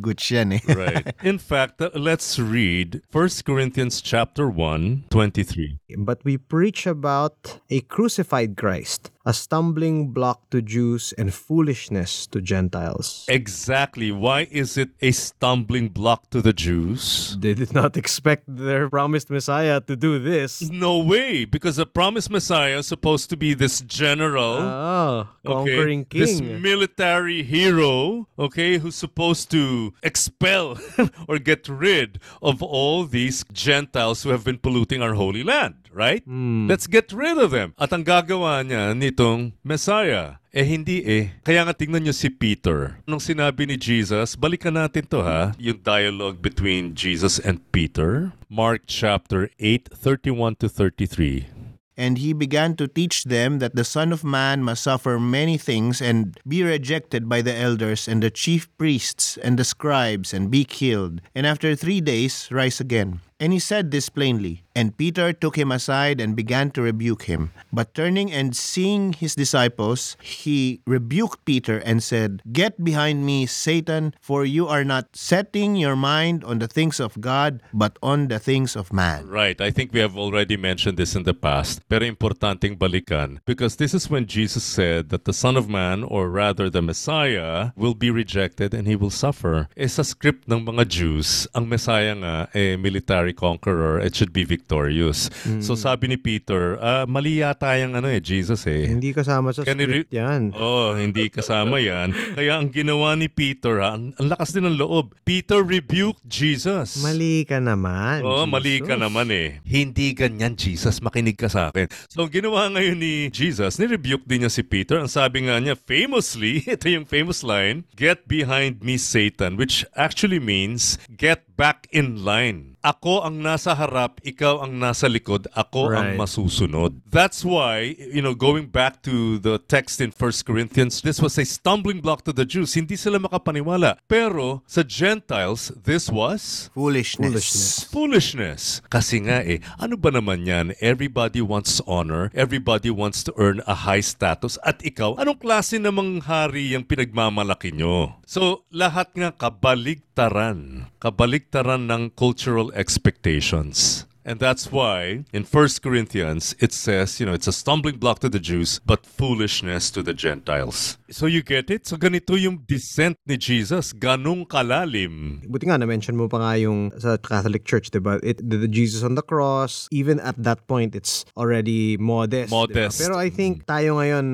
Gutsch 0.00 0.30
yan 0.32 0.56
eh. 0.56 0.62
right. 0.72 1.12
In 1.26 1.36
fact, 1.38 1.82
uh, 1.82 1.90
let's 1.94 2.38
read 2.38 3.02
1 3.12 3.44
Corinthians 3.44 4.00
chapter 4.00 4.48
1, 4.48 5.10
23. 5.10 5.76
But 5.98 6.24
we 6.24 6.38
preach 6.38 6.86
about 6.86 7.57
a 7.70 7.80
crucified 7.82 8.56
Christ, 8.56 9.10
a 9.24 9.32
stumbling 9.32 10.08
block 10.08 10.48
to 10.50 10.62
Jews 10.62 11.12
and 11.18 11.32
foolishness 11.32 12.26
to 12.28 12.40
Gentiles. 12.40 13.26
Exactly. 13.28 14.10
Why 14.10 14.48
is 14.50 14.76
it 14.76 14.90
a 15.00 15.12
stumbling 15.12 15.88
block 15.88 16.30
to 16.30 16.40
the 16.40 16.52
Jews? 16.52 17.36
They 17.38 17.54
did 17.54 17.72
not 17.74 17.96
expect 17.96 18.44
their 18.46 18.88
promised 18.88 19.30
Messiah 19.30 19.80
to 19.82 19.96
do 19.96 20.18
this. 20.18 20.70
No 20.70 20.98
way, 20.98 21.44
because 21.44 21.76
the 21.76 21.86
promised 21.86 22.30
Messiah 22.30 22.78
is 22.78 22.86
supposed 22.86 23.30
to 23.30 23.36
be 23.36 23.54
this 23.54 23.80
general. 23.80 24.56
Oh, 24.58 25.28
okay, 25.44 25.54
conquering 25.54 26.06
This 26.10 26.40
military 26.40 27.42
hero, 27.42 28.28
okay, 28.38 28.78
who's 28.78 28.96
supposed 28.96 29.50
to 29.50 29.92
expel 30.02 30.78
or 31.28 31.38
get 31.38 31.68
rid 31.68 32.20
of 32.42 32.62
all 32.62 33.04
these 33.04 33.44
Gentiles 33.52 34.22
who 34.22 34.30
have 34.30 34.44
been 34.44 34.58
polluting 34.58 35.02
our 35.02 35.14
holy 35.14 35.42
land, 35.42 35.87
right? 35.98 36.22
Hmm. 36.22 36.70
Let's 36.70 36.86
get 36.86 37.10
rid 37.10 37.34
of 37.42 37.50
them. 37.50 37.74
At 37.74 37.90
ang 37.90 38.06
gagawa 38.06 38.62
niya 38.62 38.94
nitong 38.94 39.58
Messiah, 39.66 40.38
eh 40.54 40.62
hindi 40.62 41.02
eh. 41.02 41.34
Kaya 41.42 41.66
nga 41.66 41.74
tingnan 41.74 42.06
niyo 42.06 42.14
si 42.14 42.30
Peter. 42.30 43.02
Nung 43.10 43.18
sinabi 43.18 43.66
ni 43.66 43.74
Jesus, 43.74 44.38
balikan 44.38 44.78
natin 44.78 45.10
to 45.10 45.26
ha, 45.26 45.58
yung 45.58 45.82
dialogue 45.82 46.38
between 46.38 46.94
Jesus 46.94 47.42
and 47.42 47.58
Peter. 47.74 48.30
Mark 48.46 48.86
chapter 48.86 49.50
8, 49.58 49.90
31 49.90 50.62
to 50.62 50.70
33. 50.70 51.58
And 51.98 52.22
he 52.22 52.30
began 52.30 52.78
to 52.78 52.86
teach 52.86 53.26
them 53.26 53.58
that 53.58 53.74
the 53.74 53.82
Son 53.82 54.14
of 54.14 54.22
Man 54.22 54.62
must 54.62 54.86
suffer 54.86 55.18
many 55.18 55.58
things 55.58 55.98
and 55.98 56.38
be 56.46 56.62
rejected 56.62 57.28
by 57.28 57.42
the 57.42 57.50
elders 57.50 58.06
and 58.06 58.22
the 58.22 58.30
chief 58.30 58.70
priests 58.78 59.34
and 59.42 59.58
the 59.58 59.66
scribes 59.66 60.30
and 60.30 60.46
be 60.46 60.62
killed, 60.62 61.18
and 61.34 61.42
after 61.42 61.74
three 61.74 61.98
days 61.98 62.46
rise 62.54 62.78
again. 62.78 63.18
And 63.42 63.52
he 63.52 63.58
said 63.58 63.90
this 63.90 64.08
plainly. 64.08 64.62
And 64.78 64.94
Peter 64.94 65.34
took 65.34 65.58
him 65.58 65.74
aside 65.74 66.22
and 66.22 66.38
began 66.38 66.70
to 66.78 66.86
rebuke 66.86 67.26
him. 67.26 67.50
But 67.74 67.98
turning 67.98 68.30
and 68.30 68.54
seeing 68.54 69.10
his 69.10 69.34
disciples, 69.34 70.14
he 70.22 70.78
rebuked 70.86 71.42
Peter 71.42 71.82
and 71.82 71.98
said, 71.98 72.46
Get 72.54 72.86
behind 72.86 73.26
me, 73.26 73.50
Satan, 73.50 74.14
for 74.22 74.46
you 74.46 74.70
are 74.70 74.86
not 74.86 75.18
setting 75.18 75.74
your 75.74 75.98
mind 75.98 76.46
on 76.46 76.62
the 76.62 76.70
things 76.70 77.02
of 77.02 77.18
God, 77.18 77.58
but 77.74 77.98
on 78.06 78.30
the 78.30 78.38
things 78.38 78.78
of 78.78 78.94
man. 78.94 79.26
Right. 79.26 79.58
I 79.58 79.74
think 79.74 79.90
we 79.90 79.98
have 79.98 80.14
already 80.14 80.54
mentioned 80.54 80.94
this 80.94 81.18
in 81.18 81.26
the 81.26 81.34
past. 81.34 81.82
Pero 81.90 82.06
importanteng 82.06 82.78
balikan 82.78 83.42
because 83.42 83.82
this 83.82 83.98
is 83.98 84.06
when 84.06 84.30
Jesus 84.30 84.62
said 84.62 85.10
that 85.10 85.26
the 85.26 85.34
Son 85.34 85.58
of 85.58 85.66
Man, 85.66 86.06
or 86.06 86.30
rather 86.30 86.70
the 86.70 86.86
Messiah, 86.86 87.74
will 87.74 87.98
be 87.98 88.14
rejected 88.14 88.70
and 88.70 88.86
he 88.86 88.94
will 88.94 89.10
suffer. 89.10 89.66
Eh 89.74 89.90
sa 89.90 90.06
script 90.06 90.46
ng 90.46 90.62
mga 90.62 90.86
Jews, 90.86 91.50
ang 91.50 91.66
Messiah 91.66 92.14
nga, 92.14 92.46
eh 92.54 92.78
military 92.78 93.34
conqueror, 93.34 93.98
it 93.98 94.14
should 94.14 94.30
be 94.30 94.46
victorious. 94.46 94.67
Victorious. 94.68 95.32
So 95.64 95.72
sabi 95.72 96.12
ni 96.12 96.20
Peter, 96.20 96.76
ah, 96.84 97.08
mali 97.08 97.40
yata 97.40 97.72
yung 97.80 97.96
ano 97.96 98.12
eh, 98.12 98.20
Jesus 98.20 98.68
eh. 98.68 98.84
Hindi 98.84 99.16
kasama 99.16 99.56
sa 99.56 99.64
Can 99.64 99.80
script 99.80 100.12
yan. 100.12 100.52
Oh, 100.52 100.92
hindi 100.92 101.32
kasama 101.32 101.80
yan. 101.80 102.12
Kaya 102.36 102.60
ang 102.60 102.68
ginawa 102.68 103.16
ni 103.16 103.32
Peter, 103.32 103.80
ha, 103.80 103.96
ang, 103.96 104.12
ang 104.20 104.28
lakas 104.28 104.52
din 104.52 104.68
ng 104.68 104.76
loob. 104.76 105.16
Peter 105.24 105.64
rebuked 105.64 106.20
Jesus. 106.28 107.00
Mali 107.00 107.48
ka 107.48 107.56
naman. 107.64 108.20
Oo, 108.20 108.44
mali 108.44 108.84
ka 108.84 109.00
Jesus. 109.00 109.04
naman 109.08 109.32
eh. 109.32 109.64
Hindi 109.64 110.12
ganyan, 110.12 110.52
Jesus. 110.52 111.00
Makinig 111.00 111.40
ka 111.40 111.48
sa 111.48 111.72
akin. 111.72 111.88
So, 112.12 112.28
ang 112.28 112.32
ginawa 112.34 112.68
ngayon 112.68 113.00
ni 113.00 113.32
Jesus, 113.32 113.80
nirebuke 113.80 114.28
din 114.28 114.44
niya 114.44 114.52
si 114.52 114.60
Peter. 114.60 115.00
Ang 115.00 115.08
sabi 115.08 115.48
nga 115.48 115.56
niya, 115.56 115.80
famously, 115.80 116.60
ito 116.76 116.84
yung 116.92 117.08
famous 117.08 117.40
line, 117.40 117.88
Get 117.96 118.28
behind 118.28 118.84
me, 118.84 119.00
Satan, 119.00 119.56
which 119.56 119.88
actually 119.96 120.38
means, 120.38 121.00
get 121.08 121.48
back 121.56 121.88
in 121.88 122.20
line. 122.20 122.67
Ako 122.78 123.26
ang 123.26 123.42
nasa 123.42 123.74
harap, 123.74 124.22
ikaw 124.22 124.62
ang 124.62 124.78
nasa 124.78 125.10
likod, 125.10 125.50
ako 125.50 125.90
ang 125.90 126.14
Right. 126.14 126.18
masusunod. 126.18 127.02
That's 127.04 127.42
why, 127.42 127.98
you 127.98 128.22
know, 128.22 128.38
going 128.38 128.70
back 128.70 129.02
to 129.02 129.36
the 129.36 129.58
text 129.58 129.98
in 129.98 130.14
1 130.14 130.46
Corinthians, 130.46 131.02
this 131.02 131.18
was 131.18 131.34
a 131.36 131.44
stumbling 131.44 131.98
block 131.98 132.22
to 132.22 132.32
the 132.32 132.46
Jews. 132.46 132.78
Hindi 132.78 132.94
sila 132.94 133.18
makapaniwala. 133.18 133.98
Pero 134.06 134.62
sa 134.62 134.86
Gentiles, 134.86 135.74
this 135.74 136.06
was 136.06 136.70
Foolishness. 136.70 137.82
foolishness. 137.90 138.78
Kasi 138.86 139.26
nga 139.26 139.42
eh, 139.42 139.58
ano 139.76 139.98
ba 139.98 140.14
naman 140.14 140.46
yan? 140.46 140.70
Everybody 140.78 141.42
wants 141.42 141.82
honor. 141.82 142.30
Everybody 142.30 142.94
wants 142.94 143.26
to 143.26 143.34
earn 143.34 143.58
a 143.66 143.90
high 143.90 144.00
status. 144.00 144.54
At 144.62 144.86
ikaw, 144.86 145.18
anong 145.18 145.42
klase 145.42 145.82
namang 145.82 146.22
hari 146.22 146.78
yung 146.78 146.86
pinagmamalaki 146.86 147.74
nyo? 147.74 148.22
So, 148.22 148.62
lahat 148.70 149.18
nga 149.18 149.34
kabaligtaran. 149.34 150.86
Kabaligtaran 151.00 151.88
ng 151.88 152.12
cultural 152.12 152.67
expectations. 152.74 154.06
And 154.24 154.38
that's 154.38 154.70
why 154.70 155.24
in 155.32 155.44
1 155.44 155.68
Corinthians 155.82 156.54
it 156.58 156.72
says, 156.72 157.18
you 157.18 157.24
know, 157.24 157.32
it's 157.32 157.46
a 157.46 157.52
stumbling 157.52 157.96
block 157.96 158.18
to 158.18 158.28
the 158.28 158.38
Jews, 158.38 158.78
but 158.84 159.06
foolishness 159.06 159.90
to 159.92 160.02
the 160.02 160.12
Gentiles. 160.12 160.97
So 161.10 161.24
you 161.24 161.42
get 161.42 161.70
it? 161.70 161.88
So 161.88 161.96
ganito 161.96 162.36
yung 162.36 162.68
descent 162.68 163.16
ni 163.24 163.40
Jesus. 163.40 163.96
Ganong 163.96 164.44
kalalim. 164.44 165.40
Buti 165.48 165.64
nga, 165.64 165.80
na-mention 165.80 166.16
mo 166.16 166.28
pa 166.28 166.36
nga 166.36 166.52
yung 166.60 166.92
sa 167.00 167.16
Catholic 167.16 167.64
Church, 167.64 167.88
diba? 167.88 168.20
It, 168.20 168.44
the, 168.44 168.60
the 168.60 168.68
Jesus 168.68 169.02
on 169.02 169.16
the 169.16 169.24
cross, 169.24 169.88
even 169.90 170.20
at 170.20 170.36
that 170.36 170.68
point, 170.68 170.94
it's 170.94 171.24
already 171.36 171.96
modest. 171.96 172.52
Modest. 172.52 173.00
diba? 173.00 173.08
Pero 173.08 173.14
I 173.16 173.30
think 173.32 173.64
mm. 173.64 173.72
tayo 173.72 173.96
ngayon, 173.96 174.26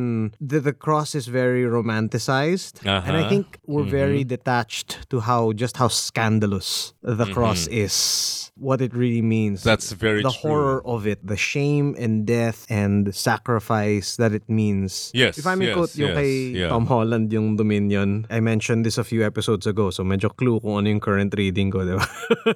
the, 0.42 0.58
the 0.58 0.74
cross 0.74 1.14
is 1.14 1.30
very 1.30 1.62
romanticized. 1.62 2.82
And 2.82 3.14
I 3.16 3.22
uh-huh. 3.22 3.28
think 3.30 3.58
we're 3.66 3.86
mm-hmm. 3.86 3.90
very 3.90 4.24
detached 4.24 5.06
to 5.10 5.20
how, 5.20 5.52
just 5.52 5.76
how 5.76 5.88
scandalous 5.88 6.92
the 7.02 7.22
mm-hmm. 7.22 7.32
cross 7.32 7.66
is. 7.68 8.50
What 8.54 8.80
it 8.80 8.94
really 8.94 9.22
means. 9.22 9.62
That's 9.62 9.90
very 9.90 10.22
the 10.22 10.30
true. 10.30 10.50
horror 10.50 10.86
of 10.86 11.06
it, 11.06 11.26
the 11.26 11.36
shame 11.36 11.94
and 11.98 12.22
death 12.22 12.66
and 12.70 13.10
sacrifice 13.14 14.14
that 14.16 14.30
it 14.30 14.46
means. 14.48 15.10
Yes, 15.12 15.38
If 15.38 15.46
I 15.46 15.54
may 15.54 15.66
yes, 15.66 15.74
quote 15.74 15.96
yung 15.98 16.14
yes, 16.14 16.18
kay 16.18 16.63
yeah. 16.64 16.72
Tom 16.72 16.86
Holland, 16.86 17.32
yung 17.32 17.56
Dominion, 17.56 18.26
I 18.30 18.40
mentioned 18.40 18.84
this 18.84 18.96
a 18.96 19.04
few 19.04 19.24
episodes 19.24 19.66
ago, 19.66 19.90
so 19.90 20.02
medyo 20.02 20.32
clue 20.32 20.60
kung 20.60 20.80
ano 20.80 20.88
yung 20.88 21.00
current 21.00 21.34
reading 21.36 21.70
ko, 21.70 21.84
di 21.84 21.92
ba? 21.92 22.06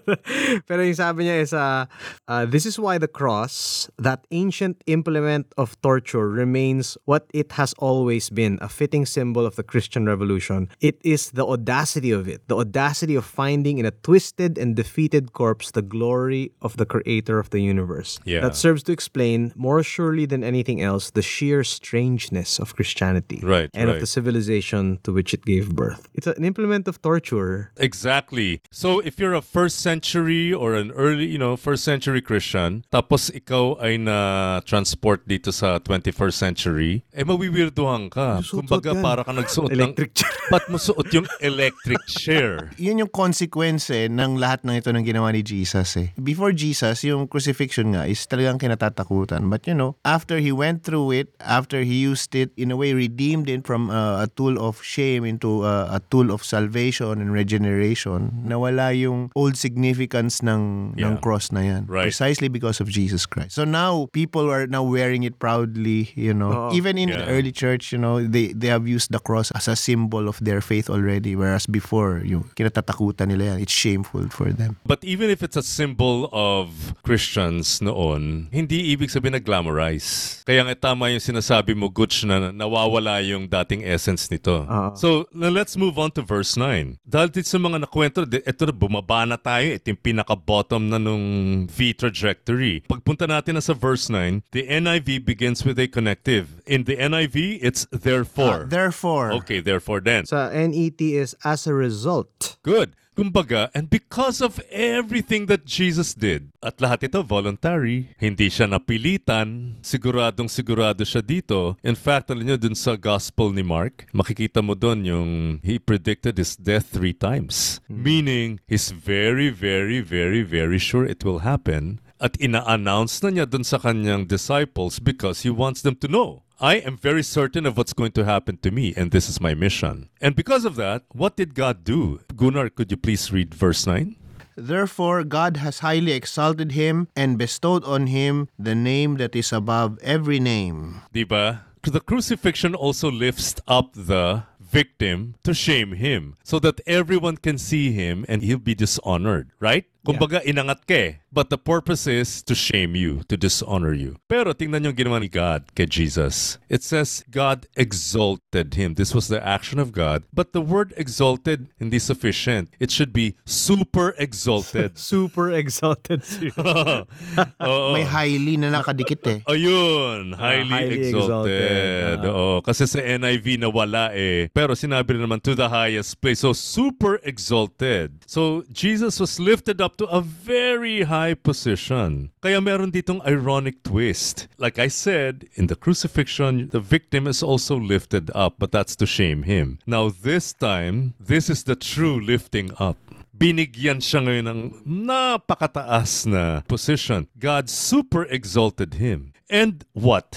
Pero 0.68 0.80
yung 0.80 0.96
sabi 0.96 1.28
niya 1.28 1.36
is, 1.44 1.52
uh, 1.52 1.84
uh, 2.26 2.44
this 2.48 2.64
is 2.64 2.78
why 2.80 2.96
the 2.96 3.09
cross, 3.09 3.88
that 3.98 4.24
ancient 4.30 4.80
implement 4.86 5.52
of 5.56 5.76
torture, 5.84 6.28
remains 6.28 6.96
what 7.04 7.28
it 7.34 7.52
has 7.61 7.74
always 7.78 8.30
been, 8.30 8.59
a 8.61 8.68
fitting 8.68 9.04
symbol 9.04 9.44
of 9.44 9.56
the 9.56 9.62
Christian 9.62 10.06
revolution. 10.06 10.68
It 10.80 10.96
is 11.04 11.30
the 11.32 11.44
audacity 11.44 12.11
of 12.11 12.28
it, 12.28 12.48
the 12.48 12.56
audacity 12.56 13.14
of 13.14 13.24
finding 13.24 13.78
in 13.78 13.84
a 13.84 13.92
twisted 13.92 14.56
and 14.56 14.74
defeated 14.74 15.32
corpse 15.32 15.70
the 15.70 15.82
glory 15.82 16.52
of 16.62 16.76
the 16.76 16.86
creator 16.86 17.38
of 17.38 17.50
the 17.50 17.61
universe. 17.61 18.18
Yeah. 18.24 18.40
That 18.40 18.56
serves 18.56 18.82
to 18.84 18.92
explain, 18.92 19.52
more 19.54 19.82
surely 19.82 20.24
than 20.24 20.42
anything 20.42 20.80
else, 20.80 21.11
the 21.11 21.22
sheer 21.22 21.64
strangeness 21.64 22.59
of 22.59 22.74
Christianity 22.74 23.40
Right, 23.42 23.70
and 23.74 23.90
of 23.90 23.97
right. 23.99 24.07
the 24.07 24.11
civilization 24.11 25.03
to 25.03 25.11
which 25.11 25.34
it 25.34 25.42
gave 25.42 25.74
birth. 25.74 26.07
It's 26.14 26.30
an 26.30 26.46
implement 26.46 26.86
of 26.86 27.03
torture. 27.03 27.74
Exactly. 27.76 28.62
So 28.70 29.03
if 29.03 29.18
you're 29.18 29.34
a 29.34 29.42
first 29.42 29.82
century 29.82 30.55
or 30.55 30.78
an 30.78 30.94
early, 30.94 31.26
you 31.26 31.38
know, 31.38 31.59
first 31.59 31.82
century 31.82 32.22
Christian, 32.22 32.86
tapos 32.94 33.34
ikaw 33.34 33.78
ay 33.82 33.99
na 33.99 34.61
transport 34.62 35.26
dito 35.26 35.51
sa 35.51 35.82
21st 35.82 36.36
century, 36.36 37.03
eh 37.11 37.26
mawiwirduhan 37.26 38.09
ka. 38.09 38.40
Kumbaga 38.46 38.94
yan. 38.94 39.03
para 39.03 39.20
ka 39.26 39.32
nagsuot 39.34 39.74
Electric 39.74 40.14
ng... 40.14 40.18
chair. 40.22 40.36
Ba't 40.53 40.64
mo 40.72 40.78
suot 40.80 41.09
yung 41.12 41.28
electric 41.44 42.01
chair? 42.09 42.70
Yun 42.80 43.05
yung 43.05 43.12
consequence 43.12 43.92
eh, 43.92 44.09
ng 44.09 44.40
lahat 44.40 44.64
ng 44.64 44.80
ito 44.80 44.88
ng 44.88 45.05
ginawa 45.05 45.28
ni 45.34 45.44
Jesus 45.44 45.99
eh. 46.01 46.09
Before 46.16 46.57
Jesus, 46.57 47.05
yung 47.05 47.28
crucifixion 47.28 47.92
nga 47.92 48.09
is 48.09 48.24
talagang 48.24 48.57
kinatatakutan. 48.57 49.53
But 49.53 49.68
you 49.68 49.76
know, 49.76 50.01
after 50.09 50.40
he 50.40 50.49
went 50.49 50.84
through 50.84 51.12
it, 51.12 51.28
after 51.42 51.84
he 51.84 52.01
used 52.01 52.32
it, 52.32 52.53
in 52.57 52.72
a 52.72 52.76
way 52.76 52.96
redeemed 52.96 53.49
it 53.53 53.68
from 53.68 53.88
uh, 53.91 54.22
a 54.22 54.28
tool 54.28 54.57
of 54.59 54.80
shame 54.82 55.24
into 55.24 55.64
uh, 55.64 55.89
a 55.91 56.01
tool 56.11 56.30
of 56.30 56.45
salvation 56.45 57.20
and 57.20 57.32
regeneration, 57.32 58.45
nawala 58.47 58.95
yung 58.97 59.30
old 59.34 59.57
significance 59.57 60.43
ng, 60.43 60.95
ng 60.97 61.14
Yeah. 61.16 61.20
cross 61.20 61.51
na 61.53 61.61
yan. 61.61 61.82
Right. 61.89 62.09
Precisely 62.11 62.49
because 62.49 62.80
of 62.80 62.89
Jesus 62.89 63.26
Christ. 63.26 63.53
So 63.57 63.64
now, 63.64 64.09
people 64.12 64.51
are 64.51 64.66
now 64.66 64.82
wearing 64.82 65.22
it 65.22 65.39
proudly, 65.39 66.12
you 66.14 66.32
know. 66.32 66.70
Oo. 66.70 66.74
Even 66.74 66.99
in 66.99 67.09
Yeah. 67.09 67.24
the 67.24 67.26
early 67.32 67.53
church, 67.53 67.93
you 67.93 67.99
know, 67.99 68.20
they, 68.20 68.53
they 68.53 68.68
have 68.68 68.86
used 68.86 69.11
the 69.11 69.20
cross 69.20 69.51
as 69.53 69.68
a 69.68 69.76
symbol 69.76 70.28
of 70.28 70.39
their 70.41 70.61
faith 70.61 70.89
already. 70.89 71.36
Whereas 71.36 71.66
before, 71.66 72.20
yung 72.24 72.51
kinatatakutan 72.55 73.28
nila 73.28 73.55
yan, 73.55 73.59
it's 73.61 73.72
shameful 73.74 74.28
for 74.28 74.53
them. 74.53 74.76
But 74.86 75.03
even 75.05 75.30
if 75.30 75.43
it's 75.43 75.57
a 75.57 75.64
symbol 75.64 76.28
of 76.32 76.95
Christians 77.03 77.80
noon, 77.80 78.49
hindi 78.53 78.93
ibig 78.95 79.11
sabihin 79.11 79.34
na 79.36 79.43
glamorize. 79.43 80.43
Kaya 80.45 80.64
nga 80.64 80.93
tama 80.93 81.11
yung 81.11 81.20
sinasabi 81.22 81.74
mo, 81.76 81.89
Gutsch, 81.89 82.24
na 82.24 82.51
nawawala 82.53 83.20
yung 83.24 83.49
dating 83.49 83.78
essence 83.85 84.31
nito. 84.31 84.64
Oo. 84.64 84.95
So, 84.97 85.26
now 85.35 85.51
let's 85.51 85.76
move 85.76 85.99
on 85.99 86.11
to 86.16 86.22
verse 86.22 86.57
9. 86.57 87.03
Dahil 87.05 87.29
dito 87.31 87.49
sa 87.49 87.59
mga 87.59 87.85
nakwento, 87.85 88.26
ito 88.26 88.62
na, 88.66 88.74
bumaba 88.74 89.26
na 89.26 89.37
tayo. 89.37 89.74
Ito 89.74 89.95
yung 89.95 90.03
pinaka-bottom 90.03 90.91
na 90.91 90.99
nung 90.99 91.66
V 91.66 91.95
trajectory. 91.95 92.83
Pagpunta 92.87 93.26
natin 93.26 93.59
na 93.59 93.62
sa 93.62 93.74
verse 93.74 94.11
9, 94.11 94.51
the 94.53 94.66
NIV 94.66 95.24
begins 95.24 95.64
with 95.64 95.79
a 95.79 95.87
connective. 95.89 96.62
In 96.66 96.85
the 96.85 96.97
NIV, 96.97 97.59
it's 97.62 97.87
therefore. 97.91 98.64
Uh, 98.64 98.70
therefore, 98.70 99.33
okay, 99.43 99.61
therefore 99.61 100.01
then. 100.01 100.26
Sa 100.26 100.49
NET 100.51 101.01
is 101.01 101.35
as 101.45 101.66
a 101.66 101.74
result. 101.74 102.57
Good. 102.62 102.95
Kumbaga, 103.18 103.66
and 103.74 103.90
because 103.90 104.38
of 104.38 104.62
everything 104.70 105.50
that 105.50 105.66
Jesus 105.66 106.14
did, 106.14 106.54
at 106.62 106.78
lahat 106.78 107.10
ito 107.10 107.18
voluntary, 107.26 108.14
hindi 108.14 108.46
siya 108.46 108.70
napilitan, 108.70 109.74
siguradong 109.82 110.46
sigurado 110.46 111.02
siya 111.02 111.18
dito. 111.18 111.74
In 111.82 111.98
fact, 111.98 112.30
alam 112.30 112.46
nyo, 112.46 112.54
dun 112.54 112.78
sa 112.78 112.94
gospel 112.94 113.50
ni 113.50 113.66
Mark, 113.66 114.06
makikita 114.14 114.62
mo 114.62 114.78
dun 114.78 115.02
yung 115.02 115.58
he 115.66 115.82
predicted 115.82 116.38
his 116.38 116.54
death 116.54 116.94
three 116.94 117.10
times. 117.10 117.82
Meaning, 117.90 118.62
he's 118.70 118.94
very, 118.94 119.50
very, 119.50 119.98
very, 119.98 120.46
very 120.46 120.78
sure 120.78 121.02
it 121.02 121.26
will 121.26 121.42
happen. 121.42 121.98
At 122.20 122.34
ina-announce 122.42 123.22
na 123.22 123.30
niya 123.30 123.46
dun 123.46 123.62
sa 123.62 123.78
kanyang 123.78 124.26
disciples 124.26 124.98
because 124.98 125.42
he 125.46 125.50
wants 125.50 125.82
them 125.82 125.94
to 126.02 126.08
know. 126.10 126.42
I 126.58 126.82
am 126.82 126.98
very 126.98 127.22
certain 127.22 127.64
of 127.64 127.78
what's 127.78 127.94
going 127.94 128.10
to 128.18 128.26
happen 128.26 128.58
to 128.66 128.74
me, 128.74 128.92
and 128.96 129.14
this 129.14 129.28
is 129.30 129.40
my 129.40 129.54
mission. 129.54 130.10
And 130.20 130.34
because 130.34 130.64
of 130.64 130.74
that, 130.74 131.06
what 131.14 131.38
did 131.38 131.54
God 131.54 131.84
do? 131.84 132.18
Gunnar, 132.34 132.70
could 132.70 132.90
you 132.90 132.96
please 132.96 133.30
read 133.30 133.54
verse 133.54 133.86
9? 133.86 134.16
Therefore, 134.58 135.22
God 135.22 135.58
has 135.58 135.78
highly 135.78 136.10
exalted 136.10 136.72
him 136.72 137.06
and 137.14 137.38
bestowed 137.38 137.84
on 137.84 138.08
him 138.10 138.48
the 138.58 138.74
name 138.74 139.22
that 139.22 139.36
is 139.36 139.52
above 139.54 140.02
every 140.02 140.40
name. 140.40 141.02
Diba? 141.14 141.62
The 141.86 142.00
crucifixion 142.00 142.74
also 142.74 143.08
lifts 143.08 143.54
up 143.68 143.94
the 143.94 144.42
victim 144.58 145.36
to 145.44 145.54
shame 145.54 145.92
him 145.92 146.36
so 146.42 146.58
that 146.58 146.80
everyone 146.86 147.38
can 147.38 147.56
see 147.56 147.92
him 147.92 148.26
and 148.28 148.42
he'll 148.42 148.58
be 148.58 148.74
dishonored, 148.74 149.50
right? 149.60 149.86
Kumbaga, 150.09 150.40
inangat 150.40 150.88
ka 150.88 150.96
eh. 150.96 151.12
But 151.28 151.52
the 151.52 151.61
purpose 151.61 152.09
is 152.09 152.40
to 152.48 152.56
shame 152.56 152.96
you, 152.96 153.20
to 153.28 153.36
dishonor 153.36 153.92
you. 153.92 154.16
Pero 154.32 154.56
tingnan 154.56 154.88
yung 154.88 154.96
ginawa 154.96 155.20
ni 155.20 155.28
God 155.28 155.68
kay 155.76 155.84
Jesus. 155.84 156.56
It 156.72 156.80
says 156.80 157.20
God 157.28 157.68
exalted 157.76 158.72
him. 158.72 158.96
This 158.96 159.12
was 159.12 159.28
the 159.28 159.36
action 159.44 159.76
of 159.76 159.92
God. 159.92 160.24
But 160.32 160.56
the 160.56 160.64
word 160.64 160.96
exalted, 160.96 161.68
hindi 161.76 162.00
sufficient. 162.00 162.72
It 162.80 162.88
should 162.88 163.12
be 163.12 163.36
super 163.44 164.16
exalted. 164.16 164.96
Super 165.18 165.52
exalted. 165.52 166.24
Oo. 166.56 167.92
May 167.92 168.09
highly 168.09 168.56
na 168.56 168.72
nakadikit 168.72 169.20
eh. 169.28 169.38
Ayun, 169.44 170.32
highly, 170.32 170.72
highly 170.72 171.12
exalted. 171.12 171.52
exalted. 171.52 172.18
Oo, 172.24 172.64
kasi 172.64 172.88
sa 172.88 173.04
NIV 173.04 173.61
nawala 173.61 174.16
eh. 174.16 174.48
Pero 174.56 174.72
sinabi 174.72 175.20
rin 175.20 175.22
naman 175.28 175.44
to 175.44 175.52
the 175.52 175.68
highest 175.68 176.16
place. 176.24 176.40
So 176.40 176.56
super 176.56 177.20
exalted. 177.20 178.24
So 178.24 178.64
Jesus 178.72 179.20
was 179.20 179.36
lifted 179.36 179.84
up 179.84 179.97
to 179.99 180.07
a 180.07 180.20
very 180.20 181.03
high 181.03 181.34
position. 181.34 182.30
Kaya 182.40 182.61
meron 182.62 182.90
ditong 182.90 183.20
ironic 183.26 183.82
twist. 183.82 184.49
Like 184.57 184.78
I 184.78 184.88
said, 184.88 185.51
in 185.55 185.66
the 185.66 185.76
crucifixion, 185.76 186.70
the 186.70 186.80
victim 186.80 187.26
is 187.26 187.42
also 187.42 187.76
lifted 187.76 188.30
up, 188.34 188.57
but 188.59 188.72
that's 188.72 188.96
to 188.96 189.07
shame 189.07 189.42
him. 189.42 189.78
Now 189.86 190.09
this 190.11 190.55
time, 190.55 191.14
this 191.20 191.51
is 191.51 191.64
the 191.64 191.76
true 191.76 192.18
lifting 192.18 192.70
up. 192.78 192.96
binigyan 193.38 194.03
siya 194.03 194.18
ngayon 194.26 194.46
ng 194.51 194.62
napakataas 194.82 196.26
na 196.26 196.66
position. 196.66 197.30
God 197.38 197.70
super 197.70 198.26
exalted 198.26 198.99
him. 198.99 199.30
And 199.46 199.86
what? 199.94 200.34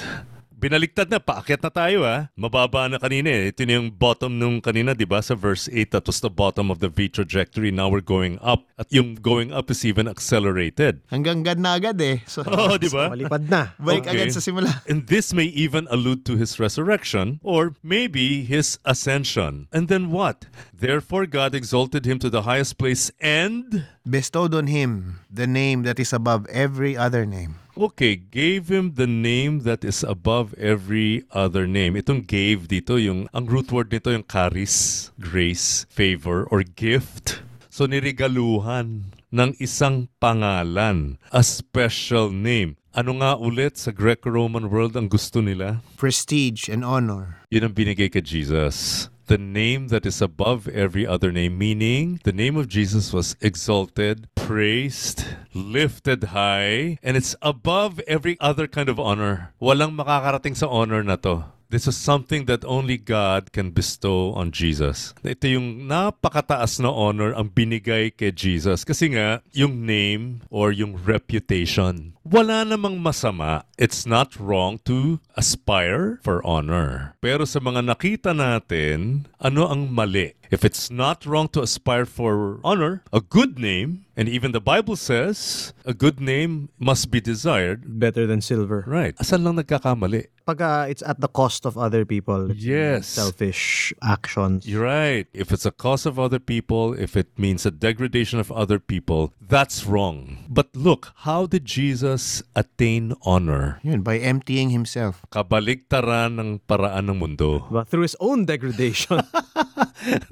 Binaliktad 0.61 1.09
na, 1.09 1.17
paakyat 1.17 1.57
na 1.65 1.73
tayo 1.73 2.05
ah. 2.05 2.29
Mababa 2.37 2.85
na 2.85 3.01
kanina 3.01 3.33
eh. 3.33 3.49
Ito 3.49 3.65
na 3.65 3.81
yung 3.81 3.89
bottom 3.89 4.37
nung 4.37 4.61
kanina, 4.61 4.93
di 4.93 5.09
ba? 5.09 5.17
Sa 5.17 5.33
verse 5.33 5.65
8, 5.73 5.89
that 5.89 6.05
was 6.05 6.21
the 6.21 6.29
bottom 6.29 6.69
of 6.69 6.77
the 6.77 6.85
V 6.85 7.09
trajectory. 7.09 7.73
Now 7.73 7.89
we're 7.89 8.05
going 8.05 8.37
up. 8.45 8.69
At 8.77 8.93
yung 8.93 9.17
going 9.17 9.49
up 9.49 9.73
is 9.73 9.81
even 9.81 10.05
accelerated. 10.05 11.01
Hanggang 11.09 11.41
God 11.41 11.57
na 11.57 11.81
agad 11.81 11.97
eh. 11.97 12.21
So, 12.29 12.45
Oh, 12.53 12.77
di 12.77 12.93
ba? 12.93 13.09
Malipad 13.09 13.49
na. 13.49 13.73
balik 13.81 14.05
Okay. 14.05 14.29
agad 14.29 14.37
sa 14.37 14.41
simula. 14.45 14.69
And 14.85 15.09
this 15.09 15.33
may 15.33 15.49
even 15.49 15.89
allude 15.89 16.29
to 16.29 16.37
his 16.37 16.61
resurrection 16.61 17.41
or 17.41 17.73
maybe 17.81 18.45
his 18.45 18.77
ascension. 18.85 19.65
And 19.73 19.89
then 19.89 20.13
what? 20.13 20.45
Therefore, 20.69 21.25
God 21.25 21.57
exalted 21.57 22.05
him 22.05 22.21
to 22.21 22.29
the 22.29 22.45
highest 22.45 22.77
place 22.77 23.09
and, 23.17 23.89
Bestowed 24.05 24.53
on 24.53 24.65
him 24.69 25.21
the 25.29 25.45
name 25.49 25.81
that 25.89 25.97
is 25.97 26.13
above 26.13 26.45
every 26.53 26.93
other 26.97 27.25
name. 27.25 27.57
Okay, 27.89 28.15
gave 28.15 28.69
him 28.69 28.93
the 28.93 29.07
name 29.09 29.65
that 29.65 29.81
is 29.81 30.03
above 30.05 30.53
every 30.55 31.25
other 31.31 31.65
name. 31.65 31.97
Itong 31.97 32.27
gave 32.27 32.69
dito, 32.69 33.01
yung, 33.01 33.25
ang 33.33 33.45
root 33.49 33.71
word 33.71 33.89
nito 33.89 34.13
yung 34.13 34.27
charis, 34.27 35.09
grace, 35.17 35.89
favor, 35.89 36.45
or 36.53 36.61
gift. 36.61 37.41
So, 37.71 37.87
nirigaluhan 37.87 39.15
ng 39.31 39.51
isang 39.57 40.11
pangalan, 40.19 41.17
a 41.31 41.41
special 41.41 42.29
name. 42.29 42.75
Ano 42.91 43.23
nga 43.23 43.39
ulit 43.39 43.79
sa 43.79 43.95
Greco-Roman 43.95 44.67
world 44.67 44.99
ang 44.99 45.07
gusto 45.07 45.39
nila? 45.39 45.79
Prestige 45.95 46.67
and 46.67 46.83
honor. 46.83 47.39
Yun 47.47 47.71
ang 47.71 47.73
binigay 47.73 48.11
kay 48.11 48.19
Jesus. 48.19 49.07
The 49.31 49.39
name 49.39 49.87
that 49.95 50.05
is 50.05 50.19
above 50.21 50.67
every 50.67 51.07
other 51.07 51.31
name, 51.31 51.57
meaning 51.57 52.19
the 52.27 52.35
name 52.35 52.57
of 52.57 52.67
Jesus 52.67 53.13
was 53.15 53.39
exalted, 53.39 54.27
praised, 54.35 55.23
lifted 55.55 56.35
high, 56.35 56.99
and 56.99 57.15
it's 57.15 57.31
above 57.41 58.03
every 58.11 58.35
other 58.43 58.67
kind 58.67 58.89
of 58.89 58.99
honor. 58.99 59.55
Walang 59.55 59.95
makakarating 59.95 60.59
sa 60.59 60.67
honor 60.67 60.99
na 60.99 61.15
to. 61.23 61.47
This 61.71 61.87
is 61.87 61.95
something 61.95 62.51
that 62.51 62.67
only 62.67 62.99
God 62.99 63.55
can 63.55 63.71
bestow 63.71 64.35
on 64.35 64.51
Jesus. 64.51 65.15
Ito 65.23 65.55
yung 65.55 65.87
napakataas 65.87 66.83
na 66.83 66.91
honor 66.91 67.31
ang 67.31 67.47
binigay 67.55 68.11
kay 68.11 68.35
Jesus. 68.35 68.83
Kasi 68.83 69.15
nga, 69.15 69.39
yung 69.55 69.87
name 69.87 70.43
or 70.51 70.75
yung 70.75 70.99
reputation, 70.99 72.19
wala 72.27 72.67
namang 72.67 72.99
masama. 72.99 73.63
It's 73.79 74.03
not 74.03 74.35
wrong 74.35 74.83
to 74.83 75.23
aspire 75.39 76.19
for 76.27 76.43
honor. 76.43 77.15
Pero 77.23 77.47
sa 77.47 77.63
mga 77.63 77.87
nakita 77.87 78.35
natin, 78.35 79.31
ano 79.39 79.71
ang 79.71 79.87
mali? 79.95 80.40
If 80.51 80.67
it's 80.67 80.91
not 80.91 81.25
wrong 81.25 81.47
to 81.55 81.63
aspire 81.63 82.03
for 82.03 82.59
honor, 82.61 83.07
a 83.13 83.23
good 83.23 83.57
name, 83.57 84.03
and 84.19 84.27
even 84.27 84.51
the 84.51 84.59
Bible 84.59 84.97
says, 84.99 85.71
a 85.85 85.93
good 85.95 86.19
name 86.19 86.67
must 86.77 87.09
be 87.09 87.23
desired. 87.23 87.87
Better 87.87 88.27
than 88.27 88.43
silver. 88.43 88.83
Right. 88.85 89.15
Asan 89.15 89.47
lang 89.47 89.55
nagkakamali? 89.55 90.27
Pagka 90.43 90.91
it's 90.91 90.99
at 91.07 91.23
the 91.23 91.31
cost 91.31 91.63
of 91.63 91.77
other 91.77 92.03
people. 92.03 92.51
Yes. 92.51 93.07
Selfish 93.07 93.93
actions. 94.03 94.67
You're 94.67 94.83
right. 94.83 95.23
If 95.31 95.55
it's 95.55 95.65
a 95.65 95.71
cost 95.71 96.05
of 96.05 96.19
other 96.19 96.39
people, 96.39 96.91
if 96.99 97.15
it 97.15 97.31
means 97.39 97.65
a 97.65 97.71
degradation 97.71 98.35
of 98.43 98.51
other 98.51 98.77
people, 98.77 99.31
that's 99.39 99.87
wrong. 99.87 100.43
But 100.49 100.75
look, 100.75 101.15
how 101.23 101.45
did 101.47 101.63
Jesus 101.63 102.43
attain 102.57 103.15
honor? 103.23 103.79
Yun, 103.87 104.01
by 104.01 104.19
emptying 104.19 104.75
himself. 104.75 105.23
Kabaligtaran 105.31 106.35
ng 106.35 106.59
paraan 106.67 107.07
ng 107.07 107.17
mundo. 107.23 107.71
Diba? 107.71 107.87
Through 107.87 108.03
his 108.03 108.17
own 108.19 108.43
degradation. 108.43 109.23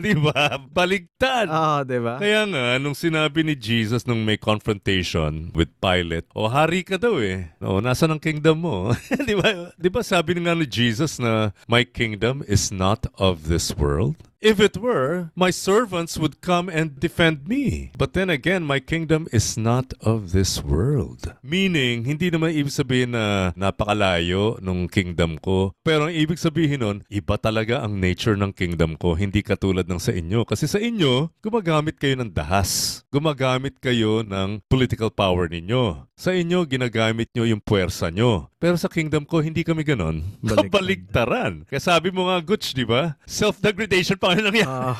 Di 0.10 0.18
ba? 0.18 0.58
Baligtad. 0.78 1.46
Ah, 1.46 1.86
di 1.86 2.02
ba? 2.02 2.18
Kaya 2.18 2.50
nga, 2.50 2.82
nung 2.82 2.98
sinabi 2.98 3.46
ni 3.46 3.54
Jesus 3.54 4.10
nung 4.10 4.26
may 4.26 4.42
confrontation 4.42 5.54
with 5.54 5.70
Pilate, 5.78 6.26
o 6.34 6.50
hari 6.50 6.82
ka 6.82 6.98
daw 6.98 7.22
eh. 7.22 7.54
O, 7.62 7.78
nasa 7.78 8.10
ng 8.10 8.18
kingdom 8.18 8.66
mo? 8.66 8.78
di 9.30 9.38
ba? 9.38 9.70
Di 9.78 9.90
ba 9.94 10.02
sabi 10.02 10.42
nga 10.42 10.58
ni 10.58 10.66
Jesus 10.66 11.22
na, 11.22 11.54
my 11.70 11.86
kingdom 11.86 12.42
is 12.50 12.74
not 12.74 13.06
of 13.22 13.46
this 13.46 13.70
world? 13.78 14.18
If 14.40 14.64
it 14.64 14.80
were, 14.80 15.36
my 15.36 15.52
servants 15.52 16.16
would 16.16 16.40
come 16.40 16.72
and 16.72 16.96
defend 16.96 17.52
me. 17.52 17.92
But 18.00 18.16
then 18.16 18.32
again, 18.32 18.64
my 18.64 18.80
kingdom 18.80 19.28
is 19.36 19.60
not 19.60 19.92
of 20.00 20.32
this 20.32 20.64
world. 20.64 21.36
Meaning, 21.44 22.08
hindi 22.08 22.32
naman 22.32 22.56
ibig 22.56 22.72
sabihin 22.72 23.20
na 23.20 23.52
napakalayo 23.60 24.56
nung 24.64 24.88
kingdom 24.88 25.44
ko. 25.44 25.76
Pero 25.84 26.08
ang 26.08 26.16
ibig 26.16 26.40
sabihin 26.40 26.80
nun, 26.80 26.98
iba 27.12 27.36
talaga 27.36 27.84
ang 27.84 28.00
nature 28.00 28.40
ng 28.40 28.56
kingdom 28.56 28.96
ko. 28.96 29.20
Hindi 29.20 29.44
katulad 29.44 29.92
ng 29.92 30.00
sa 30.00 30.16
inyo. 30.16 30.48
Kasi 30.48 30.72
sa 30.72 30.80
inyo, 30.80 31.36
gumagamit 31.44 32.00
kayo 32.00 32.16
ng 32.16 32.32
dahas. 32.32 33.04
Gumagamit 33.12 33.76
kayo 33.84 34.24
ng 34.24 34.64
political 34.72 35.12
power 35.12 35.52
ninyo. 35.52 36.08
Sa 36.16 36.32
inyo, 36.32 36.64
ginagamit 36.64 37.28
nyo 37.36 37.44
yung 37.44 37.60
puwersa 37.60 38.08
nyo. 38.08 38.48
Pero 38.56 38.80
sa 38.80 38.88
kingdom 38.88 39.28
ko, 39.28 39.44
hindi 39.44 39.68
kami 39.68 39.84
ganon. 39.84 40.24
Kabaligtaran. 40.44 41.64
Kaya 41.72 41.80
sabi 41.84 42.12
mo 42.12 42.32
nga, 42.32 42.40
Gutch, 42.40 42.76
di 42.76 42.84
ba? 42.88 43.20
Self-degradation 43.24 44.16
pa 44.20 44.29
rin 44.36 44.46
nangyari. 44.46 44.68
Ah, 44.70 44.96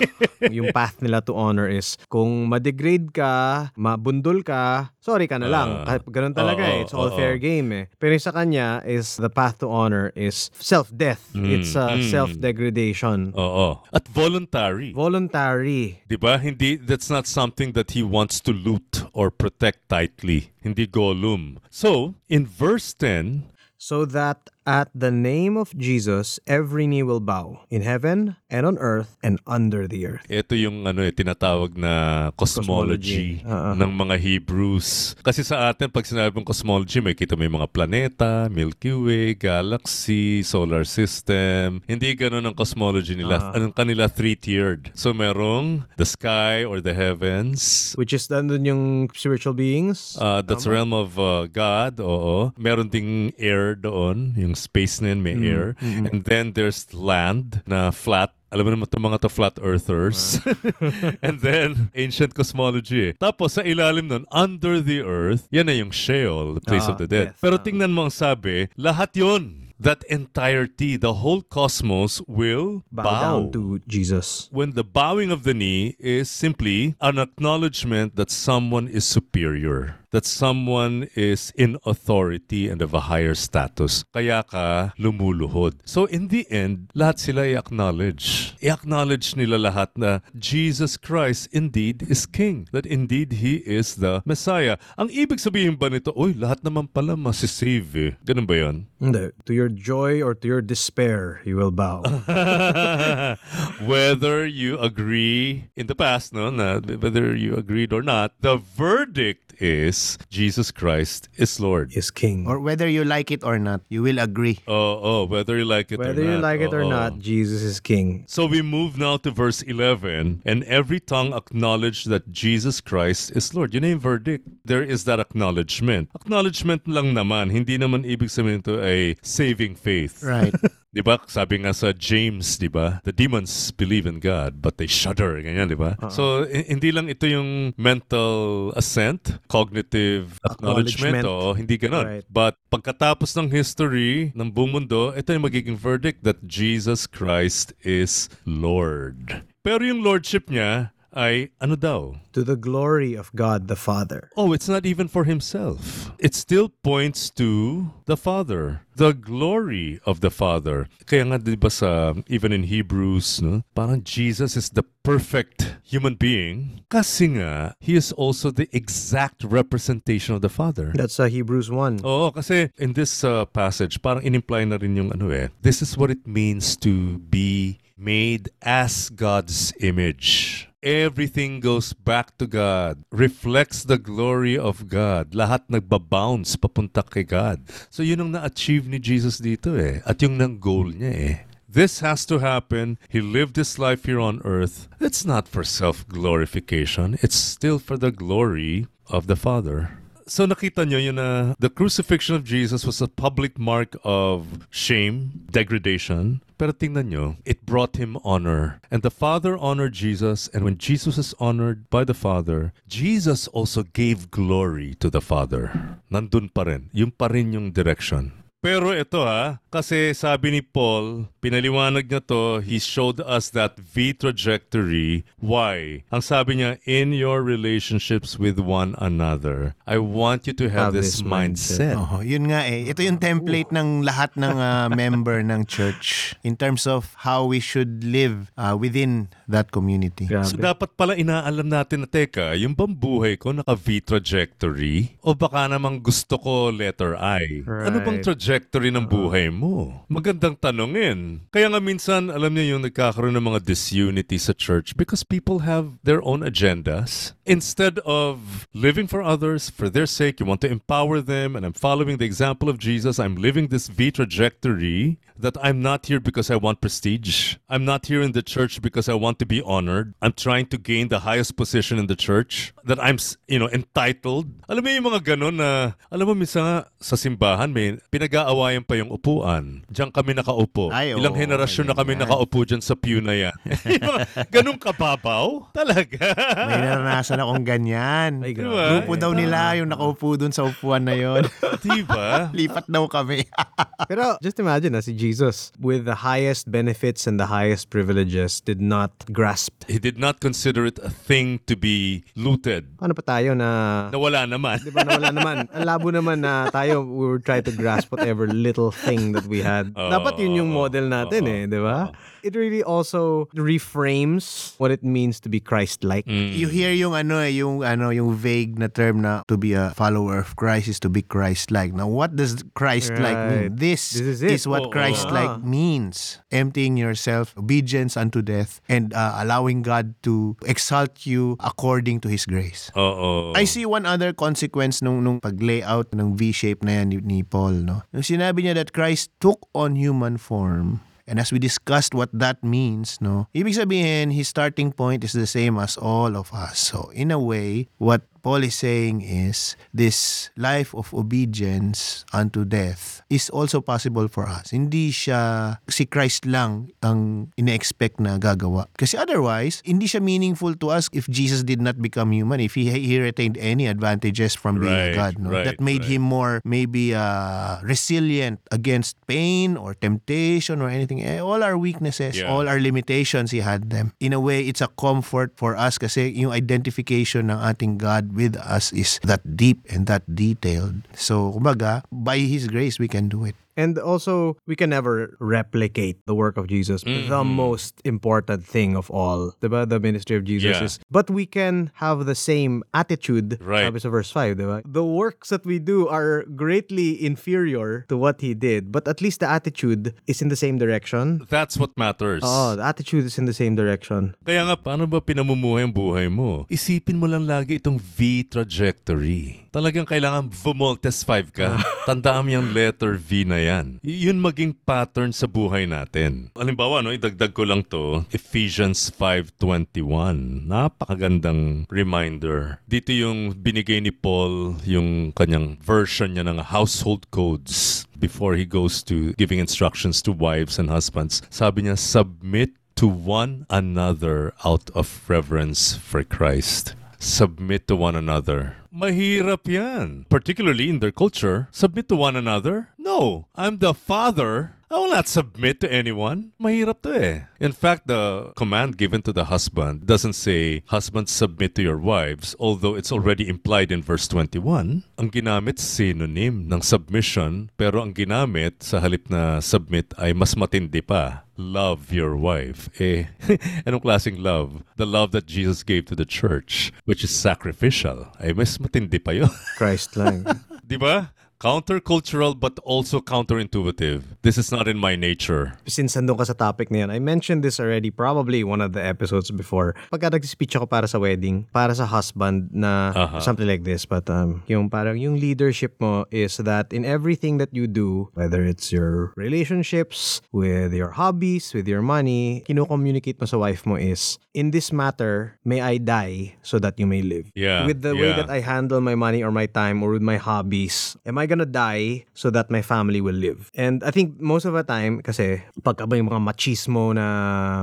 yung 0.50 0.72
path 0.72 1.02
nila 1.04 1.22
to 1.22 1.36
honor 1.36 1.68
is 1.68 1.98
kung 2.08 2.48
ma-degrade 2.48 3.12
ka, 3.14 3.70
mabundol 3.76 4.42
ka, 4.42 4.94
sorry 5.00 5.28
ka 5.28 5.38
na 5.38 5.50
lang. 5.50 5.86
Kahit 5.86 6.04
ganun 6.10 6.36
talaga 6.36 6.64
Oo, 6.64 6.72
eh. 6.74 6.82
It's 6.84 6.96
all 6.96 7.12
oo. 7.12 7.18
fair 7.18 7.38
game 7.42 7.70
eh. 7.74 7.86
Pero 7.98 8.16
sa 8.18 8.32
kanya 8.32 8.82
is 8.86 9.18
the 9.18 9.30
path 9.30 9.60
to 9.62 9.68
honor 9.68 10.12
is 10.14 10.54
self-death. 10.60 11.34
Mm, 11.34 11.50
It's 11.50 11.74
uh, 11.76 11.98
mm. 11.98 12.08
self-degradation. 12.10 13.34
Oo. 13.36 13.82
At 13.92 14.08
voluntary. 14.10 14.94
Voluntary. 14.94 16.04
Di 16.06 16.18
ba? 16.18 16.38
Hindi, 16.38 16.78
that's 16.78 17.10
not 17.10 17.26
something 17.26 17.74
that 17.74 17.92
he 17.98 18.02
wants 18.06 18.40
to 18.46 18.52
loot 18.54 19.04
or 19.14 19.30
protect 19.30 19.90
tightly. 19.90 20.54
Hindi 20.62 20.88
Gollum. 20.88 21.58
So, 21.70 22.16
in 22.30 22.46
verse 22.46 22.94
10, 22.94 23.50
So 23.80 24.04
that 24.12 24.52
at 24.66 24.90
the 24.94 25.10
name 25.10 25.56
of 25.56 25.72
Jesus, 25.76 26.40
every 26.46 26.86
knee 26.86 27.02
will 27.02 27.20
bow 27.20 27.64
in 27.70 27.82
heaven 27.82 28.36
and 28.50 28.66
on 28.66 28.78
earth 28.78 29.18
and 29.24 29.40
under 29.48 29.88
the 29.88 30.06
earth. 30.06 30.24
ito 30.30 30.54
yung 30.54 30.86
ano 30.86 31.02
eh, 31.02 31.12
tinatawag 31.12 31.74
na 31.76 32.30
cosmology, 32.36 33.42
Cosmology. 33.42 33.50
Oo. 33.50 33.72
ng 33.78 33.92
mga 33.96 34.16
Hebrews. 34.20 35.16
Kasi 35.22 35.42
sa 35.42 35.70
atin, 35.70 35.90
pag 35.90 36.06
sinabing 36.06 36.46
cosmology, 36.46 37.02
may 37.02 37.14
kita 37.14 37.34
may 37.34 37.50
mga 37.50 37.68
planeta, 37.70 38.48
Milky 38.50 38.94
Way, 38.94 39.34
galaxy, 39.36 40.42
solar 40.44 40.84
system. 40.84 41.82
Hindi 41.86 42.14
ganun 42.14 42.46
ang 42.46 42.56
cosmology 42.56 43.16
nila. 43.16 43.52
Anong 43.54 43.74
kanila 43.74 44.10
three-tiered. 44.10 44.92
So 44.94 45.14
merong 45.14 45.86
the 45.98 46.06
sky 46.06 46.62
or 46.64 46.82
the 46.82 46.94
heavens, 46.94 47.94
Which 47.96 48.14
is 48.14 48.28
nandun 48.30 48.66
yung 48.66 48.84
spiritual 49.14 49.54
beings. 49.54 50.18
Uh, 50.20 50.42
that's 50.42 50.66
the 50.66 50.74
realm 50.74 50.94
of 50.94 51.18
uh, 51.18 51.46
God, 51.50 52.00
oo. 52.00 52.52
Meron 52.58 52.90
ding 52.90 53.34
air 53.38 53.74
doon, 53.74 54.34
yung 54.38 54.49
space 54.56 55.02
na 55.02 55.10
yun, 55.10 55.22
may 55.22 55.36
air. 55.36 55.76
And 55.82 56.24
then 56.24 56.54
there's 56.54 56.94
land 56.94 57.62
na 57.68 57.92
flat. 57.92 58.34
Alam 58.50 58.66
mo 58.66 58.72
naman 58.74 58.86
itong 58.90 59.06
mga 59.06 59.20
to 59.22 59.30
flat 59.30 59.56
earthers. 59.62 60.42
And 61.22 61.38
then, 61.40 61.94
ancient 61.94 62.34
cosmology. 62.34 63.10
eh. 63.10 63.14
Tapos 63.14 63.54
sa 63.54 63.62
ilalim 63.62 64.10
nun, 64.10 64.26
under 64.34 64.82
the 64.82 65.06
earth, 65.06 65.46
yan 65.54 65.70
na 65.70 65.78
yung 65.78 65.92
Sheol, 65.94 66.58
the 66.58 66.62
place 66.66 66.90
Ah, 66.90 66.94
of 66.94 66.98
the 66.98 67.06
dead. 67.06 67.26
death. 67.34 67.38
Pero 67.42 67.62
tingnan 67.62 67.94
mo 67.94 68.10
ang 68.10 68.14
sabi, 68.14 68.66
lahat 68.74 69.14
yon 69.14 69.70
that 69.80 70.04
entirety, 70.12 70.98
the 70.98 71.24
whole 71.24 71.40
cosmos 71.42 72.20
will 72.28 72.84
bow, 72.92 73.04
bow. 73.06 73.22
down 73.22 73.42
to 73.54 73.80
Jesus. 73.88 74.50
when 74.52 74.74
the 74.76 74.84
bowing 74.84 75.32
of 75.32 75.48
the 75.48 75.54
knee 75.54 75.96
is 76.02 76.28
simply 76.28 76.98
an 77.00 77.16
acknowledgement 77.16 78.18
that 78.18 78.28
someone 78.28 78.90
is 78.90 79.06
superior, 79.06 79.96
that 80.12 80.26
someone 80.26 81.08
is 81.16 81.54
in 81.56 81.78
authority 81.86 82.68
and 82.68 82.82
of 82.82 82.94
a 82.94 83.12
higher 83.12 83.36
status. 83.36 84.04
Kaya 84.14 84.44
ka 84.44 84.94
lumuluhod. 84.98 85.80
So 85.86 86.06
in 86.06 86.30
the 86.30 86.50
end, 86.50 86.90
lahat 86.96 87.20
sila 87.20 87.46
i-acknowledge. 87.46 88.58
I-acknowledge 88.62 89.36
nila 89.38 89.72
lahat 89.72 89.94
na 89.96 90.20
Jesus 90.38 90.98
Christ 90.98 91.50
indeed 91.54 92.04
is 92.10 92.26
King. 92.26 92.68
That 92.72 92.86
indeed 92.86 93.44
He 93.44 93.62
is 93.64 94.02
the 94.02 94.22
Messiah. 94.26 94.82
Ang 94.98 95.14
ibig 95.14 95.38
sabihin 95.38 95.78
ba 95.78 95.90
nito, 95.94 96.10
oy, 96.18 96.34
lahat 96.34 96.66
naman 96.66 96.90
pala 96.90 97.14
masisave 97.14 97.94
eh. 97.96 98.12
Ganun 98.26 98.48
ba 98.50 98.56
yun? 98.58 98.78
Hindi. 98.98 99.32
To 99.46 99.52
your 99.54 99.70
joy 99.70 100.22
or 100.22 100.34
to 100.34 100.46
your 100.48 100.62
despair, 100.62 101.42
you 101.46 101.56
will 101.56 101.72
bow. 101.72 102.02
whether 103.86 104.46
you 104.46 104.80
agree 104.80 105.70
in 105.76 105.88
the 105.88 105.96
past, 105.96 106.34
no, 106.34 106.50
na, 106.50 106.80
whether 106.80 107.36
you 107.36 107.56
agreed 107.56 107.94
or 107.94 108.02
not, 108.02 108.34
the 108.42 108.58
verdict 108.58 109.54
is 109.60 109.99
Jesus 110.30 110.72
Christ 110.72 111.28
is 111.36 111.60
Lord. 111.60 111.92
is 111.96 112.12
king. 112.12 112.46
Or 112.48 112.60
whether 112.60 112.88
you 112.88 113.04
like 113.04 113.32
it 113.32 113.44
or 113.44 113.58
not, 113.60 113.82
you 113.90 114.02
will 114.04 114.20
agree. 114.20 114.60
Oh, 114.68 115.00
oh, 115.02 115.22
whether 115.26 115.58
you 115.58 115.66
like 115.66 115.92
it 115.92 116.00
Whether 116.00 116.22
or 116.22 116.26
not. 116.26 116.32
you 116.34 116.40
like 116.40 116.62
it 116.62 116.74
or 116.74 116.84
Oo. 116.84 116.90
not, 116.90 117.20
Jesus 117.20 117.62
is 117.62 117.80
king. 117.80 118.24
So 118.28 118.46
we 118.46 118.62
move 118.62 118.98
now 118.98 119.18
to 119.24 119.32
verse 119.32 119.62
11, 119.62 120.42
and 120.46 120.64
every 120.66 121.00
tongue 121.00 121.34
acknowledge 121.34 122.06
that 122.08 122.32
Jesus 122.32 122.80
Christ 122.80 123.32
is 123.36 123.52
Lord. 123.54 123.74
Yun 123.74 123.84
na 123.84 123.90
yung 123.98 124.04
verdict. 124.04 124.48
There 124.64 124.84
is 124.84 125.04
that 125.06 125.20
acknowledgement. 125.20 126.10
Acknowledgement 126.16 126.88
lang 126.88 127.12
naman, 127.18 127.52
hindi 127.52 127.78
naman 127.78 128.06
ibig 128.06 128.30
sabihin 128.32 128.64
ito 128.64 128.80
ay 128.80 129.16
saving 129.22 129.76
faith. 129.76 130.24
Right. 130.24 130.56
Di 130.90 131.06
ba? 131.06 131.22
Sabi 131.30 131.62
nga 131.62 131.70
sa 131.70 131.94
James, 131.94 132.58
di 132.58 132.66
ba? 132.66 132.98
The 133.06 133.14
demons 133.14 133.70
believe 133.70 134.10
in 134.10 134.18
God, 134.18 134.58
but 134.58 134.82
they 134.82 134.90
shudder. 134.90 135.38
Ganyan, 135.38 135.70
di 135.70 135.78
ba? 135.78 135.94
So, 136.10 136.50
i- 136.50 136.66
hindi 136.66 136.90
lang 136.90 137.06
ito 137.06 137.30
yung 137.30 137.78
mental 137.78 138.74
assent, 138.74 139.38
cognitive 139.46 140.42
acknowledgement. 140.42 141.22
Acknowledgement. 141.22 141.26
Oo, 141.30 141.54
hindi 141.54 141.78
ganon. 141.78 142.06
Right. 142.10 142.26
But 142.26 142.58
pagkatapos 142.74 143.38
ng 143.38 143.54
history 143.54 144.34
ng 144.34 144.50
buong 144.50 144.82
mundo, 144.82 145.14
ito 145.14 145.30
yung 145.30 145.46
magiging 145.46 145.78
verdict 145.78 146.26
that 146.26 146.42
Jesus 146.50 147.06
Christ 147.06 147.70
is 147.86 148.26
Lord. 148.50 149.46
Pero 149.62 149.86
yung 149.86 150.02
lordship 150.02 150.50
niya 150.50 150.90
ay 151.14 151.50
ano 151.62 151.76
daw? 151.76 152.16
To 152.34 152.44
the 152.44 152.56
glory 152.56 153.16
of 153.16 153.34
God 153.34 153.68
the 153.68 153.76
Father. 153.76 154.30
Oh, 154.38 154.54
it's 154.54 154.70
not 154.70 154.86
even 154.86 155.08
for 155.08 155.24
himself. 155.24 156.12
It 156.20 156.36
still 156.36 156.70
points 156.70 157.30
to 157.42 157.92
the 158.06 158.18
Father, 158.18 158.82
the 158.96 159.14
glory 159.14 160.00
of 160.06 160.22
the 160.22 160.30
Father. 160.30 160.88
Kaya 161.10 161.26
nga 161.26 161.38
'di 161.42 161.58
ba 161.58 161.74
sa 161.74 162.14
even 162.30 162.54
in 162.54 162.70
Hebrews, 162.70 163.42
no, 163.42 163.66
parang 163.74 164.06
Jesus 164.06 164.54
is 164.54 164.70
the 164.70 164.86
perfect 165.02 165.80
human 165.82 166.14
being 166.14 166.86
kasi 166.92 167.34
nga 167.40 167.74
he 167.82 167.98
is 167.98 168.14
also 168.14 168.54
the 168.54 168.70
exact 168.70 169.42
representation 169.42 170.38
of 170.38 170.42
the 170.46 170.54
Father. 170.54 170.94
That's 170.94 171.18
uh, 171.18 171.26
Hebrews 171.26 171.74
1. 171.74 172.06
Oo, 172.06 172.30
kasi 172.30 172.70
in 172.78 172.94
this 172.94 173.24
uh, 173.26 173.50
passage, 173.50 174.02
parang 174.06 174.22
in-imply 174.22 174.70
na 174.70 174.78
rin 174.78 174.94
yung 174.94 175.10
ano 175.10 175.34
eh, 175.34 175.50
this 175.66 175.82
is 175.82 175.98
what 175.98 176.14
it 176.14 176.30
means 176.30 176.78
to 176.86 177.18
be 177.18 177.82
made 177.98 178.50
as 178.62 179.10
God's 179.10 179.74
image. 179.80 180.69
Everything 180.80 181.60
goes 181.60 181.92
back 181.92 182.38
to 182.40 182.48
God, 182.48 183.04
reflects 183.12 183.84
the 183.84 184.00
glory 184.00 184.58
of 184.58 184.88
God. 184.88 185.36
Lahat 185.36 185.68
nagbabounce 185.68 186.56
papunta 186.56 187.04
kay 187.04 187.28
God. 187.28 187.68
So 187.92 188.00
yun 188.00 188.24
ang 188.24 188.32
na-achieve 188.32 188.88
ni 188.88 188.96
Jesus 188.96 189.44
dito 189.44 189.76
eh. 189.76 190.00
At 190.08 190.24
yung 190.24 190.40
nang 190.40 190.56
goal 190.56 190.96
niya 190.96 191.12
eh. 191.12 191.36
This 191.68 192.00
has 192.00 192.24
to 192.32 192.40
happen. 192.40 192.96
He 193.12 193.20
lived 193.20 193.60
his 193.60 193.76
life 193.76 194.08
here 194.08 194.24
on 194.24 194.40
earth. 194.48 194.88
It's 195.04 195.28
not 195.28 195.52
for 195.52 195.68
self-glorification. 195.68 197.20
It's 197.20 197.36
still 197.36 197.78
for 197.78 198.00
the 198.00 198.16
glory 198.16 198.88
of 199.12 199.28
the 199.28 199.36
Father. 199.36 200.00
So 200.32 200.48
nakita 200.48 200.88
nyo 200.88 200.96
yun 200.96 201.20
na 201.20 201.60
the 201.60 201.68
crucifixion 201.68 202.40
of 202.40 202.48
Jesus 202.48 202.88
was 202.88 203.04
a 203.04 203.12
public 203.12 203.60
mark 203.60 204.00
of 204.08 204.64
shame, 204.72 205.44
degradation. 205.52 206.40
Pero 206.60 206.76
tingnan 206.76 207.08
nyo, 207.08 207.40
it 207.48 207.64
brought 207.64 207.96
him 207.96 208.20
honor. 208.20 208.84
And 208.92 209.00
the 209.00 209.10
Father 209.10 209.56
honored 209.56 209.96
Jesus. 209.96 210.52
And 210.52 210.68
when 210.68 210.76
Jesus 210.76 211.16
is 211.16 211.32
honored 211.40 211.88
by 211.88 212.04
the 212.04 212.14
Father, 212.14 212.76
Jesus 212.84 213.48
also 213.56 213.88
gave 213.88 214.28
glory 214.28 214.92
to 215.00 215.08
the 215.08 215.24
Father. 215.24 215.72
Nandun 216.12 216.52
pa 216.52 216.68
rin. 216.68 216.92
Yung 216.92 217.16
pa 217.16 217.32
rin 217.32 217.56
yung 217.56 217.72
direction. 217.72 218.36
Pero 218.60 218.92
ito 218.92 219.24
ha, 219.24 219.64
kasi 219.72 220.12
sabi 220.12 220.52
ni 220.52 220.60
Paul, 220.60 221.32
pinaliwanag 221.40 222.12
niya 222.12 222.20
to, 222.28 222.60
he 222.60 222.76
showed 222.76 223.24
us 223.24 223.48
that 223.56 223.80
V 223.80 224.12
trajectory. 224.12 225.24
Why? 225.40 226.04
Ang 226.12 226.20
sabi 226.20 226.60
niya, 226.60 226.76
in 226.84 227.16
your 227.16 227.40
relationships 227.40 228.36
with 228.36 228.60
one 228.60 229.00
another, 229.00 229.80
I 229.88 230.04
want 230.04 230.44
you 230.44 230.52
to 230.60 230.68
have, 230.68 230.92
Have 230.92 231.00
this, 231.00 231.24
this 231.24 231.24
mindset. 231.24 231.96
mindset. 231.96 231.96
Oo, 232.04 232.20
yun 232.20 232.52
nga 232.52 232.68
eh. 232.68 232.92
Ito 232.92 233.00
yung 233.00 233.24
template 233.24 233.72
ng 233.72 234.04
lahat 234.04 234.36
ng 234.36 234.56
ah, 234.60 234.92
member 235.08 235.40
ng 235.40 235.64
church 235.64 236.36
in 236.44 236.60
terms 236.60 236.84
of 236.84 237.16
how 237.24 237.48
we 237.48 237.64
should 237.64 238.04
live 238.04 238.52
ah, 238.60 238.76
within 238.76 239.32
that 239.50 239.74
community. 239.74 240.30
Grabe. 240.30 240.46
So 240.46 240.56
dapat 240.56 240.94
pala 240.94 241.18
inaalam 241.18 241.66
natin 241.66 242.06
na 242.06 242.08
teka, 242.08 242.54
yung 242.54 242.78
bang 242.78 242.94
buhay 242.94 243.36
ko 243.36 243.52
naka 243.52 243.74
V 243.74 244.00
trajectory? 244.00 245.18
O 245.26 245.34
baka 245.34 245.66
namang 245.66 246.00
gusto 246.00 246.38
ko 246.38 246.70
letter 246.70 247.18
I? 247.18 247.66
Ano 247.66 248.00
bang 248.06 248.22
Right. 248.22 248.26
trajectory 248.30 248.94
ng 248.94 249.10
buhay 249.10 249.50
mo? 249.50 250.06
Magandang 250.06 250.54
tanongin. 250.56 251.50
Kaya 251.50 251.74
nga 251.74 251.82
minsan, 251.82 252.30
alam 252.30 252.54
niyo 252.54 252.78
yung 252.78 252.86
nagkakaroon 252.86 253.34
ng 253.34 253.48
mga 253.50 253.60
disunity 253.66 254.38
sa 254.38 254.54
church 254.54 254.94
because 254.94 255.26
people 255.26 255.66
have 255.66 255.98
their 256.06 256.22
own 256.22 256.46
agendas. 256.46 257.34
Instead 257.50 257.98
of 258.06 258.68
living 258.78 259.08
for 259.10 259.26
others, 259.26 259.74
for 259.74 259.90
their 259.90 260.06
sake, 260.06 260.40
you 260.40 260.46
want 260.46 260.62
to 260.62 260.70
empower 260.70 261.18
them 261.20 261.56
and 261.58 261.66
I'm 261.66 261.74
following 261.74 262.22
the 262.22 262.26
example 262.30 262.70
of 262.70 262.78
Jesus. 262.78 263.18
I'm 263.18 263.34
living 263.34 263.74
this 263.74 263.90
V 263.90 264.12
trajectory 264.14 265.18
that 265.40 265.56
I'm 265.64 265.82
not 265.82 266.06
here 266.06 266.20
because 266.20 266.52
I 266.52 266.60
want 266.60 266.84
prestige. 266.84 267.56
I'm 267.72 267.88
not 267.88 268.06
here 268.06 268.22
in 268.22 268.34
the 268.36 268.44
church 268.44 268.84
because 268.84 269.08
I 269.08 269.16
want 269.16 269.40
to 269.40 269.48
be 269.48 269.64
honored. 269.64 270.14
I'm 270.22 270.36
trying 270.36 270.68
to 270.68 270.78
gain 270.78 271.08
the 271.08 271.24
highest 271.24 271.56
position 271.56 271.98
in 271.98 272.06
the 272.06 272.16
church 272.16 272.76
that 272.84 273.00
I'm, 273.02 273.18
you 273.48 273.58
know, 273.58 273.72
entitled. 273.72 274.52
Alam 274.68 274.84
mo 274.84 274.90
yung 274.92 275.08
mga 275.10 275.22
ganun 275.34 275.56
na, 275.58 275.96
alam 276.12 276.28
mo 276.28 276.36
minsan 276.36 276.84
sa 277.00 277.16
simbahan 277.16 277.72
may 277.72 277.98
pinag-aawayan 278.12 278.84
pa 278.84 279.00
yung 279.00 279.10
upuan. 279.16 279.88
Diyan 279.88 280.12
kami 280.12 280.36
nakaupo. 280.36 280.92
Ay, 280.92 281.16
Ilang 281.16 281.40
henerasyon 281.40 281.88
na 281.88 281.96
kami 281.96 282.20
nakaupo 282.20 282.68
dyan 282.68 282.84
sa 282.84 283.00
pew 283.00 283.24
na 283.24 283.34
yan. 283.34 283.56
Yung 283.96 284.06
mga 284.06 284.24
ganun 284.52 284.78
kababaw? 284.78 285.72
Talaga. 285.72 286.20
May 286.68 286.84
naranasan 286.84 287.39
akong 287.44 287.64
ganyan. 287.64 288.44
Ay. 288.44 288.52
Diba? 288.56 289.00
Grupo 289.00 289.16
daw 289.16 289.32
nila 289.32 289.76
yung 289.80 289.90
nakaupo 289.92 290.36
dun 290.36 290.52
sa 290.52 290.68
upuan 290.68 291.08
na 291.08 291.16
yon. 291.16 291.48
diba? 291.86 292.52
Lipat 292.52 292.90
daw 292.90 293.08
kami. 293.08 293.48
Pero 294.12 294.36
just 294.40 294.60
imagine 294.60 294.96
na 294.96 295.04
si 295.04 295.14
Jesus 295.14 295.72
with 295.80 296.04
the 296.04 296.24
highest 296.26 296.72
benefits 296.72 297.28
and 297.28 297.40
the 297.40 297.48
highest 297.48 297.92
privileges 297.94 298.60
did 298.60 298.80
not 298.80 299.12
grasp. 299.32 299.86
He 299.86 300.00
did 300.00 300.18
not 300.18 300.40
consider 300.40 300.86
it 300.86 301.00
a 301.04 301.12
thing 301.12 301.62
to 301.70 301.76
be 301.76 302.24
looted. 302.34 302.98
Paano 302.98 303.14
pa 303.14 303.24
tayo 303.38 303.54
na 303.54 303.70
Nawala 304.10 304.50
naman. 304.50 304.82
Di 304.82 304.90
ba 304.90 305.06
nawala 305.06 305.30
naman? 305.30 305.56
Ang 305.76 305.86
labo 305.86 306.10
naman 306.10 306.42
na 306.42 306.68
tayo, 306.74 307.06
we 307.06 307.26
would 307.38 307.46
try 307.46 307.62
to 307.62 307.72
grasp 307.72 308.10
whatever 308.10 308.48
little 308.50 308.90
thing 308.90 309.32
that 309.38 309.46
we 309.46 309.62
had. 309.62 309.94
Dapat 309.94 310.42
yun 310.42 310.66
yung 310.66 310.72
model 310.74 311.06
natin 311.12 311.46
eh, 311.46 311.62
di 311.70 311.78
ba? 311.78 312.10
It 312.42 312.56
really 312.56 312.82
also 312.82 313.52
reframes 313.54 314.74
what 314.80 314.90
it 314.96 315.04
means 315.04 315.44
to 315.44 315.52
be 315.52 315.60
Christ-like. 315.60 316.26
you 316.26 316.68
hear 316.68 316.90
yung 316.96 317.14
ano 317.14 317.29
eh, 317.38 317.54
yung 317.54 317.86
ano 317.86 318.10
yung 318.10 318.34
vague 318.34 318.82
na 318.82 318.90
term 318.90 319.22
na 319.22 319.46
to 319.46 319.54
be 319.54 319.78
a 319.78 319.94
follower 319.94 320.42
of 320.42 320.58
Christ 320.58 320.90
is 320.90 320.98
to 321.06 321.10
be 321.14 321.22
Christ-like. 321.22 321.94
Now, 321.94 322.10
what 322.10 322.34
does 322.34 322.66
Christ-like 322.74 323.38
Right. 323.38 323.70
mean? 323.70 323.78
This, 323.78 324.18
This 324.18 324.42
is 324.42 324.66
it. 324.66 324.66
what 324.66 324.90
Oo. 324.90 324.92
Christ-like 324.92 325.62
Ah. 325.62 325.62
means. 325.62 326.42
Emptying 326.50 326.98
yourself, 326.98 327.54
obedience 327.54 328.18
unto 328.18 328.42
death, 328.42 328.82
and 328.90 329.14
uh, 329.14 329.38
allowing 329.38 329.86
God 329.86 330.18
to 330.26 330.58
exalt 330.66 331.30
you 331.30 331.54
according 331.62 332.18
to 332.24 332.28
His 332.32 332.50
grace. 332.50 332.90
Oo. 332.98 333.54
I 333.54 333.70
see 333.70 333.86
one 333.86 334.10
other 334.10 334.34
consequence 334.34 335.04
nung 335.06 335.22
nung 335.22 335.38
pag-layout 335.38 336.10
ng 336.16 336.34
V-shape 336.34 336.82
na 336.82 337.04
yan 337.04 337.14
ni, 337.14 337.18
ni 337.22 337.40
Paul, 337.44 337.86
no. 337.86 338.02
Yung 338.16 338.24
sinabi 338.24 338.66
niya 338.66 338.74
that 338.74 338.96
Christ 338.96 339.30
took 339.38 339.68
on 339.76 340.00
human 340.00 340.40
form. 340.40 341.04
And 341.30 341.38
as 341.38 341.54
we 341.54 341.62
discussed 341.62 342.18
what 342.18 342.34
that 342.34 342.66
means, 342.66 343.22
no, 343.22 343.46
ibig 343.54 343.78
sabihin, 343.78 344.34
his 344.34 344.50
starting 344.50 344.90
point 344.90 345.22
is 345.22 345.38
the 345.38 345.46
same 345.46 345.78
as 345.78 345.94
all 345.94 346.34
of 346.34 346.50
us. 346.50 346.82
So, 346.82 347.14
in 347.14 347.30
a 347.30 347.38
way, 347.38 347.86
what 348.02 348.26
Paul 348.50 348.66
is 348.66 348.82
saying 348.82 349.22
is 349.22 349.78
this 349.94 350.50
life 350.58 350.98
of 350.98 351.14
obedience 351.14 352.26
unto 352.34 352.66
death 352.66 353.22
is 353.30 353.46
also 353.54 353.78
possible 353.78 354.26
for 354.26 354.50
us. 354.50 354.74
Hindi 354.74 355.14
siya 355.14 355.78
si 355.86 356.10
Christ 356.10 356.50
lang 356.50 356.90
ang 357.06 357.54
ine-expect 357.62 358.18
na 358.18 358.42
gagawa. 358.42 358.90
Kasi 358.98 359.22
otherwise, 359.22 359.86
hindi 359.86 360.10
siya 360.10 360.18
meaningful 360.18 360.74
to 360.82 360.90
us 360.90 361.14
if 361.14 361.30
Jesus 361.30 361.62
did 361.62 361.78
not 361.78 362.02
become 362.02 362.34
human, 362.34 362.58
if 362.58 362.74
he, 362.74 362.90
he 362.90 363.22
retained 363.22 363.54
any 363.62 363.86
advantages 363.86 364.58
from 364.58 364.82
being 364.82 364.90
Right, 364.90 365.14
God. 365.14 365.38
No? 365.38 365.54
right, 365.54 365.70
that 365.70 365.78
made 365.78 366.10
right. 366.10 366.18
him 366.18 366.26
more 366.26 366.58
maybe 366.66 367.14
uh, 367.14 367.78
resilient 367.86 368.58
against 368.74 369.14
pain 369.30 369.78
or 369.78 369.94
temptation 369.94 370.82
or 370.82 370.90
anything. 370.90 371.22
Eh, 371.22 371.38
all 371.38 371.62
our 371.62 371.78
weaknesses, 371.78 372.34
Yeah. 372.42 372.50
all 372.50 372.66
our 372.66 372.82
limitations, 372.82 373.54
he 373.54 373.62
had 373.62 373.94
them. 373.94 374.18
In 374.18 374.34
a 374.34 374.42
way, 374.42 374.66
it's 374.66 374.82
a 374.82 374.90
comfort 374.98 375.54
for 375.54 375.78
us 375.78 376.02
kasi 376.02 376.34
yung 376.34 376.50
identification 376.50 377.54
ng 377.54 377.62
ating 377.62 378.02
God 378.02 378.34
with 378.40 378.56
us 378.56 378.96
is 378.96 379.20
that 379.28 379.44
deep 379.60 379.84
and 379.92 380.08
that 380.08 380.24
detailed. 380.24 381.04
So, 381.12 381.52
kumbaga, 381.52 382.08
by 382.08 382.40
His 382.40 382.72
grace, 382.72 382.96
we 382.96 383.12
can 383.12 383.28
do 383.28 383.44
it. 383.44 383.60
And 383.78 383.98
also, 383.98 384.58
we 384.68 384.76
can 384.76 384.90
never 384.90 385.38
replicate 385.40 386.20
the 386.26 386.36
work 386.36 386.58
of 386.58 386.68
Jesus. 386.68 387.04
The 387.04 387.44
most 387.44 388.02
important 388.04 388.66
thing 388.66 388.96
of 388.96 389.10
all, 389.10 389.54
diba? 389.62 389.88
the 389.88 390.00
ministry 390.00 390.36
of 390.36 390.44
Jesus 390.44 390.78
Yeah. 390.80 390.84
is. 390.84 390.94
But 391.10 391.30
we 391.30 391.46
can 391.46 391.92
have 392.04 392.26
the 392.26 392.36
same 392.36 392.84
attitude, 392.94 393.58
Right. 393.62 393.88
sabi 393.88 394.00
sa 394.00 394.10
verse 394.10 394.32
5, 394.32 394.58
diba? 394.58 394.82
The 394.84 395.06
works 395.06 395.50
that 395.54 395.64
we 395.64 395.80
do 395.80 396.08
are 396.08 396.44
greatly 396.56 397.16
inferior 397.24 398.04
to 398.10 398.18
what 398.18 398.42
He 398.42 398.52
did, 398.54 398.92
but 398.92 399.08
at 399.08 399.22
least 399.22 399.40
the 399.40 399.50
attitude 399.50 400.12
is 400.28 400.42
in 400.42 400.50
the 400.50 400.60
same 400.60 400.76
direction. 400.78 401.46
That's 401.48 401.78
what 401.80 401.96
matters. 401.96 402.44
Oh, 402.44 402.76
the 402.76 402.84
attitude 402.84 403.26
is 403.26 403.38
in 403.38 403.46
the 403.46 403.56
same 403.56 403.76
direction. 403.76 404.36
Kaya 404.44 404.66
nga, 404.68 404.76
paano 404.76 405.08
ba 405.08 405.22
pinamumuhay 405.22 405.88
ang 405.88 405.94
buhay 405.96 406.28
mo? 406.28 406.66
Isipin 406.68 407.20
mo 407.20 407.28
lang 407.28 407.48
lagi 407.48 407.80
itong 407.80 408.00
V 408.00 408.44
trajectory. 408.44 409.70
Talagang 409.70 410.10
kailangan 410.10 410.50
Vumoltes 410.50 411.22
5 411.22 411.54
ka. 411.54 411.78
Tandaan 412.10 412.42
mo 412.42 412.50
yung 412.50 412.74
letter 412.74 413.14
V 413.14 413.46
na 413.46 413.59
yan. 413.60 414.00
yun 414.02 414.40
maging 414.40 414.76
pattern 414.88 415.36
sa 415.36 415.46
buhay 415.46 415.86
natin. 415.86 416.52
Halimbawa, 416.56 417.04
no, 417.04 417.12
idagdag 417.12 417.52
ko 417.52 417.68
lang 417.68 417.84
to, 417.88 418.24
Ephesians 418.32 419.12
5.21. 419.12 420.68
Napakagandang 420.68 421.86
reminder. 421.92 422.80
Dito 422.88 423.12
yung 423.12 423.54
binigay 423.56 424.00
ni 424.00 424.12
Paul, 424.12 424.80
yung 424.88 425.36
kanyang 425.36 425.78
version 425.84 426.36
niya 426.36 426.48
ng 426.48 426.60
household 426.72 427.28
codes 427.30 428.04
before 428.20 428.56
he 428.60 428.68
goes 428.68 429.04
to 429.04 429.32
giving 429.40 429.60
instructions 429.60 430.20
to 430.24 430.32
wives 430.32 430.76
and 430.76 430.92
husbands. 430.92 431.42
Sabi 431.48 431.88
niya, 431.88 431.96
submit 431.96 432.76
to 433.00 433.08
one 433.08 433.66
another 433.72 434.52
out 434.66 434.92
of 434.92 435.08
reverence 435.32 435.96
for 435.96 436.20
Christ. 436.24 436.99
Submit 437.20 437.88
to 437.88 437.96
one 437.96 438.16
another. 438.16 438.78
Mahirap 438.96 439.68
yan. 439.68 440.26
Particularly 440.30 440.90
in 440.90 441.00
their 441.00 441.12
culture. 441.12 441.68
Submit 441.70 442.08
to 442.10 442.16
one 442.16 442.36
another? 442.36 442.90
No. 442.98 443.48
I'm 443.56 443.80
the 443.80 443.94
father. 443.94 444.76
I 444.90 444.98
will 444.98 445.14
not 445.14 445.30
submit 445.30 445.78
to 445.82 445.94
anyone. 445.94 446.58
Mahirap 446.58 447.06
to 447.06 447.14
eh. 447.14 447.46
In 447.62 447.78
fact, 447.78 448.10
the 448.10 448.50
command 448.58 448.98
given 448.98 449.22
to 449.22 449.32
the 449.32 449.46
husband 449.46 450.10
doesn't 450.10 450.34
say, 450.34 450.82
Husbands, 450.90 451.30
submit 451.30 451.76
to 451.76 451.86
your 451.86 452.02
wives, 452.02 452.56
although 452.58 452.96
it's 452.98 453.12
already 453.12 453.48
implied 453.48 453.94
in 453.94 454.02
verse 454.02 454.28
21. 454.28 455.06
Ang 455.22 455.30
ginamit 455.30 455.78
synonym 455.78 456.66
ng 456.66 456.82
submission, 456.82 457.70
pero 457.78 458.02
ang 458.02 458.18
ginamit 458.18 458.82
sa 458.82 458.98
halip 458.98 459.30
na 459.30 459.62
submit 459.62 460.10
ay 460.18 460.34
mas 460.34 460.58
matindi 460.58 461.06
pa. 461.06 461.46
Love 461.54 462.10
your 462.10 462.34
wife. 462.34 462.90
Eh, 462.98 463.30
anong 463.86 464.02
klaseng 464.02 464.42
love? 464.42 464.82
The 464.98 465.06
love 465.06 465.38
that 465.38 465.46
Jesus 465.46 465.86
gave 465.86 466.10
to 466.10 466.18
the 466.18 466.26
church, 466.26 466.90
which 467.06 467.22
is 467.22 467.30
sacrificial. 467.30 468.34
Ay, 468.42 468.58
mas 468.58 468.82
matindi 468.82 469.22
pa 469.22 469.38
yun. 469.38 469.54
Christ 469.78 470.18
lang. 470.18 470.50
Di 470.90 470.98
ba? 470.98 471.30
Countercultural 471.60 472.56
but 472.58 472.80
also 472.88 473.20
counterintuitive. 473.20 474.24
This 474.48 474.58
is 474.58 474.72
not 474.72 474.88
in 474.88 474.96
my 474.96 475.20
nature. 475.20 475.76
Since 475.84 476.16
nandun 476.16 476.40
ka 476.40 476.48
sa 476.48 476.56
topic 476.56 476.88
na 476.88 477.04
yan, 477.04 477.12
I 477.12 477.20
mentioned 477.20 477.68
this 477.68 477.84
already 477.84 478.16
probably 478.16 478.64
one 478.64 478.80
of 478.80 478.96
the 478.96 479.04
episodes 479.04 479.52
before. 479.52 479.92
Pagka 480.08 480.32
nag-speech 480.32 480.80
ako 480.80 480.88
para 480.88 481.04
sa 481.12 481.20
wedding, 481.20 481.68
para 481.76 481.92
sa 481.92 482.08
husband 482.08 482.72
na 482.72 483.12
Aha. 483.12 483.44
something 483.44 483.68
like 483.68 483.84
this, 483.84 484.08
but 484.08 484.24
um, 484.32 484.64
yung 484.72 484.88
parang 484.88 485.20
yung 485.20 485.36
leadership 485.36 486.00
mo 486.00 486.24
is 486.32 486.56
that 486.64 486.96
in 486.96 487.04
everything 487.04 487.60
that 487.60 487.76
you 487.76 487.92
do, 487.92 488.32
whether 488.40 488.64
it's 488.64 488.96
your 488.96 489.36
relationships, 489.36 490.40
with 490.56 490.96
your 490.96 491.12
hobbies, 491.20 491.76
with 491.76 491.92
your 491.92 492.00
money, 492.00 492.64
kino-communicate 492.72 493.36
mo 493.36 493.44
sa 493.44 493.60
wife 493.60 493.84
mo 493.84 494.00
is, 494.00 494.40
in 494.56 494.72
this 494.72 494.96
matter, 494.96 495.60
may 495.68 495.84
I 495.84 496.00
die 496.00 496.56
so 496.64 496.80
that 496.80 496.96
you 496.96 497.04
may 497.04 497.20
live. 497.20 497.52
Yeah, 497.52 497.84
With 497.84 498.00
the 498.00 498.16
way 498.16 498.32
that 498.32 498.48
I 498.48 498.64
handle 498.64 499.04
my 499.04 499.20
money 499.20 499.44
or 499.44 499.52
my 499.52 499.68
time 499.68 500.00
or 500.00 500.16
with 500.16 500.24
my 500.24 500.40
hobbies, 500.40 501.20
am 501.28 501.36
I 501.36 501.49
gonna 501.50 501.66
die 501.66 502.30
so 502.38 502.54
that 502.54 502.70
my 502.70 502.86
family 502.86 503.20
will 503.20 503.34
live? 503.36 503.74
And 503.74 504.06
I 504.06 504.14
think 504.14 504.38
most 504.38 504.70
of 504.70 504.78
the 504.78 504.86
time, 504.86 505.26
kasi 505.26 505.66
pagka 505.82 506.06
ba 506.06 506.14
yung 506.16 506.30
mga 506.30 506.38
machismo 506.40 507.10
na 507.12 507.26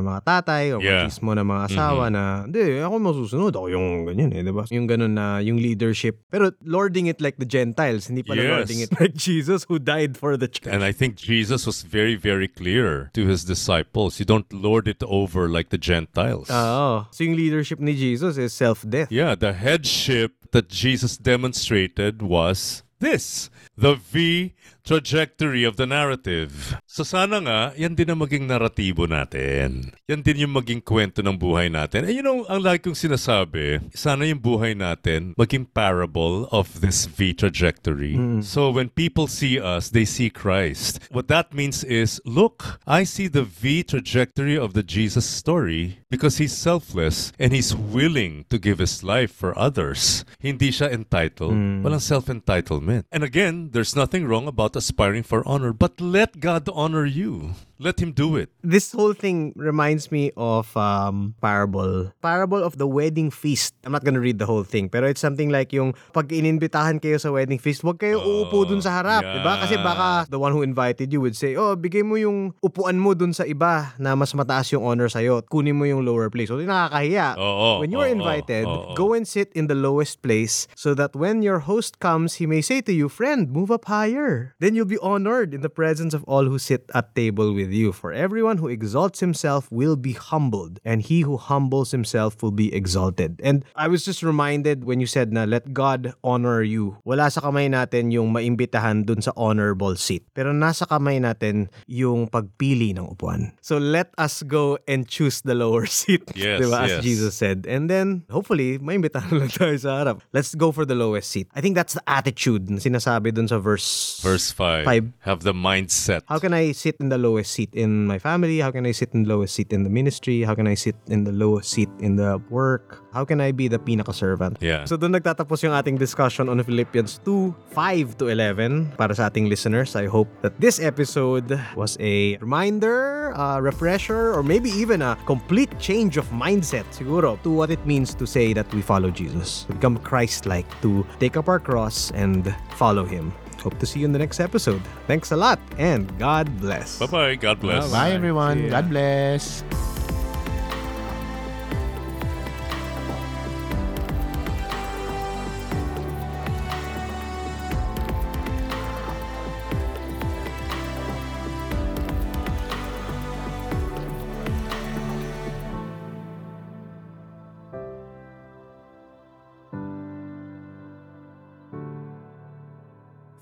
mga 0.00 0.20
tatay 0.22 0.64
o 0.72 0.78
Yeah. 0.78 1.04
machismo 1.04 1.34
na 1.34 1.42
mga 1.42 1.62
asawa 1.66 2.04
na, 2.08 2.46
hindi, 2.46 2.78
ako 2.78 2.94
masusunod, 3.02 3.52
ako 3.52 3.66
yung 3.68 4.06
ganyan 4.06 4.30
eh, 4.30 4.46
di 4.46 4.54
ba? 4.54 4.62
Yung 4.70 4.86
ganun 4.86 5.18
na, 5.18 5.42
yung 5.42 5.58
leadership. 5.58 6.22
Pero 6.30 6.54
lording 6.62 7.10
it 7.10 7.18
like 7.18 7.42
the 7.42 7.48
Gentiles, 7.48 8.06
hindi 8.06 8.22
pala 8.22 8.38
Yes. 8.38 8.52
lording 8.54 8.80
it 8.80 8.90
like 8.94 9.18
Jesus 9.28 9.66
who 9.66 9.82
died 9.82 10.14
for 10.14 10.38
the 10.38 10.46
church. 10.46 10.70
And 10.70 10.86
I 10.86 10.94
think 10.94 11.18
Jesus 11.18 11.66
was 11.66 11.82
very, 11.82 12.14
very 12.14 12.46
clear 12.46 13.10
to 13.18 13.26
his 13.26 13.42
disciples. 13.42 14.22
You 14.22 14.26
don't 14.28 14.46
lord 14.54 14.86
it 14.86 15.02
over 15.02 15.50
like 15.50 15.74
the 15.74 15.80
Gentiles. 15.80 16.46
Oo. 16.46 17.10
So 17.10 17.26
yung 17.26 17.34
leadership 17.34 17.82
ni 17.82 17.98
Jesus 17.98 18.38
is 18.38 18.52
self-death. 18.54 19.10
yeah, 19.10 19.34
the 19.34 19.50
headship 19.56 20.32
that 20.52 20.68
Jesus 20.68 21.16
demonstrated 21.16 22.22
was 22.22 22.82
this 23.07 23.50
the 23.77 23.95
V 23.95 24.53
trajectory 24.83 25.64
of 25.64 25.77
the 25.77 25.85
narrative. 25.85 26.81
So 26.89 27.05
sana 27.05 27.43
nga, 27.45 27.61
yan 27.77 27.93
din 27.95 28.09
ang 28.09 28.24
maging 28.24 28.49
naratibo 28.49 29.05
natin. 29.05 29.93
Yan 30.09 30.22
din 30.24 30.49
yung 30.49 30.57
maging 30.57 30.81
kwento 30.81 31.20
ng 31.20 31.37
buhay 31.37 31.68
natin. 31.68 32.09
And 32.09 32.14
you 32.16 32.24
know, 32.24 32.49
ang 32.49 32.64
lagi 32.64 32.89
kong 32.89 32.97
sinasabi, 32.97 33.93
sana 33.93 34.24
yung 34.24 34.41
buhay 34.41 34.72
natin 34.72 35.37
maging 35.37 35.68
parable 35.74 36.49
of 36.49 36.81
this 36.81 37.05
V 37.05 37.35
trajectory. 37.37 38.16
So 38.41 38.70
when 38.70 38.89
people 38.89 39.27
see 39.27 39.61
us, 39.61 39.91
they 39.91 40.07
see 40.07 40.31
Christ. 40.31 41.03
What 41.11 41.29
that 41.29 41.53
means 41.53 41.85
is, 41.85 42.22
look, 42.24 42.81
I 42.87 43.05
see 43.05 43.29
the 43.29 43.45
V 43.45 43.83
trajectory 43.83 44.57
of 44.57 44.72
the 44.72 44.83
Jesus 44.87 45.27
story 45.27 45.99
because 46.09 46.39
he's 46.39 46.57
selfless 46.57 47.35
and 47.37 47.53
he's 47.53 47.74
willing 47.74 48.47
to 48.49 48.57
give 48.57 48.79
his 48.79 49.03
life 49.03 49.35
for 49.35 49.53
others. 49.59 50.24
Hindi 50.41 50.70
siya 50.70 50.89
entitled. 50.95 51.53
Walang 51.83 52.01
self-entitlement. 52.01 53.05
And 53.11 53.27
again, 53.27 53.65
there's 53.72 53.96
nothing 53.96 54.26
wrong 54.26 54.46
about 54.46 54.76
aspiring 54.76 55.22
for 55.22 55.46
honor, 55.46 55.72
but 55.72 56.00
let 56.00 56.40
God 56.40 56.68
honor 56.72 57.04
you. 57.04 57.54
Let 57.77 58.01
him 58.01 58.12
do 58.16 58.37
it. 58.41 58.49
This 58.64 58.93
whole 58.93 59.12
thing 59.12 59.53
reminds 59.53 60.09
me 60.09 60.33
of 60.37 60.72
um, 60.77 61.37
parable. 61.45 62.12
Parable 62.24 62.64
of 62.64 62.81
the 62.81 62.89
wedding 62.89 63.31
feast. 63.31 63.77
I'm 63.85 63.93
not 63.93 64.05
gonna 64.05 64.20
read 64.20 64.39
the 64.41 64.49
whole 64.49 64.64
thing, 64.64 64.89
pero 64.89 65.07
it's 65.07 65.20
something 65.20 65.53
like 65.53 65.72
yung 65.77 65.93
pag 66.16 66.33
ininbitahan 66.33 67.05
kayo 67.05 67.20
sa 67.20 67.29
wedding 67.29 67.61
feast, 67.61 67.85
wag 67.85 68.01
kayo 68.01 68.16
uupo 68.16 68.64
dun 68.64 68.81
sa 68.81 69.03
harap, 69.03 69.20
yeah. 69.20 69.35
di 69.37 69.41
ba? 69.45 69.53
Kasi 69.61 69.77
baka 69.77 70.24
the 70.33 70.41
one 70.41 70.57
who 70.57 70.64
invited 70.64 71.12
you 71.12 71.20
would 71.20 71.37
say, 71.37 71.53
oh, 71.53 71.77
bigay 71.77 72.01
mo 72.01 72.16
yung 72.16 72.57
upuan 72.64 72.97
mo 72.97 73.12
dun 73.12 73.37
sa 73.37 73.45
iba 73.45 73.93
na 74.01 74.16
mas 74.16 74.33
mataas 74.33 74.72
yung 74.72 74.81
honor 74.81 75.12
sa'yo 75.12 75.45
at 75.45 75.47
kunin 75.53 75.77
mo 75.77 75.85
yung 75.85 76.01
lower 76.01 76.33
place. 76.33 76.49
So, 76.49 76.57
nakakahiya. 76.57 77.37
Oo, 77.37 77.85
when 77.85 77.93
you 77.93 78.01
are 78.01 78.09
oo, 78.09 78.16
invited, 78.16 78.64
oo. 78.64 78.97
go 78.97 79.12
and 79.12 79.29
sit 79.29 79.53
in 79.53 79.68
the 79.68 79.77
lowest 79.77 80.24
place 80.24 80.64
so 80.72 80.97
that 80.97 81.12
when 81.12 81.45
your 81.45 81.68
host 81.68 82.01
comes, 82.01 82.41
he 82.41 82.49
may 82.49 82.64
say 82.64 82.81
to 82.81 82.93
you, 82.93 83.12
friend, 83.12 83.53
move 83.53 83.68
up 83.68 83.85
higher. 83.85 84.57
Then 84.64 84.72
you'll 84.72 84.89
be 84.89 85.01
honored 85.05 85.53
in 85.53 85.61
the 85.61 85.72
presence 85.72 86.16
of 86.16 86.24
all 86.24 86.49
who 86.49 86.57
sit 86.57 86.89
at 86.97 87.12
table 87.12 87.53
with 87.53 87.65
you. 87.72 87.92
For 87.92 88.12
everyone 88.12 88.58
who 88.58 88.68
exalts 88.68 89.20
himself 89.20 89.70
will 89.70 89.96
be 89.96 90.12
humbled, 90.12 90.78
and 90.84 91.02
he 91.02 91.22
who 91.22 91.36
humbles 91.36 91.90
himself 91.90 92.42
will 92.42 92.54
be 92.54 92.72
exalted. 92.74 93.40
And 93.42 93.64
I 93.74 93.88
was 93.88 94.04
just 94.04 94.22
reminded 94.22 94.84
when 94.84 95.00
you 95.00 95.06
said 95.06 95.32
na 95.32 95.44
let 95.44 95.72
God 95.72 96.14
honor 96.22 96.62
you. 96.62 96.98
Wala 97.04 97.30
sa 97.30 97.40
kamay 97.40 97.70
natin 97.70 98.10
yung 98.12 98.32
maimbitahan 98.32 99.06
dun 99.06 99.22
sa 99.22 99.32
honorable 99.36 99.96
seat. 99.96 100.26
Pero 100.34 100.52
nasa 100.52 100.86
kamay 100.86 101.20
natin 101.22 101.68
yung 101.86 102.28
pagpili 102.28 102.94
ng 102.96 103.16
upuan. 103.16 103.52
So 103.60 103.78
let 103.78 104.12
us 104.18 104.42
go 104.42 104.78
and 104.86 105.08
choose 105.08 105.42
the 105.42 105.54
lower 105.54 105.86
seat. 106.00 106.22
Yes, 106.34 106.60
Diba? 106.60 106.84
As 106.84 106.90
yes. 106.98 107.02
Jesus 107.02 107.34
said. 107.34 107.66
And 107.68 107.90
then, 107.90 108.24
hopefully, 108.30 108.78
maimbitahan 108.78 109.32
lang 109.32 109.50
tayo 109.50 109.76
sa 109.78 110.02
harap. 110.02 110.20
Let's 110.32 110.54
go 110.54 110.72
for 110.72 110.84
the 110.84 110.94
lowest 110.94 111.30
seat. 111.30 111.48
I 111.54 111.60
think 111.60 111.74
that's 111.74 111.94
the 111.94 112.04
attitude 112.08 112.68
na 112.70 112.78
sinasabi 112.78 113.34
dun 113.34 113.48
sa 113.48 113.58
verse... 113.58 114.20
Verse 114.22 114.52
5. 114.52 114.84
Five. 114.84 115.04
Have 115.20 115.42
the 115.42 115.54
mindset. 115.54 116.22
How 116.26 116.38
can 116.38 116.54
I 116.54 116.72
sit 116.72 116.96
in 117.00 117.08
the 117.08 117.18
lowest 117.18 117.52
seat 117.57 117.72
in 117.72 118.04
my 118.04 118.20
family? 118.20 118.61
How 118.61 118.68
can 118.68 118.84
I 118.84 118.92
sit 118.92 119.16
in 119.16 119.24
the 119.24 119.32
lowest 119.32 119.57
seat 119.57 119.72
in 119.72 119.82
the 119.82 119.88
ministry? 119.88 120.44
How 120.44 120.52
can 120.52 120.68
I 120.68 120.76
sit 120.76 120.94
in 121.09 121.24
the 121.24 121.32
lowest 121.32 121.72
seat 121.72 121.88
in 121.98 122.20
the 122.20 122.36
work? 122.52 123.00
How 123.16 123.24
can 123.24 123.40
I 123.40 123.57
be 123.57 123.66
the 123.66 123.80
pinaka-servant? 123.80 124.61
Yeah. 124.61 124.84
So 124.84 125.00
doon 125.00 125.16
nagtatapos 125.16 125.64
yung 125.64 125.72
ating 125.72 125.96
discussion 125.96 126.52
on 126.52 126.61
Philippians 126.61 127.24
2, 127.24 127.72
5 127.72 128.20
to 128.20 128.28
11 128.28 129.00
para 129.00 129.16
sa 129.16 129.32
ating 129.32 129.48
listeners. 129.48 129.96
I 129.96 130.04
hope 130.04 130.28
that 130.44 130.52
this 130.61 130.76
episode 130.76 131.57
was 131.72 131.96
a 131.96 132.36
reminder, 132.44 133.32
a 133.32 133.57
refresher, 133.64 134.36
or 134.36 134.44
maybe 134.44 134.68
even 134.68 135.00
a 135.00 135.16
complete 135.24 135.72
change 135.80 136.20
of 136.20 136.28
mindset 136.28 136.84
siguro 136.92 137.40
to 137.40 137.48
what 137.48 137.72
it 137.72 137.80
means 137.88 138.12
to 138.20 138.28
say 138.28 138.52
that 138.52 138.68
we 138.76 138.84
follow 138.84 139.09
Jesus. 139.09 139.64
To 139.72 139.72
become 139.72 139.96
Christ-like, 140.04 140.68
to 140.84 141.07
take 141.16 141.40
up 141.40 141.48
our 141.48 141.59
cross 141.59 142.12
and 142.12 142.52
follow 142.76 143.09
Him. 143.09 143.32
Hope 143.66 143.80
to 143.80 143.86
see 143.86 143.98
you 143.98 144.06
in 144.06 144.12
the 144.12 144.22
next 144.22 144.38
episode. 144.38 144.80
Thanks 145.08 145.32
a 145.32 145.36
lot 145.36 145.58
and 145.76 146.06
God 146.22 146.46
bless. 146.60 147.00
Bye-bye. 147.00 147.34
God 147.34 147.58
bless. 147.58 147.90
Bye 147.90 148.12
everyone. 148.12 148.70
God 148.70 148.88
bless. 148.88 149.64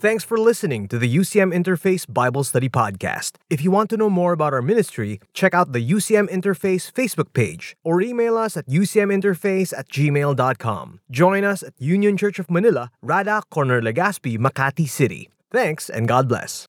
Thanks 0.05 0.23
for 0.23 0.37
listening 0.37 0.87
to 0.89 0.99
the 0.99 1.09
UCM 1.17 1.51
Interface 1.55 2.05
Bible 2.07 2.45
Study 2.45 2.69
Podcast. 2.69 3.37
If 3.49 3.65
you 3.65 3.71
want 3.71 3.89
to 3.89 3.97
know 3.97 4.11
more 4.11 4.35
about 4.35 4.53
our 4.53 4.61
ministry, 4.61 5.19
check 5.33 5.55
out 5.55 5.73
the 5.73 5.81
UCM 5.81 6.29
Interface 6.29 6.93
Facebook 6.93 7.33
page 7.33 7.75
or 7.83 8.03
email 8.03 8.37
us 8.37 8.55
at 8.59 8.67
ucminterface 8.67 9.73
at 9.73 9.89
gmail.com. 9.89 11.01
Join 11.11 11.43
us 11.43 11.63
at 11.63 11.73
Union 11.79 12.19
Church 12.19 12.39
of 12.39 12.51
Manila, 12.51 12.91
Rada, 13.01 13.41
Corner 13.51 13.81
Legazpi, 13.81 14.37
Makati 14.37 14.87
City. 14.87 15.31
Thanks 15.51 15.89
and 15.89 16.07
God 16.07 16.29
bless. 16.29 16.67